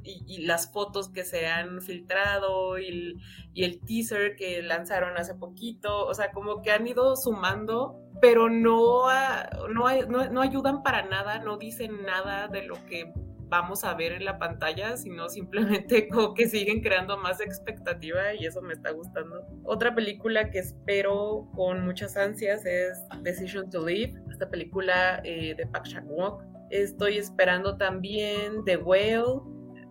[0.04, 3.20] y, las fotos que se han filtrado y
[3.56, 9.04] el, teaser que lanzaron hace poquito, o sea, como que han ido sumando, pero no,
[9.70, 13.12] no, no ayudan para nada, no dicen nada de lo que
[13.52, 18.46] vamos a ver en la pantalla, sino simplemente como que siguen creando más expectativa y
[18.46, 19.46] eso me está gustando.
[19.64, 25.68] Otra película que espero con muchas ansias es Decision to Live, esta película eh, de
[25.68, 26.42] Park Chan-wook.
[26.72, 29.42] Estoy esperando también The Whale,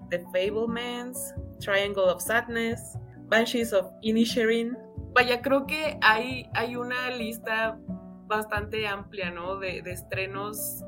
[0.09, 2.99] The Fablemans, Triangle of Sadness,
[3.29, 4.77] Banshees of Inisherin.
[5.13, 7.79] Vaya, creo que hay, hay una lista
[8.27, 9.59] bastante amplia, ¿no?
[9.59, 10.83] De, estrenos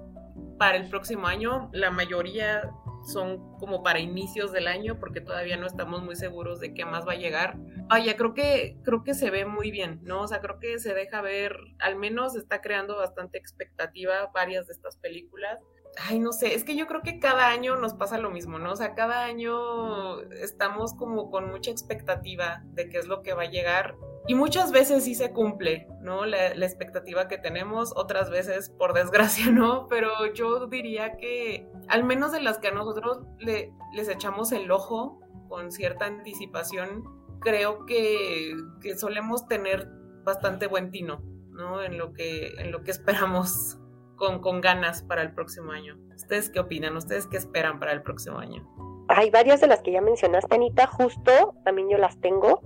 [0.59, 1.69] para el próximo año.
[1.75, 2.71] La mayoría
[3.05, 7.07] son como para inicios del año porque todavía no estamos muy seguros de qué más
[7.07, 7.59] va a llegar.
[7.89, 10.23] Vaya, creo que creo que se ve muy bien, ¿no?
[10.23, 14.73] O sea, creo que se deja ver, al menos está creando bastante expectativa varias de
[14.73, 15.59] estas películas.
[15.99, 18.73] Ay, no sé, es que yo creo que cada año nos pasa lo mismo, ¿no?
[18.73, 23.43] O sea, cada año estamos como con mucha expectativa de qué es lo que va
[23.43, 23.95] a llegar
[24.27, 26.25] y muchas veces sí se cumple, ¿no?
[26.25, 32.33] La, expectativa que tenemos, otras veces, por desgracia, no, pero yo diría que al menos
[32.33, 37.05] de las que a nosotros le, les echamos el ojo con cierta anticipación,
[37.41, 39.89] creo que, que, solemos tener
[40.25, 41.21] bastante buen tino,
[41.51, 41.83] ¿no?
[41.83, 43.79] En lo que, en lo que esperamos
[44.23, 45.99] con, con ganas para el próximo año.
[46.15, 46.97] ¿Ustedes qué opinan?
[46.97, 48.65] ¿Ustedes qué esperan para el próximo año?
[49.09, 52.61] Hay varias de las que ya mencionaste, Anita, justo también yo las tengo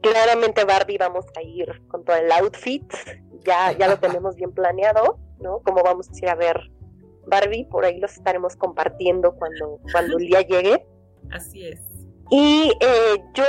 [0.00, 2.84] claramente Barbie vamos a ir con todo el outfit,
[3.44, 5.60] ya, ya lo tenemos bien planeado, ¿no?
[5.64, 6.70] Como vamos a ir a ver
[7.26, 10.86] Barbie, por ahí los estaremos compartiendo cuando, cuando el día llegue.
[11.32, 11.80] Así es.
[12.30, 13.44] Y eh, yo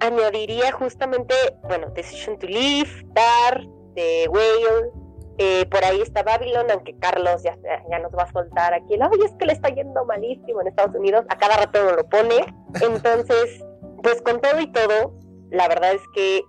[0.00, 4.90] añadiría justamente, bueno, Decision to Live, Dar, The Whale,
[5.38, 7.56] eh, por ahí está Babylon, aunque Carlos ya,
[7.90, 10.94] ya nos va a soltar aquí el, es que le está yendo malísimo en Estados
[10.94, 12.46] Unidos, a cada rato no lo pone.
[12.80, 13.62] Entonces,
[14.02, 15.12] pues con todo y todo,
[15.50, 16.42] la verdad es que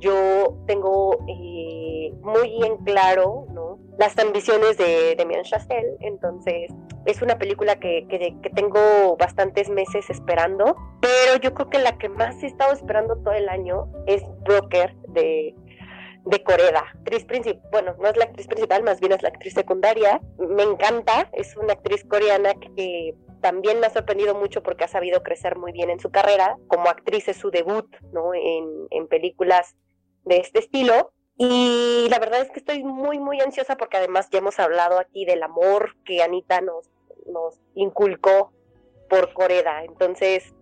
[0.00, 3.78] yo tengo eh, muy en claro ¿no?
[3.98, 6.70] las ambiciones de Demian Chazelle, entonces
[7.06, 12.08] es una película que, que, tengo bastantes meses esperando, pero yo creo que la que
[12.08, 15.54] más he estado esperando todo el año es Broker de,
[16.24, 19.54] de Coreda, actriz principal, bueno, no es la actriz principal, más bien es la actriz
[19.54, 24.88] secundaria, me encanta, es una actriz coreana que también me ha sorprendido mucho porque ha
[24.88, 26.58] sabido crecer muy bien en su carrera.
[26.66, 28.32] Como actriz es su debut, ¿no?
[28.34, 29.76] En, películas
[30.24, 31.12] de este estilo.
[31.36, 35.24] Y la verdad es que estoy muy, muy ansiosa porque además ya hemos hablado aquí
[35.24, 36.90] del amor que Anita nos,
[37.26, 38.52] nos inculcó
[39.08, 39.84] por Coreda.
[39.84, 40.52] Entonces,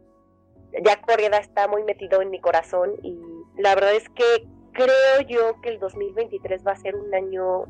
[0.84, 3.18] ya Coreda está muy metido en mi corazón y
[3.56, 4.46] la verdad es que
[4.76, 7.64] creo yo que el 2023 va a ser un año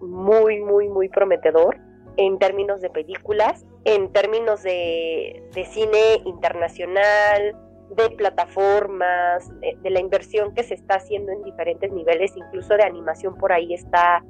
[0.00, 1.78] muy, muy, muy prometedor
[2.16, 7.56] en términos de películas, en términos de, cine internacional,
[7.90, 13.36] de plataformas, de, la inversión que se está haciendo en diferentes niveles, incluso de animación
[13.36, 14.22] por ahí está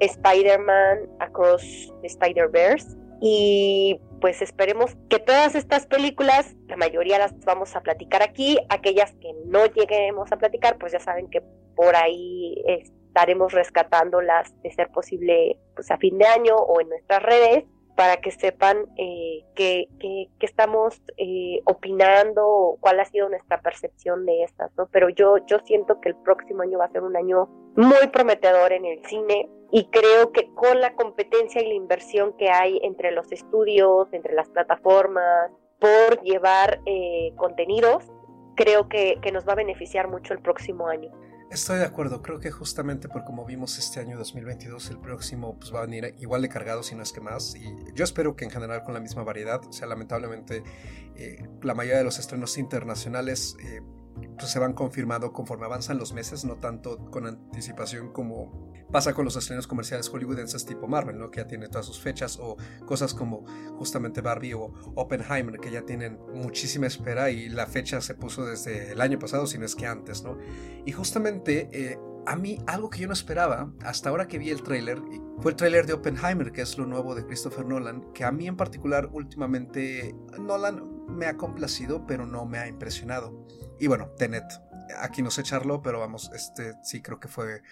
[0.00, 2.96] Spider-Man Across Spider-Verse.
[3.20, 9.12] Y pues esperemos que todas estas películas, la mayoría las vamos a platicar aquí, aquellas
[9.14, 11.42] que no lleguemos a platicar, pues ya saben que
[11.74, 17.22] por ahí estaremos rescatándolas de ser posible pues a fin de año o en nuestras
[17.22, 17.64] redes
[17.96, 19.88] para que sepan eh, qué,
[20.40, 24.86] estamos eh, opinando, cuál ha sido nuestra percepción de estas, ¿no?
[24.90, 28.72] Pero yo, yo siento que el próximo año va a ser un año muy prometedor
[28.72, 33.12] en el cine y creo que con la competencia y la inversión que hay entre
[33.12, 38.04] los estudios, entre las plataformas, por llevar eh, contenidos,
[38.54, 41.10] creo que, que nos va a beneficiar mucho el próximo año.
[41.50, 45.74] Estoy de acuerdo, creo que justamente por como vimos este año 2022, el próximo pues,
[45.74, 48.44] va a venir igual de cargado, si no es que más, y yo espero que
[48.44, 50.62] en general con la misma variedad, o sea, lamentablemente
[51.16, 53.82] eh, la mayoría de los estrenos internacionales eh,
[54.38, 59.24] pues, se van confirmando conforme avanzan los meses, no tanto con anticipación como pasa con
[59.24, 61.30] los estrenos comerciales hollywoodenses tipo Marvel, ¿no?
[61.30, 62.56] que ya tiene todas sus fechas, o
[62.86, 63.44] cosas como
[63.76, 68.92] justamente Barbie o Oppenheimer, que ya tienen muchísima espera y la fecha se puso desde
[68.92, 70.38] el año pasado, si no es que antes, ¿no?
[70.84, 74.62] Y justamente eh, a mí algo que yo no esperaba hasta ahora que vi el
[74.62, 75.00] tráiler
[75.38, 78.46] fue el tráiler de Oppenheimer, que es lo nuevo de Christopher Nolan, que a mí
[78.46, 83.46] en particular últimamente Nolan me ha complacido, pero no me ha impresionado.
[83.78, 84.44] Y bueno, Tenet,
[85.00, 87.62] aquí no sé echarlo, pero vamos, este sí creo que fue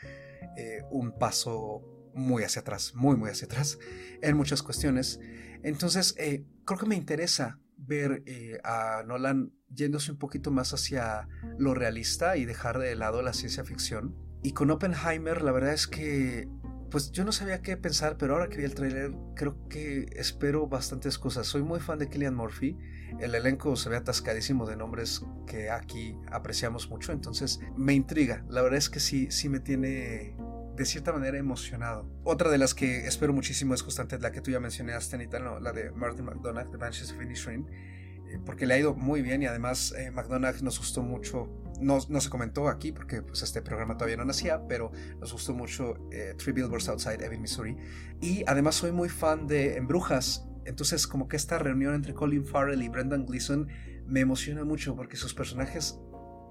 [0.59, 3.79] eh, un paso muy hacia atrás, muy, muy hacia atrás
[4.21, 5.21] en muchas cuestiones.
[5.63, 11.29] Entonces, eh, creo que me interesa ver eh, a Nolan yéndose un poquito más hacia
[11.59, 14.17] lo realista y dejar de lado la ciencia ficción.
[14.43, 16.49] Y con Oppenheimer, la verdad es que
[16.91, 20.67] pues yo no sabía qué pensar, pero ahora que vi el tráiler creo que espero
[20.67, 21.47] bastantes cosas.
[21.47, 22.77] Soy muy fan de Killian Murphy.
[23.19, 28.45] El elenco se ve atascadísimo de nombres que aquí apreciamos mucho, entonces me intriga.
[28.49, 30.37] La verdad es que sí, sí me tiene
[30.77, 32.09] de cierta manera emocionado.
[32.23, 35.73] Otra de las que espero muchísimo es justamente la que tú ya mencionaste, Anita, la
[35.73, 39.47] de Martin McDonagh, The Banshees of Inisherin, eh, porque le ha ido muy bien y
[39.47, 41.49] además eh, McDonagh nos gustó mucho
[41.81, 44.91] no, se comentó aquí porque pues, este programa todavía no nacía, pero
[45.21, 47.77] nos gustó mucho eh, Three Billboards Outside Ebbing, Missouri.
[48.21, 52.83] Y además soy muy fan de Embrujas, entonces como que esta reunión entre Colin Farrell
[52.83, 53.69] y Brendan Gleeson
[54.07, 55.99] me emociona mucho porque sus personajes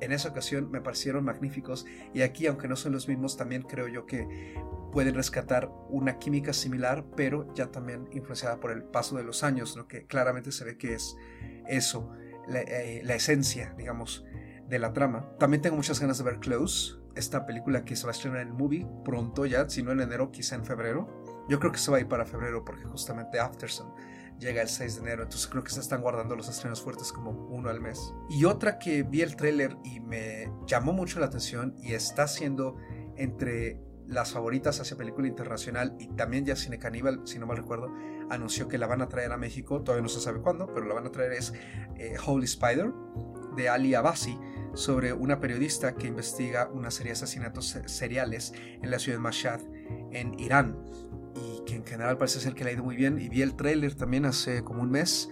[0.02, 3.88] en esa ocasión me parecieron magníficos y aquí aunque no son los mismos también creo
[3.88, 4.56] yo que
[4.92, 9.76] pueden rescatar una química similar pero ya también influenciada por el paso de los años,
[9.76, 11.16] lo que claramente se ve que es
[11.68, 12.12] eso,
[12.48, 14.26] la, eh, la esencia, digamos,
[14.68, 15.30] de la trama.
[15.38, 18.50] También tengo muchas ganas de ver Close, esta película que se va a estrenar en
[18.50, 21.24] el movie pronto ya, si no en enero, quizá en febrero.
[21.50, 23.92] Yo creo que se va a ir para febrero porque justamente Afterson
[24.40, 27.32] llega el 6 de enero, entonces creo que se están guardando los estrenos fuertes como
[27.32, 28.14] uno al mes.
[28.30, 32.78] Y otra que vi el tráiler y me llamó mucho la atención y está siendo
[33.16, 37.94] entre las favoritas hacia película internacional y también ya Cine Caníbal, si no mal recuerdo,
[38.30, 40.94] anunció que la van a traer a México, todavía no se sabe cuándo, pero la
[40.94, 41.54] van a traer es
[41.98, 42.92] eh, Holy Spider
[43.56, 44.38] de Ali Abasi
[44.74, 49.62] sobre una periodista que investiga una serie de asesinatos seriales en la ciudad de Mashhad,
[50.12, 50.78] en Irán,
[51.38, 53.20] y que en general parece ser que le ha ido muy bien.
[53.20, 55.30] Y vi el tráiler también hace como un mes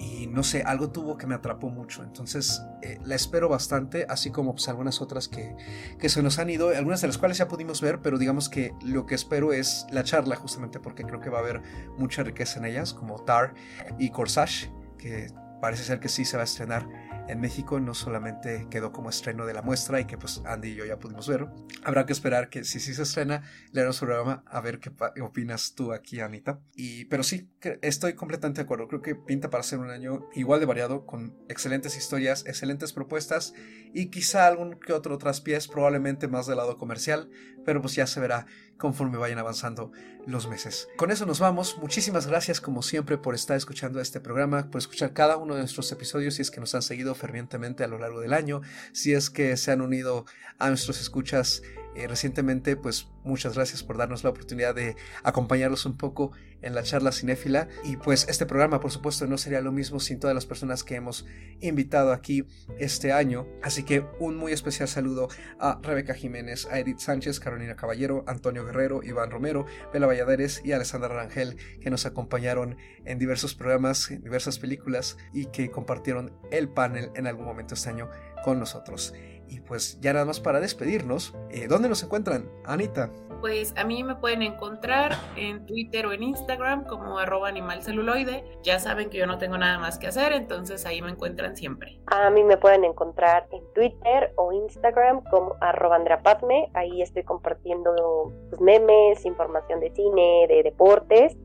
[0.00, 2.02] y no sé, algo tuvo que me atrapó mucho.
[2.02, 5.54] Entonces eh, la espero bastante, así como pues, algunas otras que,
[5.98, 8.72] que se nos han ido, algunas de las cuales ya pudimos ver, pero digamos que
[8.82, 11.62] lo que espero es la charla, justamente porque creo que va a haber
[11.98, 13.54] mucha riqueza en ellas, como Tar
[13.98, 15.28] y Corsage, que
[15.60, 16.88] parece ser que sí se va a estrenar
[17.30, 20.74] en México no solamente quedó como estreno de la muestra y que pues Andy y
[20.74, 21.46] yo ya pudimos ver.
[21.84, 23.42] Habrá que esperar que si sí se estrena,
[23.72, 24.90] le haremos programa a ver qué
[25.22, 26.60] opinas tú aquí, Anita.
[26.74, 27.48] Y, pero sí,
[27.82, 28.88] estoy completamente de acuerdo.
[28.88, 33.54] Creo que pinta para ser un año igual de variado, con excelentes historias, excelentes propuestas
[33.94, 37.30] y quizá algún que otro traspiés, probablemente más del lado comercial,
[37.64, 38.46] pero pues ya se verá
[38.80, 39.92] conforme vayan avanzando
[40.26, 40.88] los meses.
[40.96, 41.76] Con eso nos vamos.
[41.78, 45.92] Muchísimas gracias como siempre por estar escuchando este programa, por escuchar cada uno de nuestros
[45.92, 48.62] episodios si es que nos han seguido fervientemente a lo largo del año,
[48.92, 50.24] si es que se han unido
[50.58, 51.62] a nuestros escuchas
[51.94, 56.82] eh, recientemente, pues muchas gracias por darnos la oportunidad de acompañarlos un poco en la
[56.82, 57.68] charla cinéfila.
[57.84, 60.96] Y pues este programa, por supuesto, no sería lo mismo sin todas las personas que
[60.96, 61.26] hemos
[61.60, 62.44] invitado aquí
[62.78, 63.46] este año.
[63.62, 68.64] Así que un muy especial saludo a Rebeca Jiménez, a Edith Sánchez, Carolina Caballero, Antonio
[68.64, 74.22] Guerrero, Iván Romero, Bela Valladares y Alessandra Rangel, que nos acompañaron en diversos programas, en
[74.22, 78.08] diversas películas y que compartieron el panel en algún momento este año
[78.44, 79.12] con nosotros.
[79.50, 83.10] Y pues ya nada más para despedirnos, eh, ¿dónde nos encuentran, Anita?
[83.40, 88.44] Pues a mí me pueden encontrar en Twitter o en Instagram como arroba animalceluloide.
[88.62, 91.98] Ya saben que yo no tengo nada más que hacer, entonces ahí me encuentran siempre.
[92.06, 96.70] A mí me pueden encontrar en Twitter o Instagram como arroba Padme.
[96.74, 101.36] Ahí estoy compartiendo pues, memes, información de cine, de deportes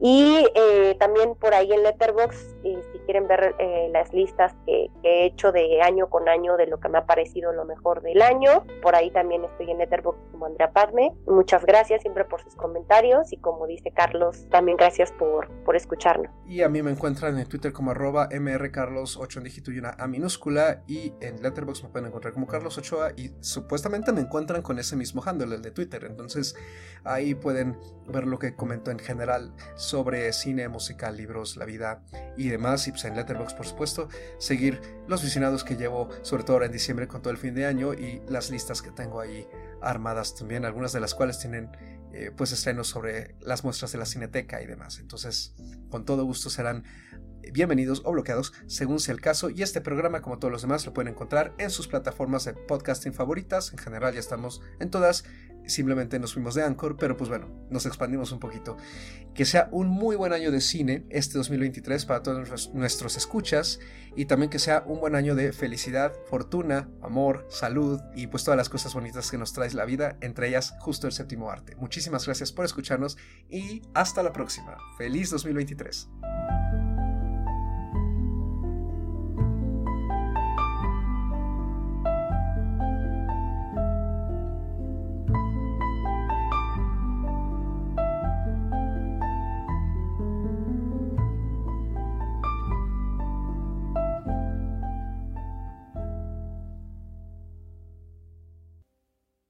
[0.00, 5.26] y eh, también por ahí en Letterboxd, si quieren ver eh, las listas que, he
[5.26, 8.64] hecho de año con año de lo que me ha parecido lo mejor del año,
[8.82, 11.12] por ahí también estoy en Letterboxd como Andrea Padme.
[11.26, 16.30] Muchas gracias siempre por sus comentarios y como dice Carlos, también gracias por, por escucharnos.
[16.46, 20.06] Y a mí me encuentran en Twitter como arroba mrcarlos8 en dígito y una A
[20.06, 24.78] minúscula y en Letterboxd me pueden encontrar como Carlos Ochoa y supuestamente me encuentran con
[24.78, 26.04] ese mismo handle, el de Twitter.
[26.04, 26.56] Entonces
[27.04, 32.02] ahí pueden ver lo que comento en general sobre cine, música libros, la vida
[32.36, 32.88] y demás.
[33.02, 34.08] En Letterboxd, por supuesto,
[34.38, 37.66] seguir los visionados que llevo, sobre todo ahora en diciembre con todo el fin de
[37.66, 39.48] año y las listas que tengo ahí
[39.82, 41.70] armadas también, algunas de las cuales tienen
[42.12, 45.00] eh, pues estrenos sobre las muestras de la Cineteca y demás.
[45.00, 45.54] Entonces,
[45.90, 46.84] con todo gusto serán
[47.52, 50.94] bienvenidos o bloqueados según sea el caso y este programa como todos los demás lo
[50.94, 55.24] pueden encontrar en sus plataformas de podcasting favoritas, en general ya estamos en todas,
[55.66, 58.76] simplemente nos fuimos de Anchor, pero pues bueno, nos expandimos un poquito.
[59.34, 63.80] Que sea un muy buen año de cine este 2023 para todos nuestros escuchas
[64.16, 68.56] y también que sea un buen año de felicidad, fortuna, amor, salud y pues todas
[68.56, 71.74] las cosas bonitas que nos trae la vida, entre ellas justo el séptimo arte.
[71.76, 73.16] Muchísimas gracias por escucharnos
[73.48, 74.76] y hasta la próxima.
[74.98, 76.08] Feliz 2023.